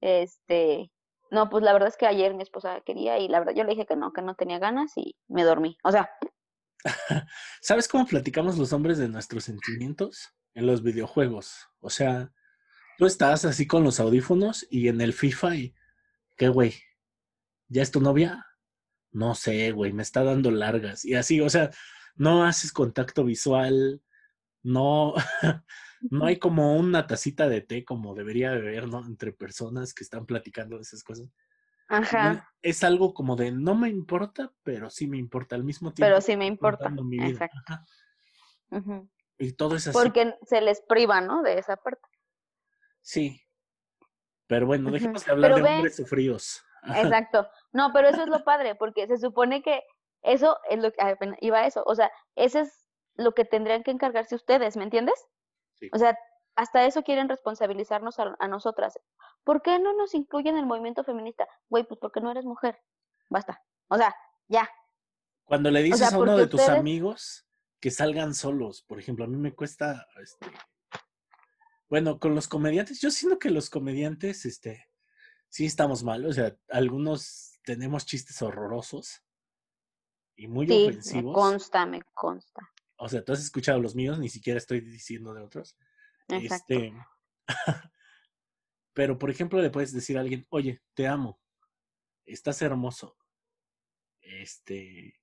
este, 0.00 0.90
no, 1.30 1.50
pues 1.50 1.62
la 1.62 1.72
verdad 1.72 1.88
es 1.88 1.96
que 1.96 2.06
ayer 2.06 2.34
mi 2.34 2.42
esposa 2.42 2.80
quería 2.84 3.18
y 3.18 3.28
la 3.28 3.40
verdad 3.40 3.54
yo 3.54 3.64
le 3.64 3.70
dije 3.70 3.86
que 3.86 3.96
no, 3.96 4.12
que 4.12 4.22
no 4.22 4.34
tenía 4.34 4.58
ganas 4.58 4.92
y 4.96 5.16
me 5.28 5.44
dormí. 5.44 5.76
O 5.84 5.92
sea. 5.92 6.10
¿Sabes 7.60 7.88
cómo 7.88 8.06
platicamos 8.06 8.56
los 8.56 8.72
hombres 8.72 8.98
de 8.98 9.08
nuestros 9.08 9.44
sentimientos? 9.44 10.34
En 10.54 10.66
los 10.66 10.82
videojuegos. 10.82 11.68
O 11.80 11.90
sea, 11.90 12.32
tú 12.96 13.06
estás 13.06 13.44
así 13.44 13.66
con 13.66 13.84
los 13.84 14.00
audífonos 14.00 14.66
y 14.70 14.88
en 14.88 15.00
el 15.00 15.12
FIFA 15.12 15.56
y... 15.56 15.74
¿Qué, 16.36 16.48
güey? 16.48 16.74
¿Ya 17.68 17.82
es 17.82 17.90
tu 17.90 18.00
novia? 18.00 18.46
No 19.10 19.34
sé, 19.34 19.72
güey, 19.72 19.92
me 19.92 20.02
está 20.02 20.24
dando 20.24 20.50
largas. 20.50 21.04
Y 21.04 21.14
así, 21.14 21.40
o 21.40 21.50
sea, 21.50 21.70
no 22.16 22.44
haces 22.44 22.72
contacto 22.72 23.24
visual, 23.24 24.02
no, 24.62 25.14
no 26.10 26.26
hay 26.26 26.38
como 26.40 26.76
una 26.76 27.06
tacita 27.06 27.48
de 27.48 27.60
té 27.60 27.84
como 27.84 28.14
debería 28.14 28.50
beber, 28.52 28.88
¿no? 28.88 29.04
Entre 29.06 29.32
personas 29.32 29.94
que 29.94 30.04
están 30.04 30.26
platicando 30.26 30.76
de 30.76 30.82
esas 30.82 31.02
cosas. 31.02 31.28
Ajá. 31.90 32.52
es 32.60 32.84
algo 32.84 33.14
como 33.14 33.34
de 33.34 33.50
no 33.50 33.74
me 33.74 33.88
importa, 33.88 34.52
pero 34.62 34.90
sí 34.90 35.06
me 35.06 35.16
importa 35.16 35.56
al 35.56 35.64
mismo 35.64 35.90
tiempo. 35.94 36.06
Pero 36.06 36.20
sí 36.20 36.36
me 36.36 36.44
importa. 36.44 36.92
Exacto. 37.22 37.80
Y 39.38 39.52
todo 39.52 39.76
es 39.76 39.88
así. 39.88 39.96
Porque 39.96 40.34
se 40.46 40.60
les 40.60 40.82
priva, 40.82 41.22
¿no? 41.22 41.42
De 41.42 41.58
esa 41.58 41.76
parte. 41.76 42.06
Sí. 43.00 43.40
Pero 44.46 44.66
bueno, 44.66 44.90
dejemos 44.90 45.24
de 45.24 45.32
hablar 45.32 45.54
de 45.54 45.62
hombres 45.62 45.96
sufridos. 45.96 46.62
Exacto. 46.84 47.48
No, 47.72 47.90
pero 47.92 48.08
eso 48.08 48.22
es 48.22 48.28
lo 48.28 48.44
padre, 48.44 48.74
porque 48.74 49.06
se 49.06 49.18
supone 49.18 49.62
que 49.62 49.82
eso 50.22 50.58
es 50.68 50.78
lo 50.78 50.92
que 50.92 51.16
iba 51.40 51.60
a 51.60 51.66
eso. 51.66 51.82
O 51.86 51.94
sea, 51.94 52.10
ese 52.34 52.60
es 52.60 52.86
lo 53.14 53.32
que 53.32 53.44
tendrían 53.44 53.82
que 53.82 53.90
encargarse 53.90 54.34
ustedes, 54.34 54.76
¿me 54.76 54.84
entiendes? 54.84 55.26
Sí. 55.80 55.88
O 55.92 55.98
sea, 55.98 56.16
hasta 56.58 56.84
eso 56.86 57.04
quieren 57.04 57.28
responsabilizarnos 57.28 58.18
a, 58.18 58.48
nosotras. 58.48 58.98
¿Por 59.44 59.62
qué 59.62 59.78
no 59.78 59.92
nos 59.92 60.12
incluyen 60.14 60.54
en 60.54 60.62
el 60.62 60.66
movimiento 60.66 61.04
feminista? 61.04 61.46
Güey, 61.68 61.84
pues 61.84 62.00
porque 62.00 62.20
no 62.20 62.32
eres 62.32 62.44
mujer. 62.44 62.80
Basta. 63.28 63.62
O 63.86 63.96
sea, 63.96 64.12
ya. 64.48 64.68
Cuando 65.44 65.70
le 65.70 65.84
dices 65.84 66.12
a 66.12 66.18
uno 66.18 66.36
de 66.36 66.48
tus 66.48 66.68
amigos 66.68 67.46
que 67.78 67.92
salgan 67.92 68.34
solos, 68.34 68.82
por 68.82 68.98
ejemplo, 68.98 69.24
a 69.24 69.28
mí 69.28 69.36
me 69.36 69.54
cuesta, 69.54 70.04
este, 70.20 70.46
bueno, 71.88 72.18
con 72.18 72.34
los 72.34 72.48
comediantes, 72.48 73.00
yo 73.00 73.12
siento 73.12 73.38
que 73.38 73.50
los 73.50 73.70
comediantes, 73.70 74.44
este, 74.44 74.90
sí 75.48 75.64
estamos 75.64 76.02
mal, 76.02 76.26
o 76.26 76.32
sea, 76.32 76.56
algunos 76.70 77.60
tenemos 77.62 78.04
chistes 78.04 78.42
horrorosos 78.42 79.22
y 80.34 80.48
muy 80.48 80.66
sí, 80.66 80.86
ofensivos. 80.88 81.24
Me 81.24 81.32
consta, 81.32 81.86
me 81.86 82.02
consta. 82.14 82.68
O 82.98 83.08
sea, 83.08 83.24
tú 83.24 83.32
has 83.32 83.40
escuchado 83.40 83.80
los 83.80 83.94
míos, 83.94 84.18
ni 84.18 84.28
siquiera 84.28 84.58
estoy 84.58 84.80
diciendo 84.80 85.32
de 85.32 85.42
otros. 85.42 85.76
Este, 86.28 86.92
pero, 88.92 89.18
por 89.18 89.30
ejemplo, 89.30 89.62
le 89.62 89.70
puedes 89.70 89.92
decir 89.92 90.18
a 90.18 90.20
alguien, 90.20 90.46
oye, 90.50 90.82
te 90.94 91.06
amo, 91.06 91.40
estás 92.26 92.60
hermoso. 92.60 93.16
Este, 94.20 95.14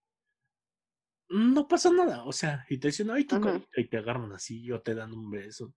no 1.30 1.68
pasa 1.68 1.92
nada, 1.92 2.24
o 2.24 2.32
sea, 2.32 2.66
y 2.70 2.78
te 2.78 2.88
dicen, 2.88 3.12
ay, 3.12 3.26
tú, 3.26 3.40
y 3.76 3.88
te 3.88 3.98
agarran 3.98 4.32
así, 4.32 4.72
o 4.72 4.82
te 4.82 4.96
dan 4.96 5.14
un 5.14 5.30
beso. 5.30 5.74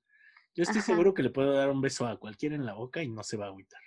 Yo 0.55 0.63
estoy 0.63 0.81
seguro 0.81 1.15
que 1.15 1.23
le 1.23 1.31
puedo 1.31 1.53
dar 1.53 1.71
un 1.71 1.81
beso 1.81 2.07
a 2.07 2.19
cualquiera 2.19 2.55
en 2.55 2.67
la 2.67 2.75
boca 2.75 3.03
y 3.03 3.09
no 3.09 3.23
se 3.23 3.37
va 3.37 3.47
a 3.47 3.49
agüitar. 3.49 3.81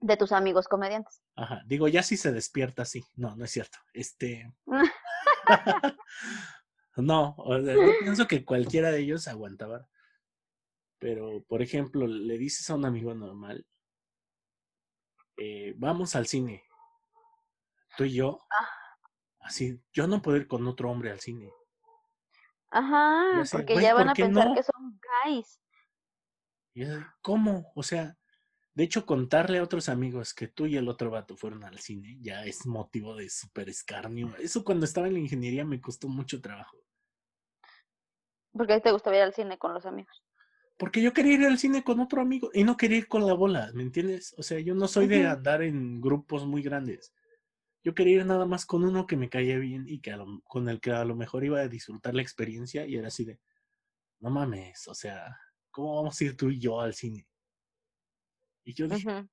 De 0.00 0.16
tus 0.16 0.32
amigos 0.32 0.68
comediantes. 0.68 1.22
Ajá, 1.34 1.62
digo, 1.66 1.88
ya 1.88 2.02
si 2.02 2.16
se 2.16 2.32
despierta 2.32 2.82
así. 2.82 3.02
No, 3.16 3.34
no 3.34 3.44
es 3.44 3.50
cierto. 3.50 3.78
Este. 3.92 4.52
no, 6.96 7.36
yo 7.38 7.92
pienso 8.00 8.26
que 8.26 8.44
cualquiera 8.44 8.90
de 8.90 9.00
ellos 9.00 9.28
aguantaba. 9.28 9.88
Pero, 10.98 11.44
por 11.44 11.62
ejemplo, 11.62 12.06
le 12.06 12.38
dices 12.38 12.68
a 12.70 12.74
un 12.74 12.84
amigo 12.84 13.14
normal, 13.14 13.64
eh, 15.36 15.74
vamos 15.76 16.16
al 16.16 16.26
cine. 16.26 16.64
Tú 17.96 18.04
y 18.04 18.14
yo. 18.14 18.40
Ah. 18.50 18.68
Así, 19.40 19.80
yo 19.92 20.06
no 20.06 20.20
puedo 20.20 20.36
ir 20.36 20.48
con 20.48 20.66
otro 20.66 20.90
hombre 20.90 21.10
al 21.10 21.20
cine. 21.20 21.52
Ajá, 22.70 23.42
porque 23.50 23.80
ya 23.80 23.94
van 23.94 24.10
a 24.10 24.14
pensar 24.14 24.54
que 24.54 24.62
son 24.62 25.00
guys. 25.24 25.60
¿Cómo? 27.22 27.72
O 27.74 27.82
sea, 27.82 28.18
de 28.78 28.84
hecho, 28.84 29.04
contarle 29.04 29.58
a 29.58 29.64
otros 29.64 29.88
amigos 29.88 30.32
que 30.32 30.46
tú 30.46 30.66
y 30.66 30.76
el 30.76 30.88
otro 30.88 31.10
vato 31.10 31.36
fueron 31.36 31.64
al 31.64 31.80
cine 31.80 32.16
ya 32.20 32.44
es 32.44 32.64
motivo 32.64 33.16
de 33.16 33.28
súper 33.28 33.68
escarnio. 33.68 34.32
Eso 34.38 34.62
cuando 34.62 34.84
estaba 34.84 35.08
en 35.08 35.14
la 35.14 35.18
ingeniería 35.18 35.64
me 35.64 35.80
costó 35.80 36.06
mucho 36.06 36.40
trabajo. 36.40 36.76
¿Por 38.52 38.68
qué 38.68 38.80
te 38.80 38.92
gustaba 38.92 39.16
ir 39.16 39.22
al 39.22 39.34
cine 39.34 39.58
con 39.58 39.74
los 39.74 39.84
amigos? 39.84 40.22
Porque 40.76 41.02
yo 41.02 41.12
quería 41.12 41.32
ir 41.32 41.44
al 41.44 41.58
cine 41.58 41.82
con 41.82 41.98
otro 41.98 42.22
amigo 42.22 42.50
y 42.54 42.62
no 42.62 42.76
quería 42.76 42.98
ir 42.98 43.08
con 43.08 43.26
la 43.26 43.32
bola, 43.32 43.68
¿me 43.74 43.82
entiendes? 43.82 44.32
O 44.38 44.44
sea, 44.44 44.60
yo 44.60 44.76
no 44.76 44.86
soy 44.86 45.08
de 45.08 45.26
andar 45.26 45.62
en 45.62 46.00
grupos 46.00 46.46
muy 46.46 46.62
grandes. 46.62 47.12
Yo 47.82 47.94
quería 47.96 48.18
ir 48.18 48.26
nada 48.26 48.46
más 48.46 48.64
con 48.64 48.84
uno 48.84 49.08
que 49.08 49.16
me 49.16 49.28
caía 49.28 49.58
bien 49.58 49.86
y 49.88 50.00
que 50.00 50.16
con 50.44 50.68
el 50.68 50.80
que 50.80 50.92
a 50.92 51.04
lo 51.04 51.16
mejor 51.16 51.42
iba 51.42 51.58
a 51.58 51.66
disfrutar 51.66 52.14
la 52.14 52.22
experiencia 52.22 52.86
y 52.86 52.94
era 52.94 53.08
así 53.08 53.24
de, 53.24 53.40
no 54.20 54.30
mames, 54.30 54.86
o 54.86 54.94
sea, 54.94 55.36
¿cómo 55.68 55.96
vamos 55.96 56.20
a 56.20 56.24
ir 56.24 56.36
tú 56.36 56.48
y 56.48 56.60
yo 56.60 56.80
al 56.80 56.94
cine? 56.94 57.26
Y 58.68 58.74
yo 58.74 58.86
dije, 58.86 59.26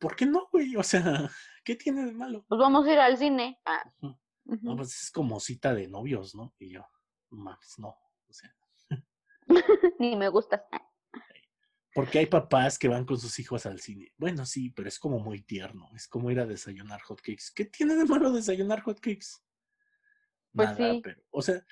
¿por 0.00 0.16
qué 0.16 0.26
no, 0.26 0.48
güey? 0.50 0.74
O 0.74 0.82
sea, 0.82 1.00
¿qué 1.64 1.76
tiene 1.76 2.06
de 2.06 2.12
malo? 2.12 2.44
Pues 2.48 2.58
vamos 2.58 2.84
a 2.84 2.92
ir 2.92 2.98
al 2.98 3.16
cine. 3.16 3.60
Ah. 3.64 3.84
No, 4.00 4.76
pues 4.76 5.04
es 5.04 5.10
como 5.12 5.38
cita 5.38 5.72
de 5.72 5.86
novios, 5.86 6.34
¿no? 6.34 6.56
Y 6.58 6.70
yo, 6.70 6.84
mames, 7.28 7.78
no, 7.78 7.90
o 7.90 8.32
sea. 8.32 8.52
Ni 10.00 10.16
me 10.16 10.28
gusta. 10.28 10.66
Porque 11.94 12.18
hay 12.18 12.26
papás 12.26 12.80
que 12.80 12.88
van 12.88 13.04
con 13.04 13.16
sus 13.16 13.38
hijos 13.38 13.64
al 13.64 13.78
cine. 13.78 14.12
Bueno, 14.16 14.44
sí, 14.44 14.70
pero 14.70 14.88
es 14.88 14.98
como 14.98 15.20
muy 15.20 15.40
tierno. 15.40 15.88
Es 15.94 16.08
como 16.08 16.32
ir 16.32 16.40
a 16.40 16.46
desayunar 16.46 17.00
hotcakes. 17.02 17.52
¿Qué 17.54 17.66
tiene 17.66 17.94
de 17.94 18.06
malo 18.06 18.32
desayunar 18.32 18.80
hotcakes? 18.80 19.40
Pues 20.52 20.76
sí. 20.76 21.00
pero, 21.00 21.22
o 21.30 21.42
sea, 21.42 21.64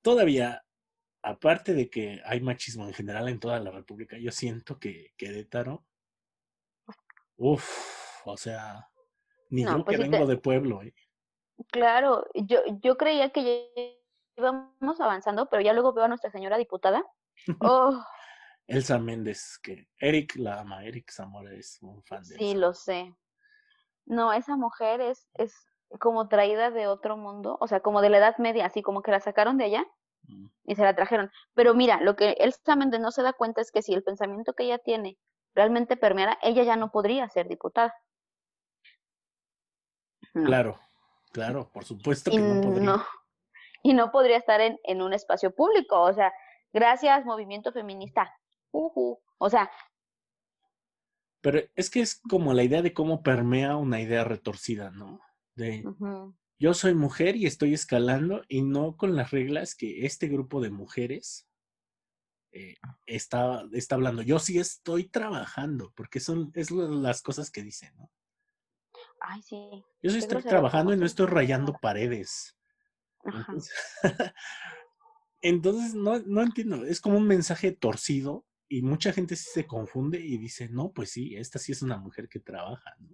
todavía, 0.00 0.64
aparte 1.20 1.74
de 1.74 1.90
que 1.90 2.22
hay 2.24 2.40
machismo 2.40 2.86
en 2.86 2.94
general 2.94 3.28
en 3.28 3.40
toda 3.40 3.60
la 3.60 3.70
República, 3.70 4.16
yo 4.16 4.32
siento 4.32 4.78
que 4.78 5.12
Querétaro, 5.18 5.86
uff, 7.40 8.26
o 8.26 8.36
sea, 8.36 8.86
ni 9.48 9.64
yo 9.64 9.84
pues 9.84 9.98
que 9.98 10.08
vengo 10.08 10.26
de 10.26 10.36
pueblo. 10.36 10.82
¿eh? 10.82 10.94
Claro, 11.72 12.26
yo, 12.34 12.60
yo 12.82 12.96
creía 12.96 13.30
que 13.30 13.98
íbamos 14.36 15.00
avanzando, 15.00 15.48
pero 15.48 15.62
ya 15.62 15.72
luego 15.72 15.92
veo 15.92 16.04
a 16.04 16.08
nuestra 16.08 16.30
señora 16.30 16.56
diputada. 16.58 17.04
Oh, 17.62 18.04
Elsa 18.66 18.98
Méndez, 18.98 19.58
que 19.62 19.88
Eric 19.98 20.36
la 20.36 20.60
ama, 20.60 20.84
Eric 20.84 21.10
Zamora 21.10 21.52
es 21.54 21.78
un 21.80 22.02
fan 22.04 22.22
de 22.22 22.36
Sí, 22.36 22.54
lo 22.54 22.74
sé. 22.74 23.16
No, 24.04 24.32
esa 24.34 24.56
mujer 24.56 25.00
es, 25.00 25.26
es 25.34 25.54
como 25.98 26.28
traída 26.28 26.70
de 26.70 26.86
otro 26.86 27.16
mundo, 27.16 27.56
o 27.60 27.66
sea, 27.66 27.80
como 27.80 28.02
de 28.02 28.10
la 28.10 28.18
Edad 28.18 28.36
Media, 28.36 28.66
así 28.66 28.82
como 28.82 29.02
que 29.02 29.10
la 29.10 29.20
sacaron 29.20 29.56
de 29.56 29.64
allá 29.64 29.86
mm. 30.24 30.46
y 30.64 30.74
se 30.76 30.82
la 30.82 30.94
trajeron. 30.94 31.30
Pero 31.54 31.74
mira, 31.74 32.00
lo 32.02 32.14
que 32.14 32.32
Elsa 32.38 32.76
Méndez 32.76 33.00
no 33.00 33.10
se 33.10 33.22
da 33.22 33.32
cuenta 33.32 33.62
es 33.62 33.72
que 33.72 33.80
si 33.80 33.94
el 33.94 34.04
pensamiento 34.04 34.52
que 34.52 34.64
ella 34.64 34.78
tiene 34.78 35.18
realmente 35.54 35.96
permeara, 35.96 36.38
ella 36.42 36.62
ya 36.62 36.76
no 36.76 36.90
podría 36.90 37.28
ser 37.28 37.48
diputada. 37.48 37.94
Claro, 40.32 40.78
claro, 41.32 41.70
por 41.72 41.84
supuesto 41.84 42.30
que 42.30 42.38
no 42.38 42.60
podría. 42.60 43.04
y 43.82 43.94
no 43.94 44.12
podría 44.12 44.36
estar 44.36 44.60
en, 44.60 44.78
en 44.84 45.02
un 45.02 45.12
espacio 45.12 45.54
público, 45.54 46.00
o 46.00 46.12
sea, 46.12 46.32
gracias 46.72 47.24
movimiento 47.24 47.72
feminista, 47.72 48.32
o 48.70 49.50
sea. 49.50 49.70
Pero 51.40 51.60
es 51.74 51.90
que 51.90 52.00
es 52.00 52.20
como 52.28 52.52
la 52.52 52.62
idea 52.62 52.82
de 52.82 52.92
cómo 52.92 53.22
permea 53.22 53.76
una 53.76 54.00
idea 54.00 54.24
retorcida, 54.24 54.90
¿no? 54.90 55.20
De 55.54 55.84
yo 56.58 56.74
soy 56.74 56.94
mujer 56.94 57.36
y 57.36 57.46
estoy 57.46 57.72
escalando 57.72 58.42
y 58.46 58.60
no 58.60 58.96
con 58.96 59.16
las 59.16 59.30
reglas 59.30 59.74
que 59.74 60.04
este 60.04 60.28
grupo 60.28 60.60
de 60.60 60.70
mujeres 60.70 61.49
eh, 62.52 62.76
está, 63.06 63.64
está 63.72 63.94
hablando. 63.94 64.22
Yo 64.22 64.38
sí 64.38 64.58
estoy 64.58 65.08
trabajando, 65.08 65.92
porque 65.94 66.20
son 66.20 66.50
es 66.54 66.70
las 66.70 67.22
cosas 67.22 67.50
que 67.50 67.62
dicen, 67.62 67.94
¿no? 67.96 68.10
Ay, 69.20 69.42
sí. 69.42 69.84
Yo 70.02 70.10
sí 70.10 70.18
estoy 70.18 70.42
trabajando 70.42 70.92
y 70.92 70.96
no 70.96 71.06
estoy 71.06 71.26
rayando 71.26 71.74
paredes. 71.80 72.56
Entonces, 75.42 75.94
no, 75.94 76.18
no 76.20 76.42
entiendo. 76.42 76.84
Es 76.84 77.00
como 77.00 77.18
un 77.18 77.26
mensaje 77.26 77.72
torcido 77.72 78.44
y 78.68 78.82
mucha 78.82 79.12
gente 79.12 79.36
sí 79.36 79.50
se 79.52 79.66
confunde 79.66 80.20
y 80.20 80.38
dice, 80.38 80.68
no, 80.68 80.92
pues 80.92 81.10
sí, 81.10 81.36
esta 81.36 81.58
sí 81.58 81.72
es 81.72 81.82
una 81.82 81.98
mujer 81.98 82.28
que 82.28 82.40
trabaja, 82.40 82.94
¿no? 82.98 83.08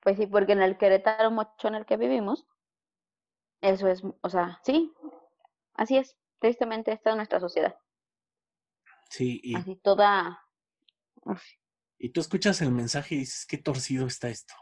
Pues 0.00 0.16
sí, 0.16 0.26
porque 0.26 0.52
en 0.52 0.62
el 0.62 0.78
Querétaro 0.78 1.30
mucho 1.30 1.68
en 1.68 1.74
el 1.74 1.84
que 1.84 1.98
vivimos, 1.98 2.46
eso 3.60 3.86
es, 3.88 4.02
o 4.02 4.30
sea, 4.30 4.58
sí, 4.64 4.92
así 5.74 5.98
es, 5.98 6.16
tristemente 6.38 6.92
esta 6.92 7.10
es 7.10 7.16
nuestra 7.16 7.38
sociedad. 7.38 7.76
Sí, 9.10 9.40
y... 9.42 9.56
Así 9.56 9.76
toda... 9.76 10.40
Y 11.98 12.10
tú 12.10 12.20
escuchas 12.20 12.62
el 12.62 12.70
mensaje 12.70 13.16
y 13.16 13.18
dices, 13.18 13.44
qué 13.46 13.58
torcido 13.58 14.06
está 14.06 14.30
esto, 14.30 14.54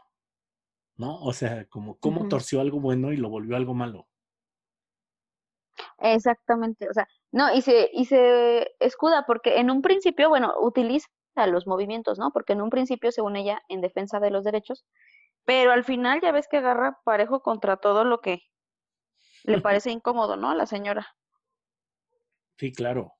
¿no? 0.97 1.21
O 1.21 1.31
sea, 1.31 1.65
como 1.69 1.97
cómo 1.99 2.27
torció 2.27 2.59
algo 2.59 2.81
bueno 2.81 3.13
y 3.13 3.17
lo 3.17 3.29
volvió 3.29 3.55
algo 3.55 3.73
malo. 3.73 4.09
Exactamente, 5.99 6.89
o 6.89 6.93
sea, 6.93 7.07
no, 7.31 7.53
y 7.53 7.61
se, 7.61 7.89
y 7.93 8.05
se 8.05 8.75
escuda 8.79 9.23
porque 9.25 9.59
en 9.59 9.71
un 9.71 9.81
principio, 9.81 10.27
bueno, 10.27 10.53
utiliza 10.59 11.07
los 11.47 11.67
movimientos, 11.67 12.19
¿no? 12.19 12.31
Porque 12.31 12.51
en 12.53 12.61
un 12.61 12.69
principio, 12.69 13.13
según 13.13 13.37
ella, 13.37 13.61
en 13.69 13.79
defensa 13.79 14.19
de 14.19 14.31
los 14.31 14.43
derechos, 14.43 14.85
pero 15.45 15.71
al 15.71 15.85
final 15.85 16.19
ya 16.21 16.33
ves 16.33 16.49
que 16.49 16.57
agarra 16.57 16.99
parejo 17.05 17.41
contra 17.41 17.77
todo 17.77 18.03
lo 18.03 18.19
que 18.19 18.41
le 19.43 19.61
parece 19.61 19.91
incómodo, 19.91 20.35
¿no? 20.35 20.49
A 20.49 20.55
la 20.55 20.65
señora. 20.65 21.07
Sí, 22.57 22.73
claro. 22.73 23.18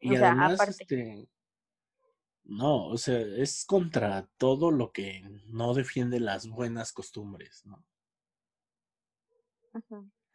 Y 0.00 0.16
además, 0.16 0.80
este, 0.80 1.28
no, 2.44 2.86
o 2.86 2.98
sea, 2.98 3.18
es 3.18 3.64
contra 3.64 4.28
todo 4.36 4.70
lo 4.70 4.92
que 4.92 5.22
no 5.46 5.74
defiende 5.74 6.18
las 6.18 6.48
buenas 6.48 6.92
costumbres, 6.92 7.62
¿no? 7.64 7.84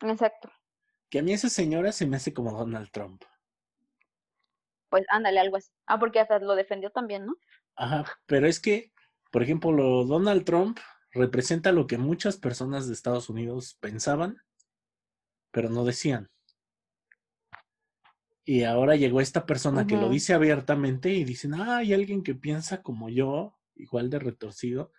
Exacto. 0.01 0.51
Que 1.09 1.20
a 1.20 1.24
mí 1.24 1.34
esa 1.34 1.49
señora 1.49 1.91
se 1.91 2.05
me 2.05 2.18
hace 2.18 2.34
como 2.34 2.51
Donald 2.57 2.89
Trump. 2.91 3.24
Pues 4.89 5.03
ándale, 5.09 5.39
algo 5.39 5.57
así. 5.57 5.70
Ah, 5.88 5.99
porque 5.99 6.20
hasta 6.20 6.39
lo 6.39 6.55
defendió 6.55 6.89
también, 6.91 7.26
¿no? 7.26 7.36
Ajá, 7.76 8.05
pero 8.28 8.47
es 8.47 8.59
que, 8.59 8.93
por 9.32 9.43
ejemplo, 9.43 9.72
lo 9.72 10.05
Donald 10.05 10.45
Trump 10.45 10.80
representa 11.11 11.72
lo 11.72 11.88
que 11.88 11.97
muchas 11.97 12.38
personas 12.38 12.88
de 12.88 12.93
Estados 12.93 13.30
Unidos 13.30 13.78
pensaban, 13.82 14.38
pero 15.51 15.70
no 15.70 15.84
decían. 15.84 16.30
Y 18.46 18.64
ahora 18.64 18.96
llegó 18.96 19.22
esta 19.22 19.46
persona 19.48 19.88
que 19.88 19.98
lo 19.98 20.08
dice 20.08 20.36
abiertamente 20.36 21.10
y 21.10 21.24
dicen, 21.24 21.56
ah, 21.56 21.78
hay 21.78 21.93
alguien 21.96 22.22
que 22.22 22.36
piensa 22.36 22.84
como 22.84 23.10
yo, 23.10 23.58
igual 23.74 24.12
de 24.12 24.20
retorcido, 24.20 24.91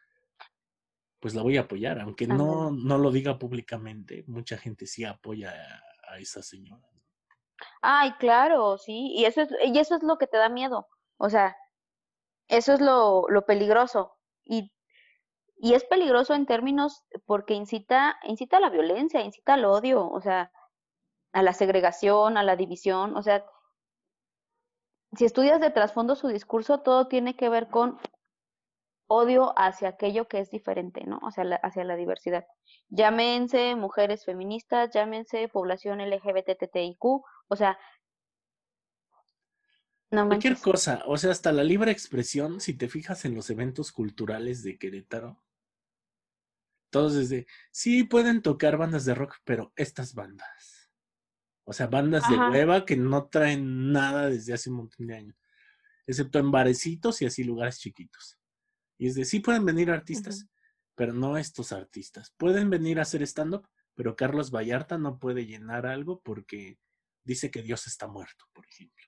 pues 1.20 1.34
la 1.34 1.42
voy 1.42 1.56
a 1.56 1.62
apoyar, 1.62 2.00
aunque 2.00 2.26
no, 2.26 2.72
no 2.72 2.98
lo 2.98 3.12
diga 3.12 3.38
públicamente, 3.38 4.24
mucha 4.26 4.58
gente 4.58 4.86
sí 4.86 5.04
apoya 5.04 5.52
a, 5.52 6.14
a 6.14 6.18
esa 6.18 6.42
señora. 6.42 6.82
Ay, 7.80 8.12
claro, 8.18 8.78
sí, 8.78 9.12
y 9.14 9.24
eso 9.24 9.42
es, 9.42 9.50
y 9.64 9.78
eso 9.78 9.94
es 9.94 10.02
lo 10.02 10.18
que 10.18 10.26
te 10.26 10.38
da 10.38 10.48
miedo. 10.48 10.88
O 11.16 11.30
sea, 11.30 11.56
eso 12.48 12.74
es 12.74 12.80
lo, 12.80 13.26
lo 13.28 13.46
peligroso. 13.46 14.16
Y, 14.44 14.72
y 15.56 15.74
es 15.74 15.84
peligroso 15.84 16.34
en 16.34 16.46
términos 16.46 17.04
porque 17.24 17.54
incita, 17.54 18.18
incita 18.24 18.58
a 18.58 18.60
la 18.60 18.70
violencia, 18.70 19.20
incita 19.22 19.54
al 19.54 19.64
odio, 19.64 20.08
o 20.08 20.20
sea, 20.20 20.50
a 21.32 21.42
la 21.42 21.52
segregación, 21.52 22.36
a 22.36 22.42
la 22.42 22.56
división. 22.56 23.16
O 23.16 23.22
sea, 23.22 23.44
si 25.16 25.24
estudias 25.24 25.60
de 25.60 25.70
trasfondo 25.70 26.14
su 26.16 26.28
discurso, 26.28 26.80
todo 26.80 27.08
tiene 27.08 27.36
que 27.36 27.48
ver 27.48 27.68
con 27.68 27.98
odio 29.08 29.52
hacia 29.56 29.88
aquello 29.90 30.26
que 30.26 30.40
es 30.40 30.50
diferente, 30.50 31.04
¿no? 31.04 31.18
O 31.22 31.30
sea, 31.30 31.44
la- 31.44 31.56
hacia 31.56 31.84
la 31.84 31.96
diversidad. 31.96 32.44
Llámense 32.88 33.74
mujeres 33.76 34.24
feministas, 34.24 34.90
llámense 34.92 35.48
población 35.48 36.00
LGBTTIQ, 36.00 37.04
o 37.48 37.56
sea, 37.56 37.78
no 40.10 40.26
Cualquier 40.26 40.54
manches. 40.54 40.62
cosa, 40.62 41.02
o 41.06 41.16
sea, 41.16 41.30
hasta 41.30 41.52
la 41.52 41.62
libre 41.64 41.90
expresión, 41.92 42.60
si 42.60 42.74
te 42.74 42.88
fijas 42.88 43.24
en 43.24 43.34
los 43.34 43.48
eventos 43.50 43.92
culturales 43.92 44.62
de 44.62 44.78
Querétaro, 44.78 45.42
todos 46.90 47.14
desde, 47.14 47.46
sí 47.70 48.04
pueden 48.04 48.42
tocar 48.42 48.76
bandas 48.76 49.04
de 49.04 49.14
rock, 49.14 49.36
pero 49.44 49.72
estas 49.76 50.14
bandas. 50.14 50.75
O 51.68 51.72
sea, 51.72 51.88
bandas 51.88 52.28
de 52.30 52.36
hueva 52.36 52.84
que 52.86 52.96
no 52.96 53.26
traen 53.26 53.90
nada 53.90 54.28
desde 54.30 54.54
hace 54.54 54.70
un 54.70 54.76
montón 54.76 55.08
de 55.08 55.16
años, 55.16 55.36
excepto 56.06 56.38
en 56.38 56.52
barecitos 56.52 57.20
y 57.20 57.26
así 57.26 57.42
lugares 57.42 57.80
chiquitos. 57.80 58.38
Y 58.98 59.08
es 59.08 59.16
de, 59.16 59.24
sí 59.24 59.40
pueden 59.40 59.64
venir 59.64 59.90
artistas, 59.90 60.46
pero 60.94 61.12
no 61.12 61.36
estos 61.36 61.72
artistas. 61.72 62.32
Pueden 62.36 62.70
venir 62.70 63.00
a 63.00 63.02
hacer 63.02 63.20
stand-up, 63.22 63.68
pero 63.94 64.14
Carlos 64.14 64.52
Vallarta 64.52 64.96
no 64.96 65.18
puede 65.18 65.44
llenar 65.44 65.86
algo 65.86 66.20
porque 66.20 66.78
dice 67.24 67.50
que 67.50 67.62
Dios 67.62 67.88
está 67.88 68.06
muerto, 68.06 68.44
por 68.52 68.64
ejemplo. 68.66 69.04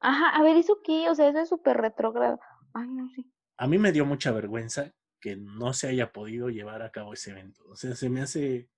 Ajá, 0.00 0.30
a 0.30 0.42
ver, 0.42 0.56
¿eso 0.56 0.80
qué? 0.82 1.08
O 1.08 1.14
sea, 1.14 1.28
eso 1.28 1.38
es 1.38 1.48
súper 1.48 1.76
retrógrado. 1.76 2.40
Ay, 2.72 2.88
no 2.88 3.08
sé. 3.10 3.24
A 3.58 3.68
mí 3.68 3.78
me 3.78 3.92
dio 3.92 4.04
mucha 4.04 4.32
vergüenza 4.32 4.92
que 5.20 5.36
no 5.36 5.72
se 5.72 5.86
haya 5.86 6.12
podido 6.12 6.50
llevar 6.50 6.82
a 6.82 6.90
cabo 6.90 7.14
ese 7.14 7.30
evento. 7.30 7.62
O 7.68 7.76
sea, 7.76 7.94
se 7.94 8.10
me 8.10 8.20
hace 8.20 8.68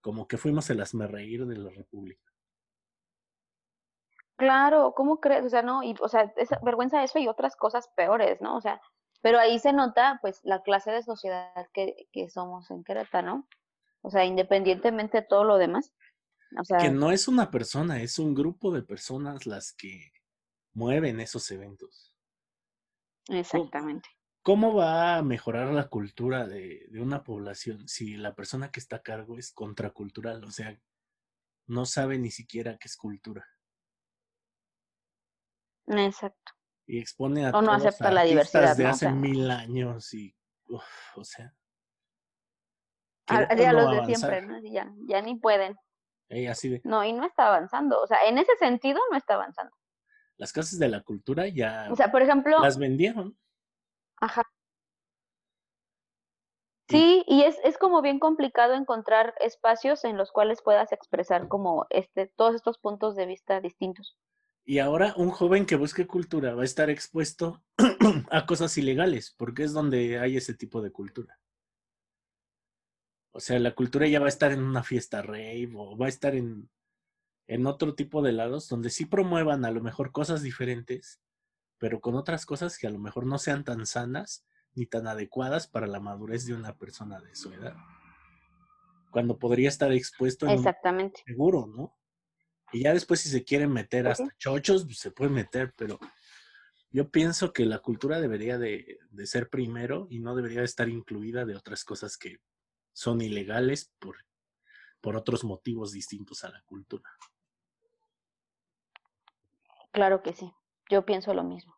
como 0.00 0.26
que 0.26 0.38
fuimos 0.38 0.70
el 0.70 0.80
reír 1.08 1.46
de 1.46 1.56
la 1.56 1.70
República. 1.70 2.32
Claro, 4.36 4.94
¿cómo 4.94 5.18
crees? 5.18 5.44
O 5.44 5.50
sea, 5.50 5.62
no, 5.62 5.82
y, 5.82 5.96
o 6.00 6.08
sea, 6.08 6.32
esa 6.36 6.60
vergüenza 6.62 7.02
eso 7.02 7.18
y 7.18 7.26
otras 7.26 7.56
cosas 7.56 7.88
peores, 7.96 8.40
¿no? 8.40 8.56
O 8.56 8.60
sea, 8.60 8.80
pero 9.20 9.38
ahí 9.38 9.58
se 9.58 9.72
nota, 9.72 10.18
pues, 10.22 10.40
la 10.44 10.62
clase 10.62 10.92
de 10.92 11.02
sociedad 11.02 11.66
que, 11.72 12.08
que 12.12 12.30
somos 12.30 12.70
en 12.70 12.84
Querétaro, 12.84 13.26
¿no? 13.26 13.48
O 14.02 14.10
sea, 14.10 14.24
independientemente 14.24 15.22
de 15.22 15.26
todo 15.26 15.42
lo 15.42 15.58
demás. 15.58 15.92
O 16.58 16.64
sea, 16.64 16.78
Que 16.78 16.90
no 16.90 17.10
es 17.10 17.26
una 17.26 17.50
persona, 17.50 18.00
es 18.00 18.18
un 18.18 18.34
grupo 18.34 18.70
de 18.70 18.82
personas 18.82 19.44
las 19.44 19.72
que 19.72 20.12
mueven 20.72 21.20
esos 21.20 21.50
eventos. 21.50 22.14
exactamente. 23.28 24.08
¿Cómo 24.48 24.72
va 24.72 25.18
a 25.18 25.22
mejorar 25.22 25.74
la 25.74 25.88
cultura 25.88 26.46
de, 26.46 26.86
de 26.88 27.02
una 27.02 27.22
población 27.22 27.86
si 27.86 28.16
la 28.16 28.34
persona 28.34 28.70
que 28.70 28.80
está 28.80 28.96
a 28.96 29.02
cargo 29.02 29.36
es 29.36 29.52
contracultural? 29.52 30.42
O 30.42 30.50
sea, 30.50 30.74
no 31.66 31.84
sabe 31.84 32.16
ni 32.16 32.30
siquiera 32.30 32.78
qué 32.78 32.88
es 32.88 32.96
cultura. 32.96 33.46
Exacto. 35.86 36.52
Y 36.86 36.98
expone 36.98 37.44
a 37.44 37.50
O 37.50 37.60
no 37.60 37.76
todos 37.76 37.84
acepta 37.84 38.10
la 38.10 38.22
diversidad, 38.22 38.74
de 38.74 38.84
¿no? 38.84 38.88
O 38.88 38.92
hace 38.92 39.00
sea. 39.00 39.12
mil 39.12 39.50
años 39.50 40.14
y, 40.14 40.34
uf, 40.68 40.82
o 41.16 41.24
sea, 41.24 41.54
A, 43.26 43.48
Querétaro 43.48 43.80
a 43.80 43.82
no 43.82 43.92
los 43.96 44.06
de 44.06 44.14
siempre, 44.16 44.46
¿no? 44.46 44.60
Ya, 44.62 44.90
ya 45.06 45.20
ni 45.20 45.36
pueden. 45.36 45.76
Ey, 46.30 46.46
así 46.46 46.70
de, 46.70 46.80
No, 46.84 47.04
y 47.04 47.12
no 47.12 47.26
está 47.26 47.48
avanzando. 47.48 48.00
O 48.00 48.06
sea, 48.06 48.24
en 48.26 48.38
ese 48.38 48.56
sentido 48.56 48.98
no 49.10 49.18
está 49.18 49.34
avanzando. 49.34 49.76
las 50.38 50.54
casas 50.54 50.78
de 50.78 50.88
la 50.88 51.02
cultura 51.02 51.46
ya 51.48 51.88
O 51.90 51.96
sea, 51.96 52.10
por 52.10 52.22
ejemplo, 52.22 52.60
las 52.60 52.78
vendieron. 52.78 53.36
Ajá. 54.20 54.42
Sí, 56.88 57.22
y 57.26 57.42
es, 57.42 57.56
es 57.64 57.76
como 57.76 58.00
bien 58.00 58.18
complicado 58.18 58.72
encontrar 58.74 59.34
espacios 59.40 60.04
en 60.04 60.16
los 60.16 60.32
cuales 60.32 60.62
puedas 60.62 60.90
expresar 60.92 61.46
como 61.46 61.86
este, 61.90 62.28
todos 62.34 62.54
estos 62.54 62.78
puntos 62.78 63.14
de 63.14 63.26
vista 63.26 63.60
distintos. 63.60 64.16
Y 64.64 64.78
ahora 64.78 65.14
un 65.16 65.30
joven 65.30 65.66
que 65.66 65.76
busque 65.76 66.06
cultura 66.06 66.54
va 66.54 66.62
a 66.62 66.64
estar 66.64 66.88
expuesto 66.88 67.62
a 68.30 68.46
cosas 68.46 68.76
ilegales, 68.78 69.34
porque 69.36 69.64
es 69.64 69.72
donde 69.72 70.18
hay 70.18 70.38
ese 70.38 70.54
tipo 70.54 70.80
de 70.80 70.90
cultura. 70.90 71.38
O 73.32 73.40
sea, 73.40 73.58
la 73.58 73.74
cultura 73.74 74.06
ya 74.06 74.20
va 74.20 74.26
a 74.26 74.30
estar 74.30 74.52
en 74.52 74.62
una 74.62 74.82
fiesta 74.82 75.22
rave 75.22 75.70
o 75.74 75.96
va 75.96 76.06
a 76.06 76.10
estar 76.10 76.34
en, 76.34 76.70
en 77.46 77.66
otro 77.66 77.94
tipo 77.94 78.22
de 78.22 78.32
lados 78.32 78.68
donde 78.68 78.90
sí 78.90 79.06
promuevan 79.06 79.64
a 79.64 79.70
lo 79.70 79.82
mejor 79.82 80.10
cosas 80.10 80.42
diferentes, 80.42 81.20
pero 81.78 82.00
con 82.00 82.16
otras 82.16 82.44
cosas 82.44 82.78
que 82.78 82.86
a 82.86 82.90
lo 82.90 82.98
mejor 82.98 83.26
no 83.26 83.38
sean 83.38 83.64
tan 83.64 83.86
sanas 83.86 84.44
ni 84.74 84.86
tan 84.86 85.06
adecuadas 85.06 85.66
para 85.66 85.86
la 85.86 86.00
madurez 86.00 86.46
de 86.46 86.54
una 86.54 86.76
persona 86.76 87.20
de 87.20 87.34
su 87.34 87.52
edad. 87.52 87.74
Cuando 89.10 89.38
podría 89.38 89.68
estar 89.68 89.92
expuesto 89.92 90.46
en 90.46 90.58
un 90.58 91.12
seguro, 91.24 91.66
¿no? 91.66 91.96
Y 92.72 92.82
ya 92.82 92.92
después 92.92 93.20
si 93.20 93.30
se 93.30 93.44
quieren 93.44 93.72
meter 93.72 94.04
Pues 94.04 94.20
hasta 94.20 94.36
chochos, 94.36 94.84
pues 94.84 94.98
se 94.98 95.10
puede 95.10 95.30
meter, 95.30 95.72
pero 95.74 95.98
yo 96.90 97.10
pienso 97.10 97.52
que 97.52 97.64
la 97.64 97.78
cultura 97.78 98.20
debería 98.20 98.58
de, 98.58 98.98
de 99.10 99.26
ser 99.26 99.48
primero 99.48 100.06
y 100.10 100.20
no 100.20 100.34
debería 100.34 100.60
de 100.60 100.66
estar 100.66 100.88
incluida 100.88 101.46
de 101.46 101.56
otras 101.56 101.84
cosas 101.84 102.18
que 102.18 102.40
son 102.92 103.22
ilegales 103.22 103.92
por, 103.98 104.16
por 105.00 105.16
otros 105.16 105.44
motivos 105.44 105.92
distintos 105.92 106.44
a 106.44 106.50
la 106.50 106.62
cultura. 106.62 107.10
Claro 109.92 110.22
que 110.22 110.32
sí. 110.32 110.52
Yo 110.90 111.04
pienso 111.04 111.34
lo 111.34 111.44
mismo. 111.44 111.76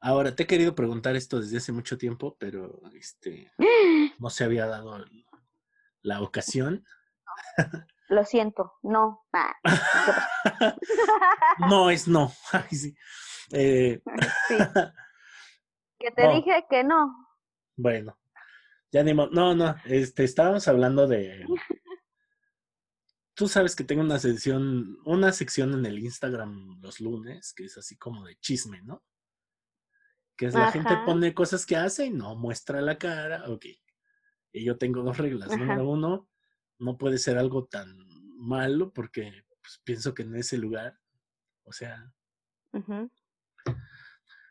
Ahora, 0.00 0.34
te 0.34 0.42
he 0.42 0.46
querido 0.46 0.74
preguntar 0.74 1.14
esto 1.16 1.40
desde 1.40 1.58
hace 1.58 1.72
mucho 1.72 1.96
tiempo, 1.96 2.36
pero 2.38 2.80
este 2.94 3.52
no 4.18 4.30
se 4.30 4.44
había 4.44 4.66
dado 4.66 4.96
el- 4.96 5.26
la 6.02 6.20
ocasión. 6.22 6.84
Lo 8.08 8.24
siento. 8.24 8.72
No. 8.82 9.24
Ah. 9.34 9.54
No 11.70 11.90
es 11.90 12.08
no. 12.08 12.32
Ay, 12.52 12.68
sí. 12.76 12.94
Eh, 13.52 14.00
Sí. 14.48 14.56
Que 15.98 16.10
te 16.10 16.24
No. 16.24 16.34
dije 16.34 16.66
que 16.68 16.82
no. 16.84 17.14
Bueno, 17.76 18.18
ya 18.90 19.02
ni 19.02 19.14
No, 19.14 19.54
no, 19.54 19.76
este, 19.84 20.24
estábamos 20.24 20.66
hablando 20.68 21.06
de. 21.06 21.46
Tú 23.34 23.48
sabes 23.48 23.74
que 23.74 23.84
tengo 23.84 24.02
una 24.02 24.18
sección, 24.18 24.98
una 25.04 25.32
sección 25.32 25.72
en 25.72 25.86
el 25.86 25.98
Instagram 25.98 26.80
los 26.80 27.00
lunes, 27.00 27.54
que 27.54 27.64
es 27.64 27.78
así 27.78 27.96
como 27.96 28.24
de 28.24 28.36
chisme, 28.36 28.82
¿no? 28.82 29.02
Que 30.36 30.46
es 30.46 30.54
la 30.54 30.70
gente 30.70 30.94
pone 31.06 31.34
cosas 31.34 31.64
que 31.64 31.76
hace 31.76 32.06
y 32.06 32.10
no 32.10 32.36
muestra 32.36 32.80
la 32.80 32.98
cara, 32.98 33.44
ok. 33.48 33.66
Y 34.52 34.64
yo 34.64 34.76
tengo 34.76 35.02
dos 35.02 35.16
reglas. 35.16 35.50
Ajá. 35.50 35.56
Número 35.56 35.88
uno, 35.88 36.28
no 36.78 36.98
puede 36.98 37.18
ser 37.18 37.38
algo 37.38 37.64
tan 37.66 37.96
malo 38.36 38.92
porque 38.92 39.44
pues, 39.60 39.80
pienso 39.84 40.12
que 40.12 40.22
en 40.22 40.36
ese 40.36 40.58
lugar, 40.58 40.98
o 41.64 41.72
sea, 41.72 42.12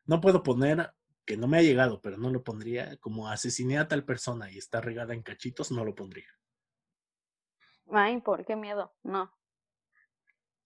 no 0.06 0.22
puedo 0.22 0.42
poner 0.42 0.94
que 1.26 1.38
no 1.38 1.48
me 1.48 1.58
ha 1.58 1.62
llegado, 1.62 2.02
pero 2.02 2.18
no 2.18 2.30
lo 2.32 2.44
pondría 2.44 2.98
como 2.98 3.30
asesiné 3.30 3.78
a 3.78 3.88
tal 3.88 4.06
persona 4.06 4.52
y 4.52 4.58
está 4.58 4.82
regada 4.82 5.14
en 5.14 5.22
cachitos, 5.22 5.72
no 5.72 5.86
lo 5.86 5.94
pondría. 5.94 6.30
Ay, 7.92 8.22
por 8.22 8.46
qué 8.46 8.56
miedo. 8.56 8.94
No. 9.04 9.32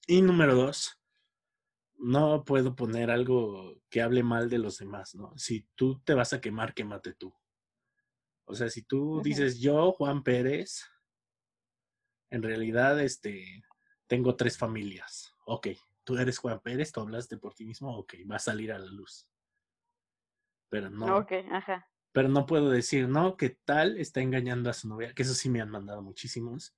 Y 0.07 0.21
número 0.21 0.55
dos, 0.55 0.99
no 1.97 2.43
puedo 2.43 2.75
poner 2.75 3.09
algo 3.09 3.81
que 3.89 4.01
hable 4.01 4.23
mal 4.23 4.49
de 4.49 4.59
los 4.59 4.77
demás, 4.77 5.15
¿no? 5.15 5.35
Si 5.37 5.67
tú 5.75 5.99
te 6.01 6.13
vas 6.13 6.33
a 6.33 6.41
quemar, 6.41 6.73
quémate 6.73 7.13
tú. 7.13 7.33
O 8.45 8.53
sea, 8.53 8.69
si 8.69 8.83
tú 8.83 9.21
dices 9.23 9.59
yo, 9.59 9.91
Juan 9.93 10.21
Pérez, 10.23 10.85
en 12.29 12.43
realidad, 12.43 12.99
este, 12.99 13.63
tengo 14.05 14.35
tres 14.35 14.57
familias. 14.57 15.33
Ok, 15.47 15.69
tú 16.03 16.17
eres 16.17 16.37
Juan 16.37 16.59
Pérez, 16.59 16.91
tú 16.91 16.99
hablaste 17.01 17.37
por 17.37 17.55
ti 17.55 17.65
mismo, 17.65 17.97
ok, 17.97 18.13
va 18.29 18.35
a 18.35 18.39
salir 18.39 18.71
a 18.71 18.77
la 18.77 18.85
luz. 18.91 19.27
Pero 20.69 20.91
no, 20.91 21.17
Ok, 21.17 21.31
ajá. 21.51 21.89
pero 22.11 22.29
no 22.29 22.45
puedo 22.45 22.69
decir, 22.69 23.07
no, 23.07 23.37
que 23.37 23.49
tal 23.49 23.97
está 23.97 24.21
engañando 24.21 24.69
a 24.69 24.73
su 24.73 24.87
novia, 24.87 25.13
que 25.15 25.23
eso 25.23 25.33
sí 25.33 25.49
me 25.49 25.61
han 25.61 25.69
mandado 25.69 26.03
muchísimos. 26.03 26.75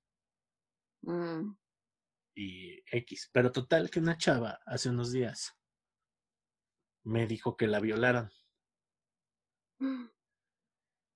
Mm. 1.02 1.56
Y 2.34 2.82
X. 2.90 3.30
Pero 3.32 3.52
total 3.52 3.90
que 3.90 4.00
una 4.00 4.16
chava 4.16 4.60
hace 4.66 4.90
unos 4.90 5.12
días 5.12 5.56
me 7.04 7.26
dijo 7.26 7.56
que 7.56 7.66
la 7.66 7.80
violaran. 7.80 8.30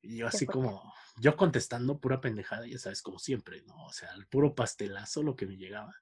Y 0.04 0.16
yo 0.16 0.26
así 0.26 0.46
como, 0.46 0.92
yo 1.20 1.36
contestando 1.36 2.00
pura 2.00 2.20
pendejada, 2.20 2.66
ya 2.66 2.76
sabes, 2.76 3.02
como 3.02 3.20
siempre, 3.20 3.62
¿no? 3.62 3.84
O 3.84 3.92
sea, 3.92 4.10
el 4.14 4.26
puro 4.26 4.52
pastelazo 4.52 5.22
lo 5.22 5.36
que 5.36 5.46
me 5.46 5.56
llegaba. 5.56 5.94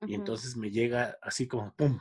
Y 0.00 0.14
entonces 0.14 0.56
me 0.56 0.72
llega 0.72 1.16
así 1.22 1.46
como, 1.46 1.72
¡pum! 1.76 2.00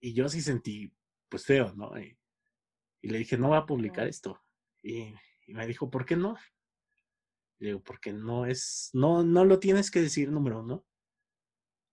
Y 0.00 0.14
yo 0.14 0.28
sí 0.28 0.40
sentí, 0.40 0.92
pues 1.28 1.44
feo, 1.44 1.72
¿no? 1.74 1.98
Y, 1.98 2.16
y 3.02 3.08
le 3.08 3.18
dije, 3.18 3.36
no 3.36 3.50
va 3.50 3.58
a 3.58 3.66
publicar 3.66 4.06
esto. 4.06 4.40
Y, 4.80 5.12
y 5.46 5.54
me 5.54 5.66
dijo, 5.66 5.90
¿por 5.90 6.06
qué 6.06 6.14
no? 6.14 6.36
Le 7.58 7.68
digo, 7.68 7.82
porque 7.82 8.12
no 8.12 8.46
es, 8.46 8.90
no, 8.92 9.22
no 9.22 9.44
lo 9.44 9.58
tienes 9.58 9.90
que 9.90 10.00
decir, 10.00 10.30
número 10.30 10.60
uno. 10.60 10.84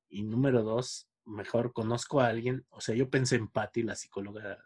Y 0.10 0.24
número 0.24 0.64
dos, 0.64 1.10
mejor 1.26 1.74
conozco 1.74 2.22
a 2.22 2.28
alguien, 2.28 2.66
o 2.70 2.82
sea, 2.82 2.96
yo 2.96 3.10
pensé 3.10 3.36
en 3.36 3.48
Patty, 3.48 3.84
la 3.84 3.96
psicóloga 3.96 4.64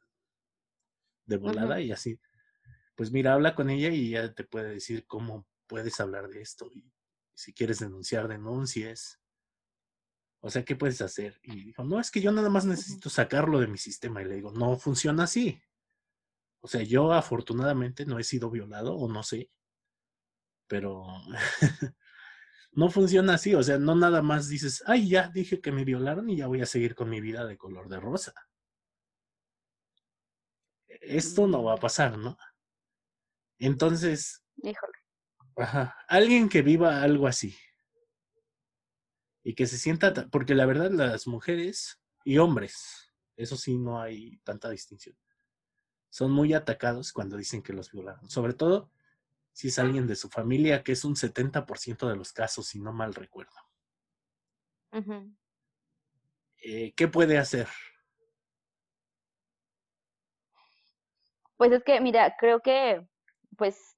de 1.26 1.38
volada, 1.38 1.80
y 1.80 1.92
así, 1.92 2.20
pues 2.96 3.12
mira, 3.12 3.34
habla 3.34 3.56
con 3.56 3.70
ella 3.70 3.90
y 3.90 4.10
ella 4.10 4.34
te 4.34 4.44
puede 4.44 4.72
decir 4.72 5.06
cómo 5.08 5.48
puedes 5.68 6.00
hablar 6.00 6.28
de 6.28 6.42
esto. 6.42 6.70
Y 6.74 6.92
si 7.34 7.54
quieres 7.54 7.80
denunciar, 7.80 8.28
denuncies. 8.28 9.22
O 10.42 10.50
sea, 10.50 10.66
¿qué 10.66 10.76
puedes 10.76 11.02
hacer? 11.02 11.40
Y 11.44 11.64
dijo, 11.64 11.84
no, 11.84 12.00
es 12.00 12.12
que 12.12 12.20
yo 12.20 12.32
nada 12.32 12.50
más 12.50 12.66
necesito 12.66 13.10
sacarlo 13.10 13.60
de 13.60 13.68
mi 13.68 13.78
sistema. 13.78 14.22
Y 14.22 14.26
le 14.26 14.36
digo, 14.36 14.52
no 14.52 14.78
funciona 14.78 15.24
así. 15.24 15.62
O 16.62 16.68
sea, 16.68 16.82
yo 16.82 17.14
afortunadamente 17.14 18.06
no 18.06 18.20
he 18.20 18.24
sido 18.24 18.50
violado, 18.50 18.96
o 18.96 19.08
no 19.08 19.24
sé, 19.24 19.50
pero 20.70 21.04
no 22.72 22.90
funciona 22.90 23.34
así. 23.34 23.56
O 23.56 23.64
sea, 23.64 23.78
no 23.78 23.96
nada 23.96 24.22
más 24.22 24.48
dices, 24.48 24.82
ay, 24.86 25.10
ya 25.10 25.28
dije 25.28 25.60
que 25.60 25.74
me 25.74 25.84
violaron 25.84 26.30
y 26.30 26.38
ya 26.38 26.48
voy 26.48 26.62
a 26.62 26.66
seguir 26.66 26.96
con 26.96 27.10
mi 27.10 27.20
vida 27.20 27.46
de 27.46 27.58
color 27.58 27.90
de 27.90 28.00
rosa. 28.00 28.34
Esto 31.02 31.48
no 31.48 31.64
va 31.64 31.74
a 31.74 31.78
Mm. 31.78 31.82
pasar, 31.82 32.18
¿no? 32.18 32.38
Entonces, 33.58 34.44
Híjole. 34.64 34.94
ajá, 35.58 35.96
alguien 36.08 36.48
que 36.48 36.62
viva 36.62 37.02
algo 37.02 37.28
así 37.28 37.56
y 39.44 39.54
que 39.56 39.68
se 39.68 39.78
sienta, 39.78 40.14
ta- 40.14 40.28
porque 40.30 40.56
la 40.56 40.66
verdad 40.66 40.92
las 40.92 41.28
mujeres 41.28 42.02
y 42.24 42.38
hombres, 42.38 43.12
eso 43.36 43.58
sí 43.58 43.78
no 43.78 44.00
hay 44.02 44.38
tanta 44.44 44.70
distinción, 44.70 45.18
son 46.10 46.32
muy 46.32 46.54
atacados 46.54 47.12
cuando 47.12 47.36
dicen 47.38 47.62
que 47.62 47.74
los 47.74 47.92
violaron, 47.92 48.30
sobre 48.30 48.54
todo 48.54 48.92
si 49.60 49.68
es 49.68 49.78
alguien 49.78 50.08
de 50.08 50.16
su 50.16 50.30
familia, 50.30 50.84
que 50.84 50.94
es 50.94 51.04
un 51.04 51.18
70% 51.18 52.08
de 52.08 52.16
los 52.16 52.32
casos, 52.32 52.68
si 52.68 52.80
no 52.80 52.94
mal 52.94 53.14
recuerdo. 53.14 53.58
Eh, 56.64 56.94
¿Qué 56.96 57.10
puede 57.10 57.38
hacer? 57.38 57.68
Pues 61.58 61.74
es 61.74 61.84
que, 61.84 62.00
mira, 62.00 62.38
creo 62.38 62.62
que, 62.62 63.06
pues, 63.58 63.98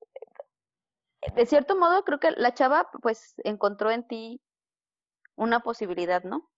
de 1.36 1.46
cierto 1.46 1.78
modo, 1.78 2.04
creo 2.06 2.20
que 2.20 2.32
la 2.32 2.56
chava, 2.56 2.90
pues, 3.04 3.36
encontró 3.44 3.92
en 3.92 4.08
ti 4.08 4.42
una 5.36 5.60
posibilidad, 5.60 6.24
¿no? 6.24 6.50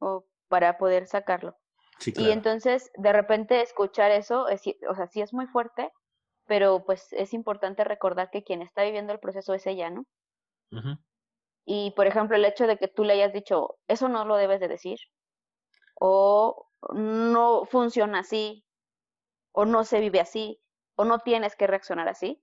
O 0.00 0.26
para 0.48 0.76
poder 0.76 1.06
sacarlo. 1.06 1.56
Sí, 2.00 2.12
Y 2.16 2.32
entonces, 2.32 2.90
de 2.96 3.12
repente, 3.12 3.62
escuchar 3.62 4.10
eso, 4.10 4.48
es, 4.48 4.62
o 4.90 4.94
sea, 4.96 5.06
sí 5.06 5.20
es 5.20 5.32
muy 5.32 5.46
fuerte, 5.46 5.92
pero 6.46 6.84
pues 6.84 7.12
es 7.12 7.34
importante 7.34 7.84
recordar 7.84 8.30
que 8.30 8.42
quien 8.44 8.62
está 8.62 8.82
viviendo 8.82 9.12
el 9.12 9.20
proceso 9.20 9.54
es 9.54 9.66
ella, 9.66 9.90
¿no? 9.90 10.04
Y, 11.64 11.92
por 11.92 12.06
ejemplo, 12.06 12.36
el 12.36 12.44
hecho 12.44 12.66
de 12.66 12.76
que 12.76 12.88
tú 12.88 13.04
le 13.04 13.14
hayas 13.14 13.32
dicho, 13.32 13.78
eso 13.88 14.08
no 14.08 14.24
lo 14.24 14.36
debes 14.36 14.60
de 14.60 14.68
decir, 14.68 14.98
o 15.94 16.68
no 16.94 17.64
funciona 17.64 18.20
así, 18.20 18.64
o 19.52 19.64
no 19.64 19.84
se 19.84 20.00
vive 20.00 20.20
así, 20.20 20.60
o 20.96 21.04
no 21.04 21.20
tienes 21.20 21.56
que 21.56 21.66
reaccionar 21.66 22.08
así, 22.08 22.42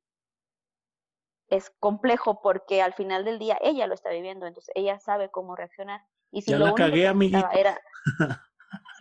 es 1.50 1.70
complejo 1.80 2.42
porque 2.42 2.82
al 2.82 2.94
final 2.94 3.26
del 3.26 3.38
día 3.38 3.58
ella 3.62 3.86
lo 3.86 3.94
está 3.94 4.10
viviendo, 4.10 4.48
entonces 4.48 4.74
ella 4.76 5.00
sabe 5.00 5.30
cómo 5.30 5.56
reaccionar. 5.56 6.02
Y 6.32 6.42
si 6.42 6.52
Ya 6.52 6.58
lo 6.58 6.66
la 6.66 6.74
único 6.74 6.90
cagué, 6.90 7.02
que 7.02 7.08
amiguito. 7.08 7.50
era, 7.54 7.80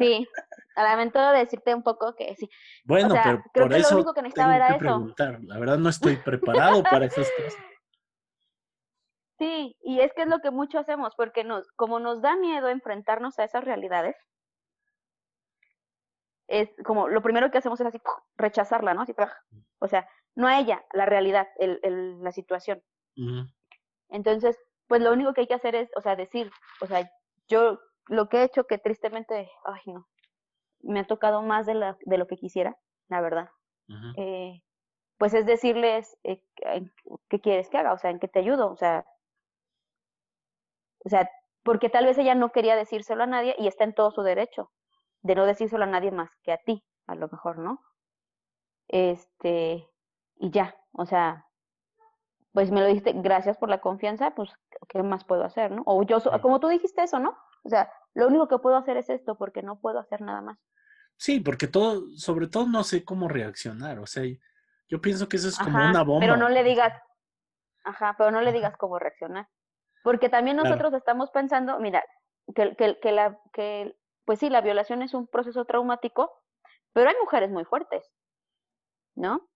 sí, 0.01 0.27
lamento 0.77 1.31
decirte 1.33 1.75
un 1.75 1.83
poco 1.83 2.15
que 2.17 2.35
sí, 2.37 2.49
Bueno, 2.85 3.11
sea, 3.11 3.23
pero 3.23 3.43
creo 3.53 3.65
por 3.67 3.73
que 3.73 3.79
lo 3.79 3.87
eso 3.87 3.95
único 3.97 4.15
que 4.15 4.23
necesitaba 4.23 4.53
tengo 4.55 4.57
era 4.65 4.67
que 4.69 4.73
eso. 4.77 4.85
preguntar. 4.85 5.41
La 5.45 5.59
verdad 5.59 5.79
no 5.79 5.89
estoy 5.91 6.17
preparado 6.17 6.83
para 6.83 7.05
esas 7.07 7.31
cosas. 7.37 7.57
Sí, 9.39 9.77
y 9.83 10.01
es 10.01 10.13
que 10.15 10.23
es 10.23 10.29
lo 10.29 10.41
que 10.41 10.51
mucho 10.51 10.79
hacemos, 10.79 11.15
porque 11.17 11.45
nos, 11.45 11.71
como 11.73 11.99
nos 11.99 12.21
da 12.21 12.37
miedo 12.37 12.69
enfrentarnos 12.69 13.39
a 13.39 13.45
esas 13.45 13.65
realidades, 13.65 14.17
es 16.49 16.69
como 16.85 17.09
lo 17.09 17.23
primero 17.23 17.51
que 17.51 17.59
hacemos 17.59 17.81
es 17.81 17.87
así 17.87 18.01
rechazarla, 18.37 18.93
¿no? 18.93 19.03
Así, 19.03 19.15
o 19.79 19.87
sea, 19.89 20.09
no 20.35 20.47
a 20.49 20.59
ella, 20.59 20.85
la 20.93 21.07
realidad, 21.07 21.49
el, 21.59 21.79
el- 21.83 22.23
la 22.23 22.33
situación. 22.33 22.83
Entonces, 24.09 24.59
pues 24.89 25.01
lo 25.03 25.13
único 25.13 25.33
que 25.33 25.43
hay 25.43 25.47
que 25.47 25.55
hacer 25.55 25.75
es, 25.75 25.91
o 25.97 26.01
sea, 26.01 26.17
decir, 26.17 26.51
o 26.81 26.87
sea, 26.87 27.09
yo 27.49 27.79
lo 28.11 28.29
que 28.29 28.39
he 28.39 28.45
hecho 28.45 28.65
que 28.67 28.79
tristemente, 28.79 29.51
ay 29.65 29.81
no, 29.87 30.09
me 30.81 31.01
ha 31.01 31.07
tocado 31.07 31.43
más 31.43 31.65
de, 31.67 31.75
la, 31.75 31.97
de 32.01 32.19
lo 32.19 32.27
que 32.27 32.37
quisiera, 32.37 32.77
la 33.09 33.21
verdad. 33.21 33.51
Eh, 34.17 34.63
pues 35.19 35.35
es 35.35 35.47
decirles 35.47 36.19
eh, 36.25 36.43
qué 37.29 37.41
quieres 37.41 37.69
que 37.71 37.79
haga, 37.79 37.93
o 37.93 37.99
sea, 37.99 38.11
en 38.11 38.19
qué 38.19 38.29
te 38.29 38.41
ayudo, 38.41 38.71
o 38.71 38.77
sea, 38.77 39.07
o 41.05 41.09
sea, 41.09 41.31
porque 41.63 41.89
tal 41.89 42.07
vez 42.07 42.19
ella 42.19 42.35
no 42.35 42.51
quería 42.53 42.77
decírselo 42.77 43.23
a 43.23 43.27
nadie 43.27 43.55
y 43.59 43.69
está 43.69 43.85
en 43.85 43.95
todo 43.95 44.11
su 44.11 44.23
derecho 44.23 44.73
de 45.23 45.35
no 45.35 45.47
decírselo 45.47 45.85
a 45.85 45.87
nadie 45.87 46.11
más 46.11 46.31
que 46.43 46.53
a 46.53 46.59
ti, 46.59 46.85
a 47.07 47.15
lo 47.15 47.29
mejor, 47.29 47.59
¿no? 47.59 47.81
Este, 48.89 49.89
y 50.37 50.51
ya, 50.51 50.75
o 50.93 51.07
sea, 51.07 51.47
pues 52.53 52.71
me 52.71 52.81
lo 52.81 52.87
dijiste, 52.87 53.13
gracias 53.15 53.57
por 53.59 53.69
la 53.69 53.81
confianza, 53.81 54.33
pues, 54.35 54.51
¿qué 54.89 55.03
más 55.03 55.25
puedo 55.25 55.45
hacer, 55.45 55.71
no? 55.71 55.83
O 55.87 56.03
yo, 56.03 56.19
so- 56.21 56.33
como 56.41 56.59
tú 56.61 56.69
dijiste 56.69 57.03
eso, 57.03 57.19
¿no? 57.21 57.37
O 57.65 57.69
sea, 57.69 57.93
lo 58.15 58.27
único 58.29 58.49
que 58.49 58.59
puedo 58.59 58.77
hacer 58.77 58.97
es 58.97 59.09
esto, 59.11 59.37
porque 59.37 59.63
no 59.63 59.79
puedo 59.81 59.99
hacer 59.99 60.21
nada 60.21 60.41
más. 60.43 60.59
Sí, 61.17 61.41
porque 61.41 61.67
todo, 61.67 62.09
sobre 62.17 62.49
todo 62.49 62.67
no 62.67 62.83
sé 62.83 63.05
cómo 63.05 63.29
reaccionar. 63.29 63.99
O 63.99 64.07
sea, 64.07 64.25
yo 64.89 65.01
pienso 65.01 65.29
que 65.29 65.37
eso 65.37 65.49
es 65.49 65.59
como 65.59 65.79
Ajá, 65.79 65.91
una 65.91 66.03
bomba. 66.03 66.21
pero 66.27 66.37
no 66.37 66.49
le 66.49 66.65
digas, 66.65 66.93
ajá, 67.85 68.15
pero 68.19 68.31
no 68.31 68.41
le 68.41 68.53
digas 68.53 68.77
cómo 68.77 68.99
reaccionar. 68.99 69.49
Porque 70.03 70.29
también 70.31 70.57
Claro. 70.57 70.71
nosotros 70.71 70.95
estamos 70.95 71.31
pensando, 71.31 71.79
mira, 71.79 72.03
que, 72.55 72.75
que, 72.77 72.99
que 73.01 73.13
la, 73.13 73.39
que, 73.53 73.95
pues 74.25 74.39
sí, 74.39 74.49
la 74.49 74.63
violación 74.63 75.03
es 75.03 75.13
un 75.15 75.27
proceso 75.27 75.65
traumático, 75.67 76.33
pero 76.93 77.11
hay 77.11 77.17
mujeres 77.21 77.51
muy 77.51 77.65
fuertes, 77.65 78.11
¿no? 79.15 79.47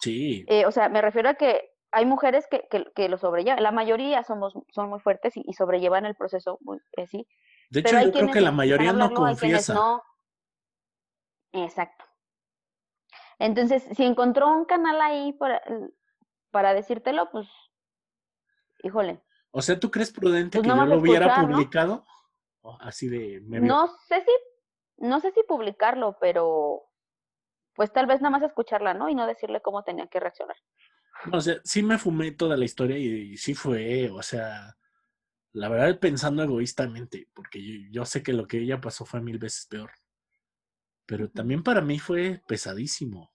Sí, 0.00 0.44
Eh, 0.48 0.66
o 0.66 0.70
sea, 0.72 0.88
me 0.88 1.00
refiero 1.00 1.28
a 1.30 1.34
que 1.34 1.70
hay 1.90 2.06
mujeres 2.06 2.46
que, 2.50 2.66
que, 2.70 2.84
que 2.94 3.08
lo 3.08 3.18
sobrellevan, 3.18 3.62
la 3.62 3.70
mayoría 3.72 4.22
somos, 4.24 4.54
son 4.72 4.88
muy 4.88 5.00
fuertes 5.00 5.36
y, 5.36 5.42
y 5.46 5.52
sobrellevan 5.54 6.04
el 6.06 6.14
proceso, 6.16 6.58
muy, 6.62 6.78
eh, 6.96 7.06
sí, 7.06 7.26
de 7.72 7.80
hecho 7.80 7.98
yo 7.98 8.12
creo 8.12 8.30
que 8.30 8.40
la 8.42 8.52
mayoría 8.52 8.92
no 8.92 9.12
confiesa. 9.14 9.72
no. 9.72 10.02
Exacto. 11.52 12.04
Entonces, 13.38 13.82
si 13.96 14.04
encontró 14.04 14.48
un 14.48 14.66
canal 14.66 15.00
ahí 15.00 15.32
para, 15.32 15.62
para 16.50 16.74
decírtelo, 16.74 17.30
pues, 17.30 17.48
híjole, 18.82 19.22
O 19.50 19.62
sea, 19.62 19.80
¿tú 19.80 19.90
crees 19.90 20.12
prudente 20.12 20.58
pues 20.58 20.62
que 20.62 20.68
yo 20.68 20.74
nomás 20.76 20.88
lo 20.90 20.98
hubiera 20.98 21.26
escuchar, 21.26 21.48
¿no? 21.48 21.56
publicado? 21.56 22.04
Así 22.80 23.08
de 23.08 23.40
me 23.40 23.60
No 23.60 23.88
sé 24.06 24.20
si, 24.20 24.32
no 24.98 25.20
sé 25.20 25.32
si 25.32 25.42
publicarlo, 25.42 26.16
pero 26.20 26.82
pues 27.74 27.90
tal 27.92 28.06
vez 28.06 28.20
nada 28.20 28.30
más 28.30 28.42
escucharla, 28.42 28.94
¿no? 28.94 29.08
Y 29.08 29.14
no 29.14 29.26
decirle 29.26 29.62
cómo 29.62 29.82
tenía 29.82 30.06
que 30.06 30.20
reaccionar. 30.20 30.56
No, 31.24 31.38
o 31.38 31.40
sea, 31.40 31.56
sí 31.64 31.82
me 31.82 31.98
fumé 31.98 32.32
toda 32.32 32.56
la 32.56 32.64
historia 32.64 32.98
y, 32.98 33.32
y 33.32 33.36
sí 33.38 33.54
fue, 33.54 34.10
o 34.10 34.22
sea, 34.22 34.76
la 35.52 35.68
verdad 35.68 35.98
pensando 36.00 36.42
egoístamente, 36.42 37.28
porque 37.34 37.62
yo, 37.62 37.88
yo 37.90 38.04
sé 38.04 38.22
que 38.22 38.32
lo 38.34 38.46
que 38.46 38.58
ella 38.60 38.80
pasó 38.80 39.04
fue 39.06 39.20
mil 39.22 39.38
veces 39.38 39.66
peor. 39.66 39.90
Pero 41.06 41.30
también 41.30 41.62
para 41.62 41.80
mí 41.80 41.98
fue 42.00 42.42
pesadísimo. 42.48 43.32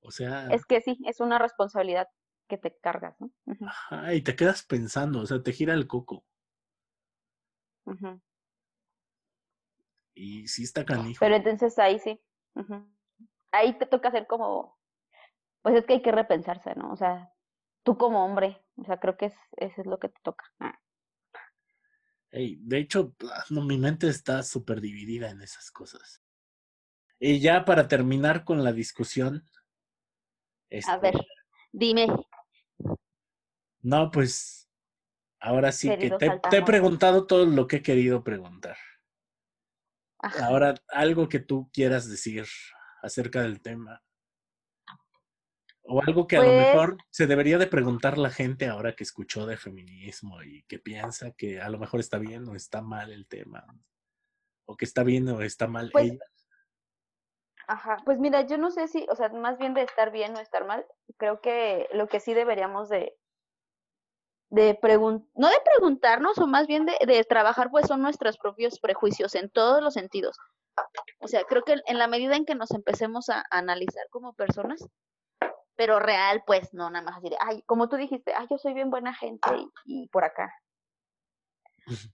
O 0.00 0.10
sea, 0.12 0.48
Es 0.52 0.64
que 0.66 0.80
sí, 0.80 0.96
es 1.04 1.18
una 1.18 1.38
responsabilidad 1.40 2.06
que 2.48 2.56
te 2.56 2.76
cargas, 2.78 3.16
¿no? 3.20 3.32
Ajá, 3.64 4.14
y 4.14 4.22
te 4.22 4.36
quedas 4.36 4.62
pensando, 4.62 5.20
o 5.20 5.26
sea, 5.26 5.42
te 5.42 5.52
gira 5.52 5.74
el 5.74 5.88
coco. 5.88 6.24
ujú. 7.86 8.20
Y 10.14 10.48
sí 10.48 10.62
está 10.64 10.84
canijo. 10.86 11.24
Pero 11.26 11.36
entonces 11.36 11.78
ahí 11.78 11.98
sí. 11.98 12.20
ujú. 12.54 12.86
Ahí 13.52 13.78
te 13.78 13.86
toca 13.86 14.08
hacer 14.08 14.26
como, 14.26 14.78
pues 15.62 15.76
es 15.76 15.86
que 15.86 15.94
hay 15.94 16.02
que 16.02 16.12
repensarse, 16.12 16.74
¿no? 16.76 16.92
O 16.92 16.96
sea, 16.96 17.32
tú 17.84 17.98
como 17.98 18.24
hombre, 18.24 18.64
o 18.76 18.84
sea, 18.84 18.98
creo 19.00 19.16
que 19.16 19.26
es, 19.26 19.34
eso 19.58 19.82
es 19.82 19.86
lo 19.86 19.98
que 20.00 20.08
te 20.10 20.20
toca. 20.22 20.44
Ah, 20.60 20.80
Ey, 22.32 22.58
de 22.60 22.78
hecho, 22.78 23.14
ah, 23.30 23.44
no, 23.50 23.62
mi 23.62 23.78
mente 23.78 24.08
está 24.08 24.42
súper 24.42 24.80
dividida 24.80 25.30
en 25.30 25.42
esas 25.42 25.70
cosas. 25.70 26.22
Y 27.20 27.38
ya 27.38 27.64
para 27.64 27.86
terminar 27.86 28.44
con 28.44 28.64
la 28.64 28.72
discusión. 28.72 29.48
A 29.54 29.60
este, 30.70 30.98
ver, 30.98 31.14
dime. 31.72 32.08
No, 33.82 34.10
pues 34.10 34.62
Ahora 35.42 35.72
sí 35.72 35.88
que 35.98 36.10
te, 36.10 36.40
te 36.50 36.56
he 36.56 36.62
preguntado 36.62 37.26
todo 37.26 37.44
lo 37.46 37.66
que 37.66 37.76
he 37.76 37.82
querido 37.82 38.22
preguntar. 38.22 38.76
Ajá. 40.20 40.46
Ahora, 40.46 40.74
algo 40.86 41.28
que 41.28 41.40
tú 41.40 41.68
quieras 41.72 42.08
decir 42.08 42.46
acerca 43.02 43.42
del 43.42 43.60
tema. 43.60 44.04
O 45.84 46.00
algo 46.00 46.26
que 46.26 46.36
a 46.36 46.40
lo 46.40 46.46
Pues- 46.46 46.66
mejor 46.66 46.96
se 47.10 47.26
debería 47.26 47.58
de 47.58 47.66
preguntar 47.66 48.16
la 48.18 48.30
gente 48.30 48.68
ahora 48.68 48.94
que 48.94 49.02
escuchó 49.02 49.46
de 49.46 49.56
feminismo 49.56 50.42
y 50.42 50.62
que 50.64 50.78
piensa 50.78 51.32
que 51.32 51.60
a 51.60 51.68
lo 51.68 51.78
mejor 51.78 52.00
está 52.00 52.18
bien 52.18 52.48
o 52.48 52.54
está 52.54 52.82
mal 52.82 53.10
el 53.12 53.26
tema. 53.26 53.64
O 54.64 54.76
que 54.76 54.84
está 54.84 55.02
bien 55.02 55.28
o 55.28 55.42
está 55.42 55.66
mal 55.66 55.90
Pues, 55.92 56.12
ella. 56.12 56.18
Ajá, 57.66 57.96
pues 58.04 58.18
mira, 58.18 58.42
yo 58.42 58.58
no 58.58 58.70
sé 58.70 58.86
si, 58.88 59.06
o 59.10 59.16
sea, 59.16 59.28
más 59.30 59.58
bien 59.58 59.74
de 59.74 59.82
estar 59.82 60.10
bien 60.12 60.36
o 60.36 60.40
estar 60.40 60.66
mal, 60.66 60.84
creo 61.16 61.40
que 61.40 61.88
lo 61.92 62.06
que 62.08 62.20
sí 62.20 62.34
deberíamos 62.34 62.88
de, 62.88 63.16
de 64.50 64.74
preguntar, 64.74 65.28
no 65.34 65.48
de 65.48 65.60
preguntarnos, 65.64 66.38
o 66.38 66.46
más 66.46 66.66
bien 66.66 66.86
de, 66.86 66.94
de 67.06 67.24
trabajar, 67.24 67.70
pues 67.70 67.86
son 67.86 68.02
nuestros 68.02 68.36
propios 68.38 68.78
prejuicios 68.78 69.34
en 69.34 69.48
todos 69.50 69.82
los 69.82 69.94
sentidos. 69.94 70.36
O 71.20 71.28
sea, 71.28 71.44
creo 71.44 71.62
que 71.62 71.76
en 71.86 71.98
la 71.98 72.08
medida 72.08 72.36
en 72.36 72.44
que 72.44 72.54
nos 72.54 72.70
empecemos 72.72 73.28
a 73.30 73.44
analizar 73.50 74.06
como 74.10 74.34
personas, 74.34 74.84
pero 75.76 75.98
real, 75.98 76.42
pues 76.46 76.72
no, 76.74 76.90
nada 76.90 77.04
más 77.04 77.18
así 77.18 77.28
de, 77.30 77.36
ay, 77.40 77.62
como 77.66 77.88
tú 77.88 77.96
dijiste, 77.96 78.34
ay, 78.34 78.46
yo 78.50 78.58
soy 78.58 78.74
bien 78.74 78.90
buena 78.90 79.14
gente 79.14 79.48
y, 79.56 80.04
y 80.04 80.08
por 80.08 80.24
acá, 80.24 80.52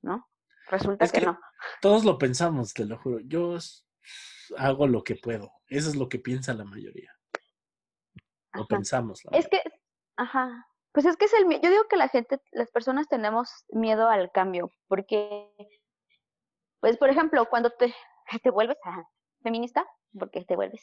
¿no? 0.02 0.26
Resulta 0.68 1.04
Es 1.04 1.12
que 1.12 1.20
que- 1.20 1.26
no. 1.26 1.38
Todos 1.80 2.04
lo 2.04 2.18
pensamos, 2.18 2.72
te 2.74 2.84
lo 2.84 2.98
juro. 2.98 3.20
Yo 3.20 3.56
hago 4.58 4.86
lo 4.86 5.02
que 5.02 5.16
puedo. 5.16 5.50
Eso 5.68 5.88
es 5.88 5.96
lo 5.96 6.08
que 6.08 6.18
piensa 6.18 6.54
la 6.54 6.64
mayoría. 6.64 7.10
Lo 8.52 8.62
Ajá. 8.62 8.68
pensamos. 8.68 9.24
la 9.24 9.36
Es 9.38 9.48
que, 9.48 9.60
ajá, 10.16 10.66
pues 10.92 11.06
es 11.06 11.16
que 11.16 11.24
es 11.24 11.32
el 11.34 11.46
miedo. 11.46 11.62
Yo 11.62 11.70
digo 11.70 11.84
que 11.88 11.96
la 11.96 12.08
gente, 12.08 12.40
las 12.52 12.70
personas 12.70 13.08
tenemos 13.08 13.50
miedo 13.70 14.08
al 14.08 14.30
cambio, 14.30 14.72
porque, 14.88 15.50
pues, 16.80 16.96
por 16.96 17.08
ejemplo, 17.10 17.46
cuando 17.48 17.70
te, 17.70 17.94
te 18.42 18.50
vuelves 18.50 18.76
ajá, 18.84 19.08
feminista, 19.42 19.86
porque 20.18 20.44
te 20.44 20.54
vuelves, 20.56 20.82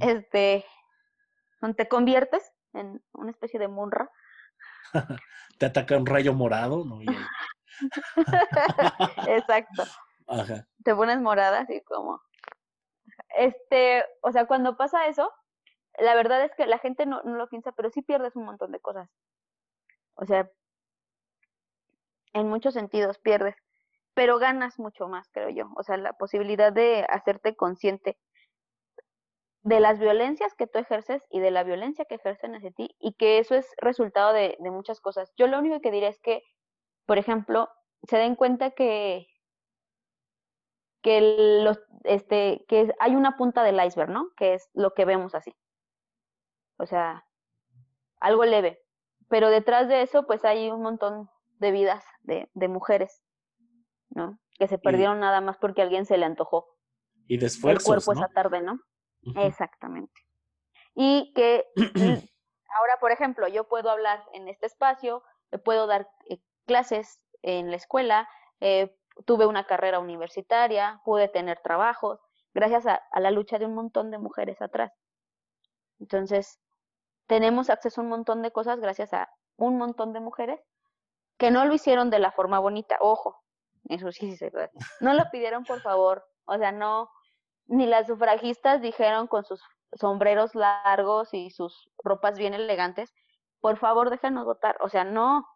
este, 0.00 0.64
te 1.76 1.88
conviertes 1.88 2.52
en 2.72 3.02
una 3.12 3.30
especie 3.30 3.58
de 3.58 3.68
munra, 3.68 4.10
Te 5.58 5.66
ataca 5.66 5.96
un 5.96 6.06
rayo 6.06 6.34
morado, 6.34 6.84
¿no? 6.84 7.00
Exacto, 9.28 9.84
Ajá. 10.26 10.66
te 10.84 10.94
pones 10.94 11.20
morada, 11.20 11.60
así 11.60 11.82
como, 11.82 12.20
este, 13.36 14.04
o 14.22 14.32
sea, 14.32 14.46
cuando 14.46 14.76
pasa 14.76 15.06
eso, 15.06 15.32
la 15.98 16.14
verdad 16.14 16.44
es 16.44 16.54
que 16.54 16.66
la 16.66 16.78
gente 16.78 17.06
no, 17.06 17.22
no 17.22 17.36
lo 17.36 17.48
piensa, 17.48 17.72
pero 17.72 17.90
sí 17.90 18.02
pierdes 18.02 18.36
un 18.36 18.44
montón 18.44 18.72
de 18.72 18.80
cosas. 18.80 19.08
O 20.14 20.26
sea, 20.26 20.50
en 22.32 22.48
muchos 22.48 22.74
sentidos 22.74 23.18
pierdes, 23.18 23.56
pero 24.14 24.38
ganas 24.38 24.78
mucho 24.78 25.08
más, 25.08 25.28
creo 25.32 25.50
yo. 25.50 25.70
O 25.76 25.82
sea, 25.82 25.96
la 25.96 26.12
posibilidad 26.12 26.72
de 26.72 27.06
hacerte 27.08 27.56
consciente 27.56 28.18
de 29.62 29.80
las 29.80 29.98
violencias 29.98 30.54
que 30.54 30.66
tú 30.66 30.78
ejerces 30.78 31.22
y 31.30 31.40
de 31.40 31.50
la 31.50 31.64
violencia 31.64 32.04
que 32.06 32.14
ejercen 32.14 32.54
hacia 32.54 32.70
ti 32.70 32.96
y 32.98 33.12
que 33.14 33.38
eso 33.38 33.54
es 33.54 33.66
resultado 33.78 34.32
de, 34.32 34.56
de 34.58 34.70
muchas 34.70 35.00
cosas. 35.00 35.32
Yo 35.36 35.46
lo 35.46 35.58
único 35.58 35.80
que 35.80 35.90
diré 35.90 36.08
es 36.08 36.18
que, 36.20 36.42
por 37.06 37.18
ejemplo, 37.18 37.68
se 38.04 38.16
den 38.16 38.36
cuenta 38.36 38.70
que 38.70 39.26
que 41.02 41.62
los 41.64 41.80
este 42.04 42.64
que 42.68 42.92
hay 42.98 43.14
una 43.16 43.36
punta 43.36 43.62
del 43.62 43.82
iceberg, 43.84 44.10
¿no? 44.10 44.30
Que 44.36 44.54
es 44.54 44.68
lo 44.74 44.92
que 44.94 45.04
vemos 45.04 45.34
así. 45.34 45.54
O 46.76 46.86
sea, 46.86 47.26
algo 48.20 48.44
leve. 48.44 48.82
Pero 49.28 49.48
detrás 49.48 49.88
de 49.88 50.02
eso, 50.02 50.26
pues 50.26 50.44
hay 50.44 50.70
un 50.70 50.82
montón 50.82 51.30
de 51.58 51.70
vidas 51.70 52.04
de, 52.22 52.50
de 52.54 52.68
mujeres, 52.68 53.22
¿no? 54.10 54.38
Que 54.58 54.66
se 54.68 54.78
perdieron 54.78 55.20
nada 55.20 55.40
más 55.40 55.56
porque 55.58 55.80
a 55.82 55.84
alguien 55.84 56.04
se 56.04 56.18
le 56.18 56.26
antojó 56.26 56.66
Y 57.26 57.36
de 57.36 57.46
el 57.46 57.46
esfuerzos, 57.46 57.84
cuerpo 57.86 58.14
¿no? 58.14 58.20
esa 58.20 58.32
tarde, 58.32 58.60
¿no? 58.60 58.80
Exactamente. 59.22 60.20
Y 60.94 61.32
que 61.34 61.66
ahora, 62.76 62.96
por 63.00 63.12
ejemplo, 63.12 63.48
yo 63.48 63.68
puedo 63.68 63.90
hablar 63.90 64.24
en 64.32 64.48
este 64.48 64.66
espacio, 64.66 65.22
puedo 65.64 65.86
dar 65.86 66.08
eh, 66.28 66.38
clases 66.66 67.20
en 67.42 67.70
la 67.70 67.76
escuela, 67.76 68.28
eh, 68.60 68.96
tuve 69.26 69.46
una 69.46 69.66
carrera 69.66 69.98
universitaria, 69.98 71.00
pude 71.04 71.28
tener 71.28 71.60
trabajos, 71.60 72.20
gracias 72.54 72.86
a, 72.86 72.94
a 73.12 73.20
la 73.20 73.30
lucha 73.30 73.58
de 73.58 73.66
un 73.66 73.74
montón 73.74 74.10
de 74.10 74.18
mujeres 74.18 74.60
atrás. 74.62 74.92
Entonces, 75.98 76.60
tenemos 77.26 77.70
acceso 77.70 78.00
a 78.00 78.04
un 78.04 78.10
montón 78.10 78.42
de 78.42 78.50
cosas 78.50 78.80
gracias 78.80 79.12
a 79.12 79.30
un 79.56 79.76
montón 79.76 80.12
de 80.12 80.20
mujeres 80.20 80.60
que 81.38 81.50
no 81.50 81.64
lo 81.64 81.74
hicieron 81.74 82.10
de 82.10 82.18
la 82.18 82.32
forma 82.32 82.58
bonita. 82.58 82.96
Ojo, 83.00 83.42
eso 83.88 84.12
sí, 84.12 84.36
sí, 84.36 84.50
puede. 84.50 84.70
No 85.00 85.14
lo 85.14 85.30
pidieron 85.30 85.64
por 85.64 85.80
favor. 85.80 86.24
O 86.44 86.56
sea, 86.58 86.72
no, 86.72 87.10
ni 87.70 87.86
las 87.86 88.08
sufragistas 88.08 88.82
dijeron 88.82 89.28
con 89.28 89.44
sus 89.44 89.62
sombreros 89.92 90.54
largos 90.54 91.32
y 91.32 91.50
sus 91.50 91.88
ropas 92.02 92.36
bien 92.36 92.52
elegantes, 92.52 93.12
por 93.60 93.78
favor 93.78 94.10
déjanos 94.10 94.44
votar. 94.44 94.76
O 94.80 94.88
sea, 94.88 95.04
no, 95.04 95.46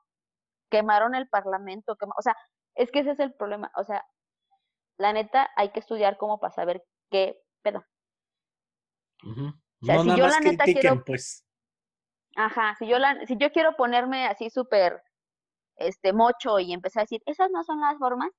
quemaron 0.70 1.14
el 1.14 1.28
parlamento, 1.28 1.96
o 2.16 2.22
sea, 2.22 2.36
es 2.76 2.90
que 2.90 3.00
ese 3.00 3.10
es 3.10 3.20
el 3.20 3.34
problema. 3.34 3.70
O 3.76 3.84
sea, 3.84 4.04
la 4.96 5.12
neta 5.12 5.50
hay 5.56 5.70
que 5.70 5.80
estudiar 5.80 6.16
como 6.16 6.38
para 6.38 6.52
saber 6.54 6.84
qué 7.10 7.36
pedo. 7.62 7.84
O 9.82 9.86
sea, 9.86 9.96
no 9.96 10.02
si 10.02 10.08
nada 10.08 10.18
yo 10.18 10.24
más 10.24 10.32
la 10.34 10.40
neta 10.50 10.64
quiero- 10.64 11.04
pues. 11.04 11.44
Ajá, 12.36 12.74
si 12.78 12.86
yo 12.86 12.98
la, 12.98 13.26
si 13.26 13.36
yo 13.36 13.50
quiero 13.52 13.74
ponerme 13.76 14.26
así 14.26 14.50
súper 14.50 15.02
este 15.76 16.12
mocho 16.12 16.58
y 16.60 16.72
empezar 16.72 17.00
a 17.00 17.04
decir, 17.04 17.22
esas 17.26 17.50
no 17.50 17.64
son 17.64 17.80
las 17.80 17.98
formas, 17.98 18.30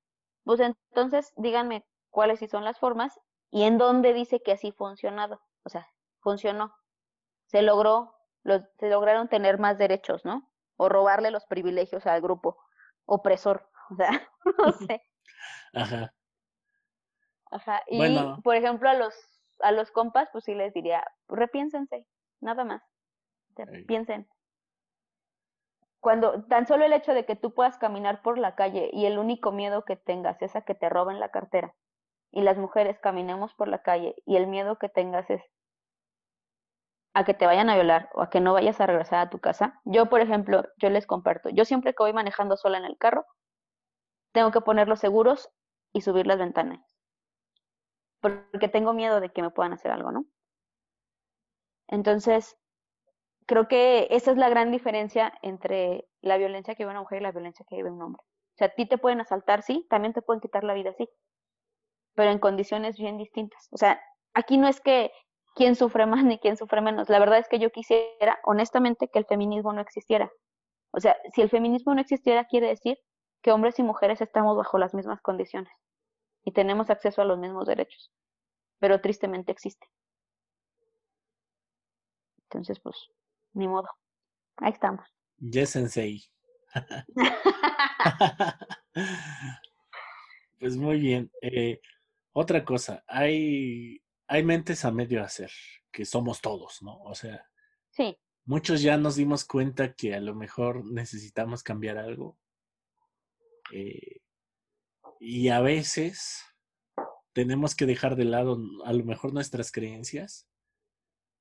pues 0.44 0.60
entonces 0.60 1.32
díganme 1.36 1.84
cuáles 2.10 2.38
sí 2.38 2.48
son 2.48 2.64
las 2.64 2.78
formas 2.78 3.18
y 3.50 3.64
en 3.64 3.78
dónde 3.78 4.12
dice 4.12 4.42
que 4.42 4.52
así 4.52 4.72
funcionado. 4.72 5.40
O 5.64 5.68
sea, 5.68 5.88
funcionó. 6.20 6.74
Se 7.46 7.62
logró, 7.62 8.14
los, 8.42 8.62
se 8.78 8.88
lograron 8.88 9.28
tener 9.28 9.58
más 9.58 9.78
derechos, 9.78 10.24
¿no? 10.24 10.50
O 10.76 10.88
robarle 10.88 11.30
los 11.30 11.46
privilegios 11.46 12.06
al 12.06 12.20
grupo 12.20 12.58
opresor. 13.04 13.68
O 13.88 13.94
sea, 13.94 14.10
no 14.58 14.72
sé. 14.72 15.00
Ajá. 15.72 16.12
Ajá. 17.52 17.82
Y 17.86 17.98
Bueno. 17.98 18.40
por 18.42 18.56
ejemplo 18.56 18.88
a 18.88 18.94
los 18.94 19.14
a 19.60 19.70
los 19.72 19.90
compas, 19.92 20.28
pues 20.32 20.44
sí 20.44 20.54
les 20.54 20.74
diría, 20.74 21.04
repiénsense, 21.28 22.06
nada 22.40 22.64
más. 22.64 22.82
O 23.50 23.54
sea, 23.54 23.66
Ey. 23.66 23.84
piensen. 23.84 24.28
Cuando 26.00 26.44
tan 26.44 26.66
solo 26.66 26.84
el 26.84 26.92
hecho 26.92 27.14
de 27.14 27.24
que 27.24 27.36
tú 27.36 27.54
puedas 27.54 27.78
caminar 27.78 28.22
por 28.22 28.38
la 28.38 28.54
calle 28.54 28.90
y 28.92 29.06
el 29.06 29.18
único 29.18 29.52
miedo 29.52 29.84
que 29.84 29.96
tengas 29.96 30.42
es 30.42 30.54
a 30.56 30.62
que 30.62 30.74
te 30.74 30.88
roben 30.88 31.20
la 31.20 31.30
cartera 31.30 31.74
y 32.30 32.42
las 32.42 32.58
mujeres 32.58 32.98
caminemos 33.00 33.54
por 33.54 33.68
la 33.68 33.82
calle 33.82 34.14
y 34.24 34.36
el 34.36 34.46
miedo 34.46 34.78
que 34.78 34.88
tengas 34.88 35.28
es 35.30 35.42
a 37.14 37.24
que 37.24 37.32
te 37.32 37.46
vayan 37.46 37.70
a 37.70 37.74
violar 37.74 38.10
o 38.14 38.20
a 38.20 38.28
que 38.28 38.40
no 38.40 38.52
vayas 38.52 38.78
a 38.80 38.86
regresar 38.86 39.20
a 39.20 39.30
tu 39.30 39.38
casa. 39.38 39.80
Yo, 39.84 40.06
por 40.10 40.20
ejemplo, 40.20 40.64
yo 40.76 40.90
les 40.90 41.06
comparto, 41.06 41.48
yo 41.48 41.64
siempre 41.64 41.94
que 41.94 42.02
voy 42.02 42.12
manejando 42.12 42.58
sola 42.58 42.76
en 42.76 42.84
el 42.84 42.98
carro, 42.98 43.24
tengo 44.32 44.50
que 44.50 44.60
poner 44.60 44.86
los 44.86 45.00
seguros 45.00 45.48
y 45.94 46.02
subir 46.02 46.26
las 46.26 46.38
ventanas. 46.38 46.80
Porque 48.20 48.68
tengo 48.68 48.92
miedo 48.92 49.20
de 49.20 49.30
que 49.30 49.40
me 49.40 49.50
puedan 49.50 49.72
hacer 49.72 49.90
algo, 49.92 50.12
¿no? 50.12 50.26
Entonces, 51.88 52.58
creo 53.46 53.66
que 53.68 54.08
esa 54.10 54.32
es 54.32 54.36
la 54.36 54.50
gran 54.50 54.70
diferencia 54.70 55.32
entre 55.40 56.06
la 56.20 56.36
violencia 56.36 56.74
que 56.74 56.82
vive 56.82 56.90
una 56.90 57.00
mujer 57.00 57.20
y 57.20 57.22
la 57.22 57.32
violencia 57.32 57.64
que 57.66 57.76
vive 57.76 57.90
un 57.90 58.02
hombre. 58.02 58.22
O 58.22 58.58
sea, 58.58 58.66
a 58.68 58.74
ti 58.74 58.86
te 58.86 58.98
pueden 58.98 59.20
asaltar, 59.20 59.62
sí, 59.62 59.86
también 59.88 60.12
te 60.12 60.22
pueden 60.22 60.40
quitar 60.40 60.64
la 60.64 60.74
vida, 60.74 60.92
sí, 60.92 61.08
pero 62.16 62.32
en 62.32 62.40
condiciones 62.40 62.96
bien 62.96 63.18
distintas. 63.18 63.68
O 63.70 63.76
sea, 63.76 64.00
aquí 64.34 64.58
no 64.58 64.66
es 64.66 64.80
que 64.80 65.12
quién 65.54 65.76
sufre 65.76 66.06
más 66.06 66.24
ni 66.24 66.38
quién 66.38 66.56
sufre 66.56 66.80
menos. 66.80 67.08
La 67.08 67.20
verdad 67.20 67.38
es 67.38 67.46
que 67.48 67.60
yo 67.60 67.70
quisiera, 67.70 68.40
honestamente, 68.42 69.08
que 69.08 69.20
el 69.20 69.26
feminismo 69.26 69.72
no 69.72 69.80
existiera. 69.80 70.32
O 70.90 70.98
sea, 70.98 71.16
si 71.34 71.42
el 71.42 71.50
feminismo 71.50 71.94
no 71.94 72.00
existiera, 72.00 72.46
quiere 72.46 72.68
decir 72.68 72.98
que 73.42 73.52
hombres 73.52 73.78
y 73.78 73.82
mujeres 73.82 74.20
estamos 74.20 74.56
bajo 74.56 74.78
las 74.78 74.94
mismas 74.94 75.20
condiciones 75.20 75.72
y 76.42 76.52
tenemos 76.52 76.90
acceso 76.90 77.20
a 77.20 77.26
los 77.26 77.38
mismos 77.38 77.66
derechos. 77.66 78.10
Pero 78.80 79.00
tristemente 79.00 79.52
existe. 79.52 79.86
Entonces, 82.44 82.80
pues, 82.80 82.96
ni 83.52 83.68
modo. 83.68 83.88
Ahí 84.56 84.72
estamos. 84.72 85.06
Yes, 85.38 85.70
sensei. 85.70 86.24
pues 90.58 90.76
muy 90.78 90.98
bien. 90.98 91.30
Eh, 91.42 91.78
otra 92.36 92.64
cosa, 92.64 93.02
hay, 93.06 94.02
hay 94.28 94.44
mentes 94.44 94.84
a 94.84 94.90
medio 94.92 95.22
hacer, 95.24 95.50
que 95.90 96.04
somos 96.04 96.40
todos, 96.42 96.82
¿no? 96.82 97.00
O 97.02 97.14
sea, 97.14 97.48
Sí, 97.90 98.16
muchos 98.44 98.82
ya 98.82 98.96
nos 98.98 99.16
dimos 99.16 99.44
cuenta 99.44 99.94
que 99.94 100.14
a 100.14 100.20
lo 100.20 100.34
mejor 100.34 100.84
necesitamos 100.84 101.62
cambiar 101.62 101.98
algo. 101.98 102.38
eh, 103.72 104.20
y 105.20 105.48
a 105.48 105.60
veces 105.60 106.42
tenemos 107.32 107.74
que 107.74 107.86
dejar 107.86 108.16
de 108.16 108.24
lado 108.24 108.58
a 108.84 108.92
lo 108.92 109.04
mejor 109.04 109.32
nuestras 109.32 109.72
creencias 109.72 110.48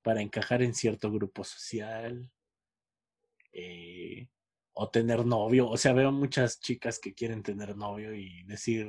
para 0.04 0.22
encajar 0.22 0.62
en 0.64 0.74
cierto 0.74 1.12
grupo 1.12 1.44
social. 1.44 2.32
eh, 3.54 4.28
o 4.74 4.90
tener 4.90 5.26
novio. 5.26 5.70
O 5.70 5.78
sea, 5.78 5.94
veo 5.94 6.12
muchas 6.12 6.60
chicas 6.60 7.00
que 7.00 7.14
quieren 7.14 7.44
tener 7.44 7.78
novio 7.78 8.14
y 8.14 8.44
decir 8.44 8.88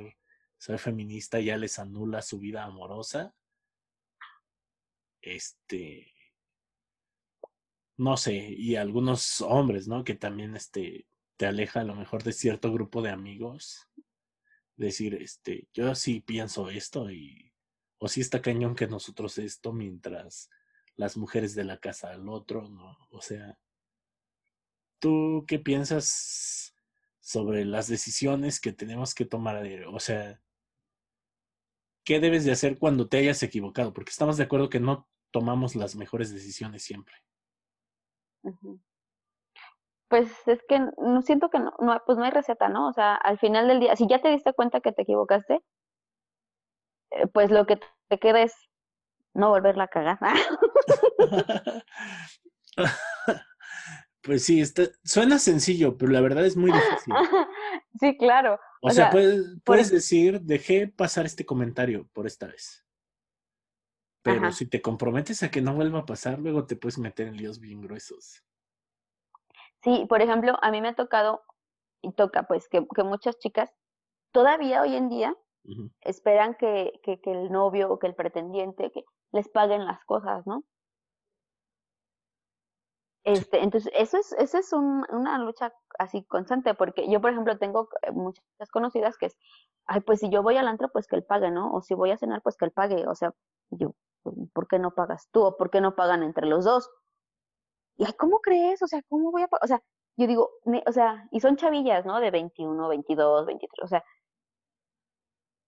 soy 0.57 0.77
feminista 0.77 1.39
ya 1.39 1.57
les 1.57 1.79
anula 1.79 2.21
su 2.21 2.39
vida 2.39 2.63
amorosa. 2.63 3.35
Este, 5.21 6.13
no 7.97 8.17
sé, 8.17 8.33
y 8.35 8.75
algunos 8.75 9.41
hombres, 9.41 9.87
¿no? 9.87 10.03
Que 10.03 10.15
también 10.15 10.55
este 10.55 11.07
te 11.37 11.45
aleja 11.45 11.81
a 11.81 11.83
lo 11.83 11.95
mejor 11.95 12.23
de 12.23 12.33
cierto 12.33 12.71
grupo 12.73 13.01
de 13.01 13.11
amigos. 13.11 13.87
Decir, 14.75 15.15
este, 15.15 15.67
yo 15.73 15.95
sí 15.95 16.21
pienso 16.21 16.69
esto 16.69 17.09
y 17.11 17.53
o 17.99 18.07
si 18.07 18.21
está 18.21 18.41
cañón 18.41 18.75
que 18.75 18.87
nosotros 18.87 19.37
esto 19.39 19.73
mientras 19.73 20.49
las 20.95 21.17
mujeres 21.17 21.55
de 21.55 21.63
la 21.63 21.79
casa 21.79 22.11
al 22.11 22.29
otro, 22.29 22.69
¿no? 22.69 22.97
O 23.09 23.21
sea, 23.21 23.59
¿tú 24.99 25.45
qué 25.47 25.59
piensas 25.59 26.75
sobre 27.19 27.65
las 27.65 27.87
decisiones 27.87 28.59
que 28.59 28.73
tenemos 28.73 29.15
que 29.15 29.25
tomar? 29.25 29.63
O 29.87 29.99
sea, 29.99 30.41
¿qué 32.07 32.21
debes 32.21 32.45
de 32.45 32.53
hacer 32.53 32.79
cuando 32.79 33.09
te 33.09 33.17
hayas 33.17 33.43
equivocado? 33.43 33.91
Porque 33.91 34.11
estamos 34.11 34.37
de 34.37 34.45
acuerdo 34.45 34.69
que 34.69 34.79
no 34.79 35.09
tomamos 35.29 35.75
las 35.75 35.97
mejores 35.97 36.33
decisiones 36.33 36.81
siempre. 36.81 37.13
Pues 40.07 40.31
es 40.47 40.63
que 40.69 40.79
no 40.79 41.21
siento 41.21 41.49
que 41.49 41.59
no, 41.59 41.73
no, 41.81 42.01
pues 42.05 42.17
no 42.17 42.23
hay 42.23 42.31
receta, 42.31 42.69
¿no? 42.69 42.87
O 42.87 42.93
sea, 42.93 43.15
al 43.15 43.37
final 43.39 43.67
del 43.67 43.81
día, 43.81 43.93
si 43.97 44.07
ya 44.07 44.21
te 44.21 44.29
diste 44.29 44.53
cuenta 44.53 44.79
que 44.79 44.93
te 44.93 45.01
equivocaste, 45.01 45.61
eh, 47.11 47.27
pues 47.27 47.51
lo 47.51 47.65
que 47.65 47.77
te 48.07 48.19
queda 48.19 48.41
es 48.41 48.55
no 49.33 49.49
volverla 49.49 49.83
a 49.83 49.87
cagar. 49.89 50.17
pues 54.21 54.45
sí, 54.45 54.61
está, 54.61 54.83
suena 55.03 55.39
sencillo, 55.39 55.97
pero 55.97 56.13
la 56.13 56.21
verdad 56.21 56.45
es 56.45 56.55
muy 56.55 56.71
difícil. 56.71 57.13
sí, 57.99 58.17
claro. 58.17 58.59
O, 58.81 58.91
sea, 58.91 59.09
puedes, 59.09 59.45
puedes 59.63 59.91
decir, 59.91 60.41
dejé 60.41 60.87
pasar 60.87 61.25
este 61.25 61.45
comentario 61.45 62.07
por 62.13 62.27
esta 62.27 62.47
vez. 62.47 62.85
Pero 64.21 64.51
si 64.51 64.65
te 64.65 64.81
comprometes 64.81 65.41
a 65.43 65.51
que 65.51 65.61
no 65.61 65.73
vuelva 65.73 65.99
a 65.99 66.05
pasar, 66.05 66.39
luego 66.39 66.65
te 66.65 66.75
puedes 66.75 66.97
meter 66.97 67.27
en 67.27 67.37
líos 67.37 67.59
bien 67.59 67.81
gruesos. 67.81 68.43
Sí, 69.83 70.05
por 70.09 70.21
ejemplo, 70.21 70.57
a 70.61 70.69
mí 70.71 70.81
me 70.81 70.89
ha 70.89 70.95
tocado, 70.95 71.43
y 72.01 72.11
toca 72.11 72.43
pues, 72.43 72.67
que, 72.67 72.85
que 72.93 73.03
muchas 73.03 73.37
chicas 73.39 73.73
todavía 74.31 74.81
hoy 74.81 74.95
en 74.95 75.09
día 75.09 75.35
esperan 76.01 76.55
que, 76.55 76.99
que, 77.03 77.19
que, 77.19 77.31
el 77.31 77.51
novio 77.51 77.91
o 77.91 77.99
que 77.99 78.07
el 78.07 78.15
pretendiente 78.15 78.91
que 78.91 79.03
les 79.33 79.49
paguen 79.49 79.85
las 79.85 80.03
cosas, 80.05 80.45
¿no? 80.47 80.63
Este, 83.27 83.61
entonces, 83.61 83.91
eso 83.93 84.17
es, 84.17 84.31
eso 84.39 84.57
es 84.57 84.71
un, 84.71 85.05
una 85.09 85.37
lucha 85.37 85.73
así 85.99 86.23
constante, 86.23 86.73
porque 86.75 87.11
yo, 87.11 87.19
por 87.19 87.31
ejemplo, 87.31 87.57
tengo 87.57 87.89
eh, 88.03 88.13
muchas 88.13 88.71
conocidas 88.71 89.17
que 89.17 89.25
es, 89.25 89.37
ay, 89.85 89.99
pues 89.99 90.21
si 90.21 90.29
yo 90.29 90.41
voy 90.43 90.55
al 90.55 90.69
antro, 90.69 90.89
pues 90.93 91.07
que 91.07 91.17
él 91.17 91.25
pague, 91.25 91.51
¿no? 91.51 91.73
O 91.73 91.81
si 91.81 91.93
voy 91.93 92.11
a 92.11 92.17
cenar, 92.17 92.41
pues 92.41 92.55
que 92.55 92.63
él 92.63 92.71
pague. 92.71 93.05
O 93.05 93.15
sea, 93.15 93.33
yo, 93.69 93.95
pues, 94.23 94.33
¿por 94.53 94.69
qué 94.69 94.79
no 94.79 94.91
pagas 94.91 95.27
tú? 95.31 95.43
¿O 95.43 95.57
por 95.57 95.69
qué 95.69 95.81
no 95.81 95.93
pagan 95.93 96.23
entre 96.23 96.47
los 96.47 96.63
dos? 96.63 96.89
Y 97.97 98.05
ay, 98.05 98.13
¿cómo 98.13 98.39
crees? 98.39 98.81
O 98.81 98.87
sea, 98.87 99.01
¿cómo 99.09 99.29
voy 99.31 99.41
a 99.41 99.49
pagar? 99.49 99.65
O 99.65 99.67
sea, 99.67 99.83
yo 100.15 100.25
digo, 100.25 100.51
o 100.85 100.91
sea, 100.93 101.27
y 101.31 101.41
son 101.41 101.57
chavillas, 101.57 102.05
¿no? 102.05 102.21
De 102.21 102.31
21, 102.31 102.87
22, 102.87 103.45
23, 103.45 103.83
o 103.83 103.87
sea, 103.89 104.05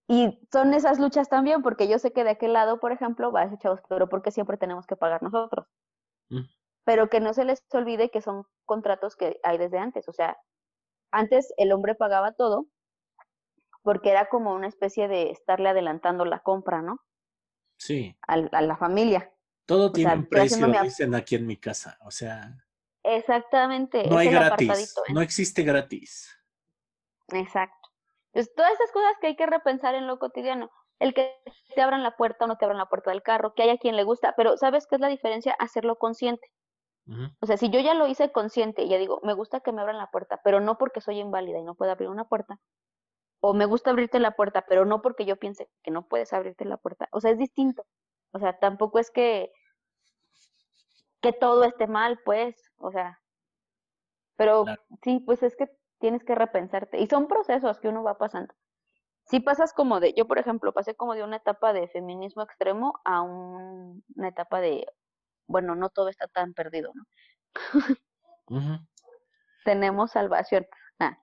y 0.08 0.40
son 0.52 0.74
esas 0.74 0.98
luchas 0.98 1.28
también, 1.28 1.62
porque 1.62 1.90
yo 1.90 2.00
sé 2.00 2.14
que 2.14 2.24
de 2.24 2.32
aquel 2.32 2.54
lado, 2.54 2.80
por 2.80 2.94
ejemplo, 2.94 3.34
va 3.34 3.42
a 3.42 3.44
decir, 3.44 3.60
chavos, 3.60 3.82
pero 3.90 4.08
¿por 4.08 4.22
qué 4.22 4.32
siempre 4.32 4.58
tenemos 4.58 4.88
que 4.88 4.96
pagar 4.96 5.22
nosotros? 5.22 5.68
Mm. 6.30 6.46
Pero 6.90 7.08
que 7.08 7.20
no 7.20 7.36
se 7.36 7.46
les 7.46 7.64
olvide 7.72 8.10
que 8.10 8.20
son 8.20 8.46
contratos 8.66 9.16
que 9.16 9.40
hay 9.44 9.60
desde 9.60 9.78
antes. 9.78 10.10
O 10.10 10.12
sea, 10.12 10.36
antes 11.12 11.54
el 11.58 11.72
hombre 11.72 11.94
pagaba 11.94 12.32
todo 12.32 12.66
porque 13.84 14.10
era 14.10 14.28
como 14.28 14.56
una 14.56 14.66
especie 14.66 15.08
de 15.08 15.30
estarle 15.30 15.70
adelantando 15.70 16.26
la 16.26 16.40
compra, 16.40 16.82
¿no? 16.82 17.00
Sí. 17.78 18.18
A, 18.28 18.38
la 18.38 18.76
familia. 18.76 19.32
Todo 19.68 19.92
tiene 19.92 20.16
un 20.16 20.26
precio, 20.26 20.66
dicen 20.82 21.14
aquí 21.14 21.36
en 21.36 21.46
mi 21.46 21.58
casa. 21.58 21.96
O 22.02 22.10
sea. 22.10 22.58
Exactamente. 23.04 24.08
No 24.10 24.18
hay 24.18 24.32
gratis. 24.32 24.98
¿eh? 25.08 25.14
No 25.14 25.22
existe 25.22 25.62
gratis. 25.62 26.36
Exacto. 27.28 27.90
Entonces, 28.34 28.56
todas 28.56 28.74
esas 28.74 28.92
cosas 28.92 29.14
que 29.22 29.28
hay 29.28 29.36
que 29.36 29.46
repensar 29.46 29.94
en 29.94 30.08
lo 30.08 30.18
cotidiano. 30.18 30.72
El 30.98 31.14
que 31.14 31.36
te 31.76 31.82
abran 31.84 32.02
la 32.02 32.18
puerta 32.18 32.46
o 32.46 32.48
no 32.48 32.58
te 32.58 32.66
abran 32.66 32.80
la 32.80 32.90
puerta 32.90 33.12
del 33.12 33.22
carro, 33.22 33.54
que 33.54 33.62
haya 33.62 33.78
quien 33.78 33.96
le 33.96 34.04
gusta, 34.04 34.34
pero 34.36 34.58
¿sabes 34.58 34.88
qué 34.88 34.96
es 34.96 35.02
la 35.02 35.08
diferencia? 35.08 35.56
Hacerlo 35.60 35.96
consciente. 35.96 36.50
O 37.40 37.46
sea, 37.46 37.58
si 37.58 37.70
yo 37.70 37.80
ya 37.80 37.94
lo 37.94 38.08
hice 38.08 38.32
consciente 38.32 38.84
y 38.84 38.90
ya 38.90 38.98
digo, 38.98 39.20
me 39.24 39.34
gusta 39.34 39.62
que 39.62 39.72
me 39.72 39.82
abran 39.82 39.98
la 39.98 40.12
puerta, 40.12 40.42
pero 40.44 40.60
no 40.60 40.78
porque 40.78 41.02
soy 41.02 41.20
inválida 41.20 41.58
y 41.58 41.64
no 41.64 41.76
puedo 41.76 41.92
abrir 41.92 42.10
una 42.10 42.26
puerta, 42.26 42.60
o 43.42 43.54
me 43.54 43.66
gusta 43.66 43.90
abrirte 43.90 44.20
la 44.20 44.32
puerta, 44.32 44.66
pero 44.68 44.86
no 44.86 45.02
porque 45.02 45.26
yo 45.26 45.38
piense 45.38 45.70
que 45.82 45.92
no 45.92 46.08
puedes 46.08 46.34
abrirte 46.34 46.66
la 46.66 46.78
puerta. 46.78 47.08
O 47.12 47.22
sea, 47.22 47.32
es 47.32 47.38
distinto. 47.38 47.84
O 48.32 48.40
sea, 48.40 48.60
tampoco 48.60 49.00
es 49.00 49.12
que 49.12 49.52
que 51.22 51.34
todo 51.34 51.64
esté 51.64 51.88
mal, 51.88 52.20
pues, 52.24 52.72
o 52.78 52.92
sea, 52.92 53.20
pero 54.38 54.66
sí, 55.04 55.20
pues 55.26 55.44
es 55.44 55.56
que 55.56 55.70
tienes 56.00 56.24
que 56.24 56.36
repensarte. 56.36 57.00
Y 57.00 57.08
son 57.08 57.28
procesos 57.28 57.80
que 57.80 57.90
uno 57.90 58.04
va 58.04 58.18
pasando. 58.18 58.54
Si 59.26 59.42
pasas 59.42 59.74
como 59.74 60.00
de, 60.00 60.14
yo 60.14 60.28
por 60.28 60.40
ejemplo, 60.40 60.74
pasé 60.74 60.96
como 60.96 61.14
de 61.14 61.24
una 61.24 61.38
etapa 61.38 61.74
de 61.74 61.88
feminismo 61.90 62.42
extremo 62.42 63.00
a 63.04 63.22
una 63.22 64.28
etapa 64.28 64.62
de, 64.62 64.88
bueno, 65.50 65.76
no 65.76 65.90
todo 65.90 66.10
está 66.10 66.28
tan 66.28 66.54
perdido, 66.54 66.94
¿no? 66.94 68.88
Tenemos 69.66 70.12
salvación. 70.12 70.66
Ah. 71.00 71.20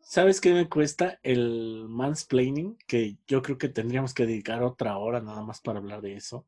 ¿Sabes 0.00 0.40
qué 0.40 0.54
me 0.54 0.68
cuesta 0.68 1.18
el 1.24 1.86
mansplaining? 1.88 2.78
Que 2.86 3.18
yo 3.26 3.42
creo 3.42 3.58
que 3.58 3.68
tendríamos 3.68 4.14
que 4.14 4.24
dedicar 4.24 4.62
otra 4.62 4.96
hora 4.98 5.20
nada 5.20 5.42
más 5.42 5.60
para 5.60 5.80
hablar 5.80 6.00
de 6.00 6.14
eso. 6.14 6.46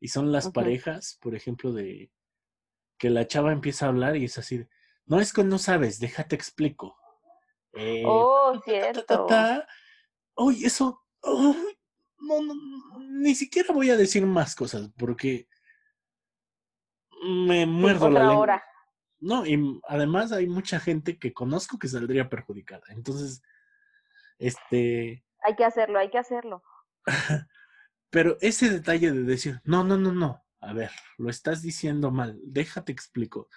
Y 0.00 0.08
son 0.08 0.32
las 0.32 0.50
parejas, 0.50 1.16
por 1.22 1.34
ejemplo, 1.34 1.72
de 1.72 2.10
que 2.98 3.08
la 3.08 3.26
chava 3.26 3.52
empieza 3.52 3.86
a 3.86 3.90
hablar 3.90 4.16
y 4.16 4.24
es 4.24 4.36
así, 4.36 4.66
no 5.06 5.20
es 5.20 5.32
que 5.32 5.44
no 5.44 5.58
sabes, 5.58 6.00
déjate 6.00 6.34
explico. 6.34 6.98
Eh, 7.72 8.02
oh, 8.04 8.60
cierto. 8.64 9.26
Uy, 10.36 10.64
eso. 10.64 11.02
no, 11.22 11.54
no, 12.42 12.54
ni 12.98 13.34
siquiera 13.34 13.72
voy 13.72 13.90
a 13.90 13.96
decir 13.96 14.26
más 14.26 14.54
cosas 14.54 14.90
porque 14.98 15.48
me 17.26 17.66
muerdo 17.66 18.10
la 18.10 18.28
lengua. 18.28 18.62
No, 19.18 19.46
y 19.46 19.80
además 19.88 20.32
hay 20.32 20.46
mucha 20.46 20.78
gente 20.78 21.18
que 21.18 21.32
conozco 21.32 21.78
que 21.78 21.88
saldría 21.88 22.28
perjudicada. 22.28 22.84
Entonces, 22.88 23.42
este. 24.38 25.24
Hay 25.42 25.56
que 25.56 25.64
hacerlo, 25.64 25.98
hay 25.98 26.10
que 26.10 26.18
hacerlo. 26.18 26.62
Pero 28.10 28.36
ese 28.40 28.70
detalle 28.70 29.12
de 29.12 29.22
decir, 29.22 29.60
no, 29.64 29.84
no, 29.84 29.96
no, 29.96 30.12
no, 30.12 30.44
a 30.60 30.72
ver, 30.72 30.90
lo 31.18 31.28
estás 31.28 31.62
diciendo 31.62 32.10
mal, 32.10 32.38
déjate 32.42 32.92
explico. 32.92 33.48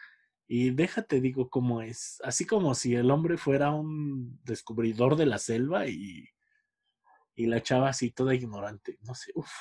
Y 0.48 0.72
déjate, 0.72 1.22
digo, 1.22 1.50
cómo 1.50 1.82
es. 1.82 2.20
Así 2.24 2.48
como 2.48 2.74
si 2.74 2.96
el 2.96 3.12
hombre 3.12 3.38
fuera 3.38 3.70
un 3.70 4.40
descubridor 4.44 5.16
de 5.16 5.28
la 5.28 5.38
selva 5.38 5.86
y, 5.86 6.28
y 7.36 7.46
la 7.46 7.62
chava 7.62 7.90
así 7.90 8.10
toda 8.10 8.34
ignorante. 8.34 8.98
No 9.02 9.14
sé, 9.14 9.32
uff. 9.36 9.52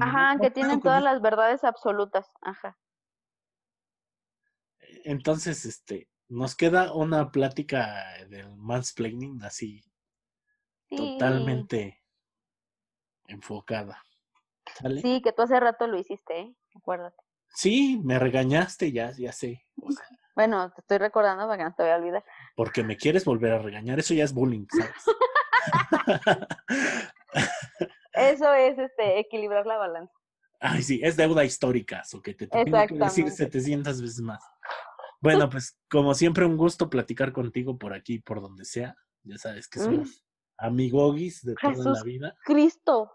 Ajá, 0.00 0.36
que 0.38 0.50
tienen 0.50 0.80
todas 0.80 1.02
las 1.02 1.22
verdades 1.22 1.64
absolutas. 1.64 2.30
Ajá. 2.42 2.76
Entonces, 5.06 5.64
este, 5.64 6.08
nos 6.28 6.56
queda 6.56 6.92
una 6.92 7.30
plática 7.30 8.04
del 8.28 8.56
mansplaining 8.56 9.40
así 9.44 9.84
totalmente 10.88 12.02
enfocada. 13.28 14.04
Sí, 15.00 15.22
que 15.22 15.32
tú 15.32 15.42
hace 15.42 15.60
rato 15.60 15.86
lo 15.86 15.96
hiciste, 15.96 16.40
¿eh? 16.40 16.56
Acuérdate. 16.74 17.16
Sí, 17.54 18.00
me 18.02 18.18
regañaste, 18.18 18.90
ya, 18.90 19.12
ya 19.16 19.32
sé. 19.32 19.64
Bueno, 20.34 20.70
te 20.70 20.82
estoy 20.82 20.98
recordando 20.98 21.46
para 21.46 21.56
que 21.56 21.64
no 21.64 21.74
te 21.74 21.82
voy 21.82 21.92
a 21.92 21.96
olvidar. 21.96 22.24
Porque 22.56 22.84
me 22.84 22.98
quieres 22.98 23.24
volver 23.24 23.52
a 23.54 23.58
regañar, 23.58 23.98
eso 23.98 24.12
ya 24.12 24.22
es 24.22 24.34
bullying, 24.34 24.66
¿sabes? 24.68 24.92
eso 28.12 28.52
es 28.52 28.78
este 28.78 29.18
equilibrar 29.18 29.64
la 29.64 29.78
balanza. 29.78 30.12
Ay, 30.60 30.82
sí, 30.82 31.00
es 31.02 31.16
deuda 31.16 31.42
histórica, 31.42 32.02
o 32.12 32.20
que 32.20 32.34
te 32.34 32.46
tengo 32.46 32.86
que 32.86 32.94
decir 32.96 33.30
700 33.30 34.02
veces 34.02 34.20
más. 34.20 34.42
Bueno, 35.26 35.50
pues 35.50 35.76
como 35.90 36.14
siempre 36.14 36.46
un 36.46 36.56
gusto 36.56 36.88
platicar 36.88 37.32
contigo 37.32 37.78
por 37.78 37.92
aquí, 37.94 38.20
por 38.20 38.40
donde 38.40 38.64
sea. 38.64 38.96
Ya 39.24 39.38
sabes 39.38 39.66
que 39.66 39.80
somos 39.80 40.08
mm. 40.08 40.12
amigogis 40.58 41.44
de 41.44 41.56
toda 41.56 41.92
la 41.92 42.02
vida. 42.04 42.36
Cristo. 42.44 43.10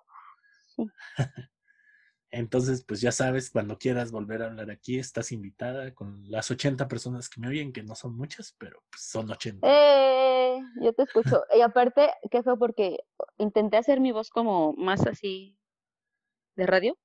Entonces, 2.31 2.83
pues 2.85 2.99
ya 2.99 3.13
sabes, 3.13 3.49
cuando 3.49 3.77
quieras 3.77 4.11
volver 4.11 4.41
a 4.41 4.47
hablar 4.47 4.71
aquí, 4.71 4.99
estás 4.99 5.31
invitada 5.31 5.93
con 5.93 6.29
las 6.29 6.51
80 6.51 6.87
personas 6.89 7.29
que 7.29 7.39
me 7.39 7.47
oyen, 7.47 7.71
que 7.71 7.83
no 7.83 7.95
son 7.95 8.17
muchas, 8.17 8.55
pero 8.57 8.83
pues 8.89 9.03
son 9.03 9.31
80. 9.31 9.65
Eh, 9.69 10.61
yo 10.81 10.91
te 10.93 11.03
escucho. 11.03 11.43
y 11.55 11.61
aparte, 11.61 12.09
¿qué 12.29 12.43
fue? 12.43 12.57
Porque 12.57 12.99
intenté 13.37 13.77
hacer 13.77 14.01
mi 14.01 14.11
voz 14.11 14.29
como 14.29 14.73
más 14.73 15.07
así 15.07 15.57
de 16.57 16.65
radio. 16.65 16.97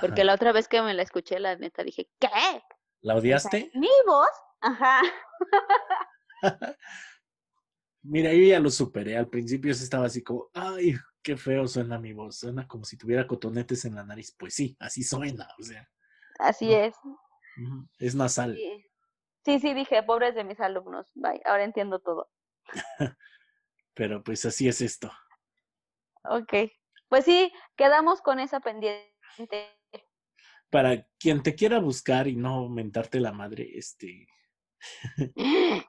Porque 0.00 0.24
la 0.24 0.34
otra 0.34 0.52
vez 0.52 0.68
que 0.68 0.80
me 0.80 0.94
la 0.94 1.02
escuché, 1.02 1.38
la 1.38 1.54
neta 1.56 1.84
dije, 1.84 2.08
¿qué? 2.18 2.28
¿La 3.04 3.16
odiaste? 3.16 3.70
¿Mi 3.74 3.90
voz? 4.06 4.26
Ajá. 4.64 5.02
Mira, 8.02 8.32
yo 8.32 8.42
ya 8.42 8.60
lo 8.60 8.70
superé. 8.70 9.16
Al 9.16 9.28
principio 9.28 9.72
se 9.74 9.84
estaba 9.84 10.06
así 10.06 10.22
como, 10.22 10.50
ay, 10.54 10.94
qué 11.22 11.36
feo 11.36 11.66
suena 11.66 11.98
mi 11.98 12.12
voz. 12.12 12.38
Suena 12.38 12.66
como 12.66 12.84
si 12.84 12.96
tuviera 12.96 13.26
cotonetes 13.26 13.84
en 13.84 13.94
la 13.94 14.04
nariz. 14.04 14.34
Pues 14.38 14.54
sí, 14.54 14.76
así 14.80 15.02
suena. 15.02 15.48
O 15.58 15.62
sea, 15.62 15.88
Así 16.38 16.66
No. 16.68 16.76
es. 16.76 16.94
es 17.98 18.14
nasal. 18.14 18.56
Sí. 18.56 18.86
sí, 19.44 19.58
sí, 19.60 19.74
dije, 19.74 20.02
pobres 20.02 20.34
de 20.34 20.44
mis 20.44 20.60
alumnos. 20.60 21.10
Bye, 21.14 21.40
ahora 21.44 21.64
entiendo 21.64 22.00
todo. 22.00 22.30
Pero 23.94 24.22
pues 24.24 24.44
así 24.44 24.66
es 24.68 24.80
esto. 24.80 25.12
Ok. 26.24 26.52
Pues 27.08 27.24
sí, 27.24 27.52
quedamos 27.76 28.20
con 28.22 28.40
esa 28.40 28.60
pendiente. 28.60 29.04
Para 30.70 31.06
quien 31.20 31.42
te 31.42 31.54
quiera 31.54 31.78
buscar 31.78 32.26
y 32.26 32.34
no 32.34 32.68
mentarte 32.68 33.20
la 33.20 33.30
madre, 33.32 33.70
este, 33.78 34.26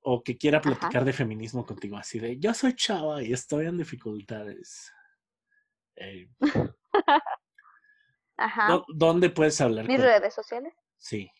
o 0.00 0.22
que 0.22 0.36
quiera 0.36 0.58
Ajá. 0.58 0.68
platicar 0.70 1.04
de 1.04 1.12
feminismo 1.12 1.64
contigo, 1.66 1.96
así 1.96 2.18
de 2.18 2.38
yo 2.38 2.54
soy 2.54 2.74
chava 2.74 3.22
y 3.22 3.32
estoy 3.32 3.66
en 3.66 3.78
dificultades. 3.78 4.92
Eh, 5.96 6.28
Ajá. 8.36 8.68
¿dó- 8.68 8.84
¿Dónde 8.94 9.30
puedes 9.30 9.60
hablar? 9.60 9.86
Mis 9.88 9.96
con- 9.96 10.04
redes 10.06 10.34
sociales. 10.34 10.74
Sí, 10.98 11.30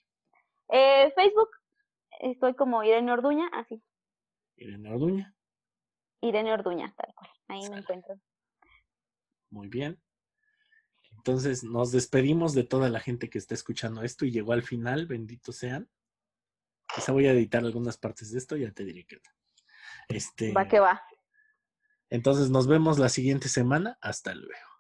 Eh, 0.69 1.13
Facebook, 1.15 1.51
estoy 2.21 2.55
como 2.55 2.83
Irene 2.83 3.13
Orduña, 3.13 3.49
así. 3.53 3.83
Irene 4.57 4.91
Orduña, 4.91 5.35
Irene 6.21 6.53
Orduña, 6.53 6.93
tal 6.97 7.15
cual. 7.15 7.31
Ahí 7.49 7.69
me 7.71 7.79
encuentro. 7.79 8.19
muy 9.51 9.69
bien. 9.69 10.01
Entonces 11.27 11.65
nos 11.65 11.91
despedimos 11.91 12.55
de 12.55 12.63
toda 12.63 12.89
la 12.89 13.01
gente 13.01 13.29
que 13.29 13.39
está 13.39 13.53
escuchando 13.53 14.05
esto 14.05 14.25
y 14.25 14.31
llegó 14.31 14.53
al 14.53 14.63
final, 14.63 15.07
benditos 15.07 15.57
sean. 15.57 15.91
Quizá 16.95 17.11
voy 17.11 17.27
a 17.27 17.33
editar 17.33 17.65
algunas 17.65 17.99
partes 17.99 18.31
de 18.31 18.39
esto, 18.39 18.57
ya 18.57 18.71
te 18.71 18.85
diré 18.85 19.05
qué. 19.05 19.21
Este, 20.07 20.53
Va 20.53 20.69
que 20.69 20.79
va. 20.79 21.03
entonces 22.11 22.49
nos 22.49 22.69
vemos 22.69 23.01
la 23.01 23.09
siguiente 23.09 23.49
semana. 23.49 23.99
Hasta 24.01 24.37
luego. 24.37 24.76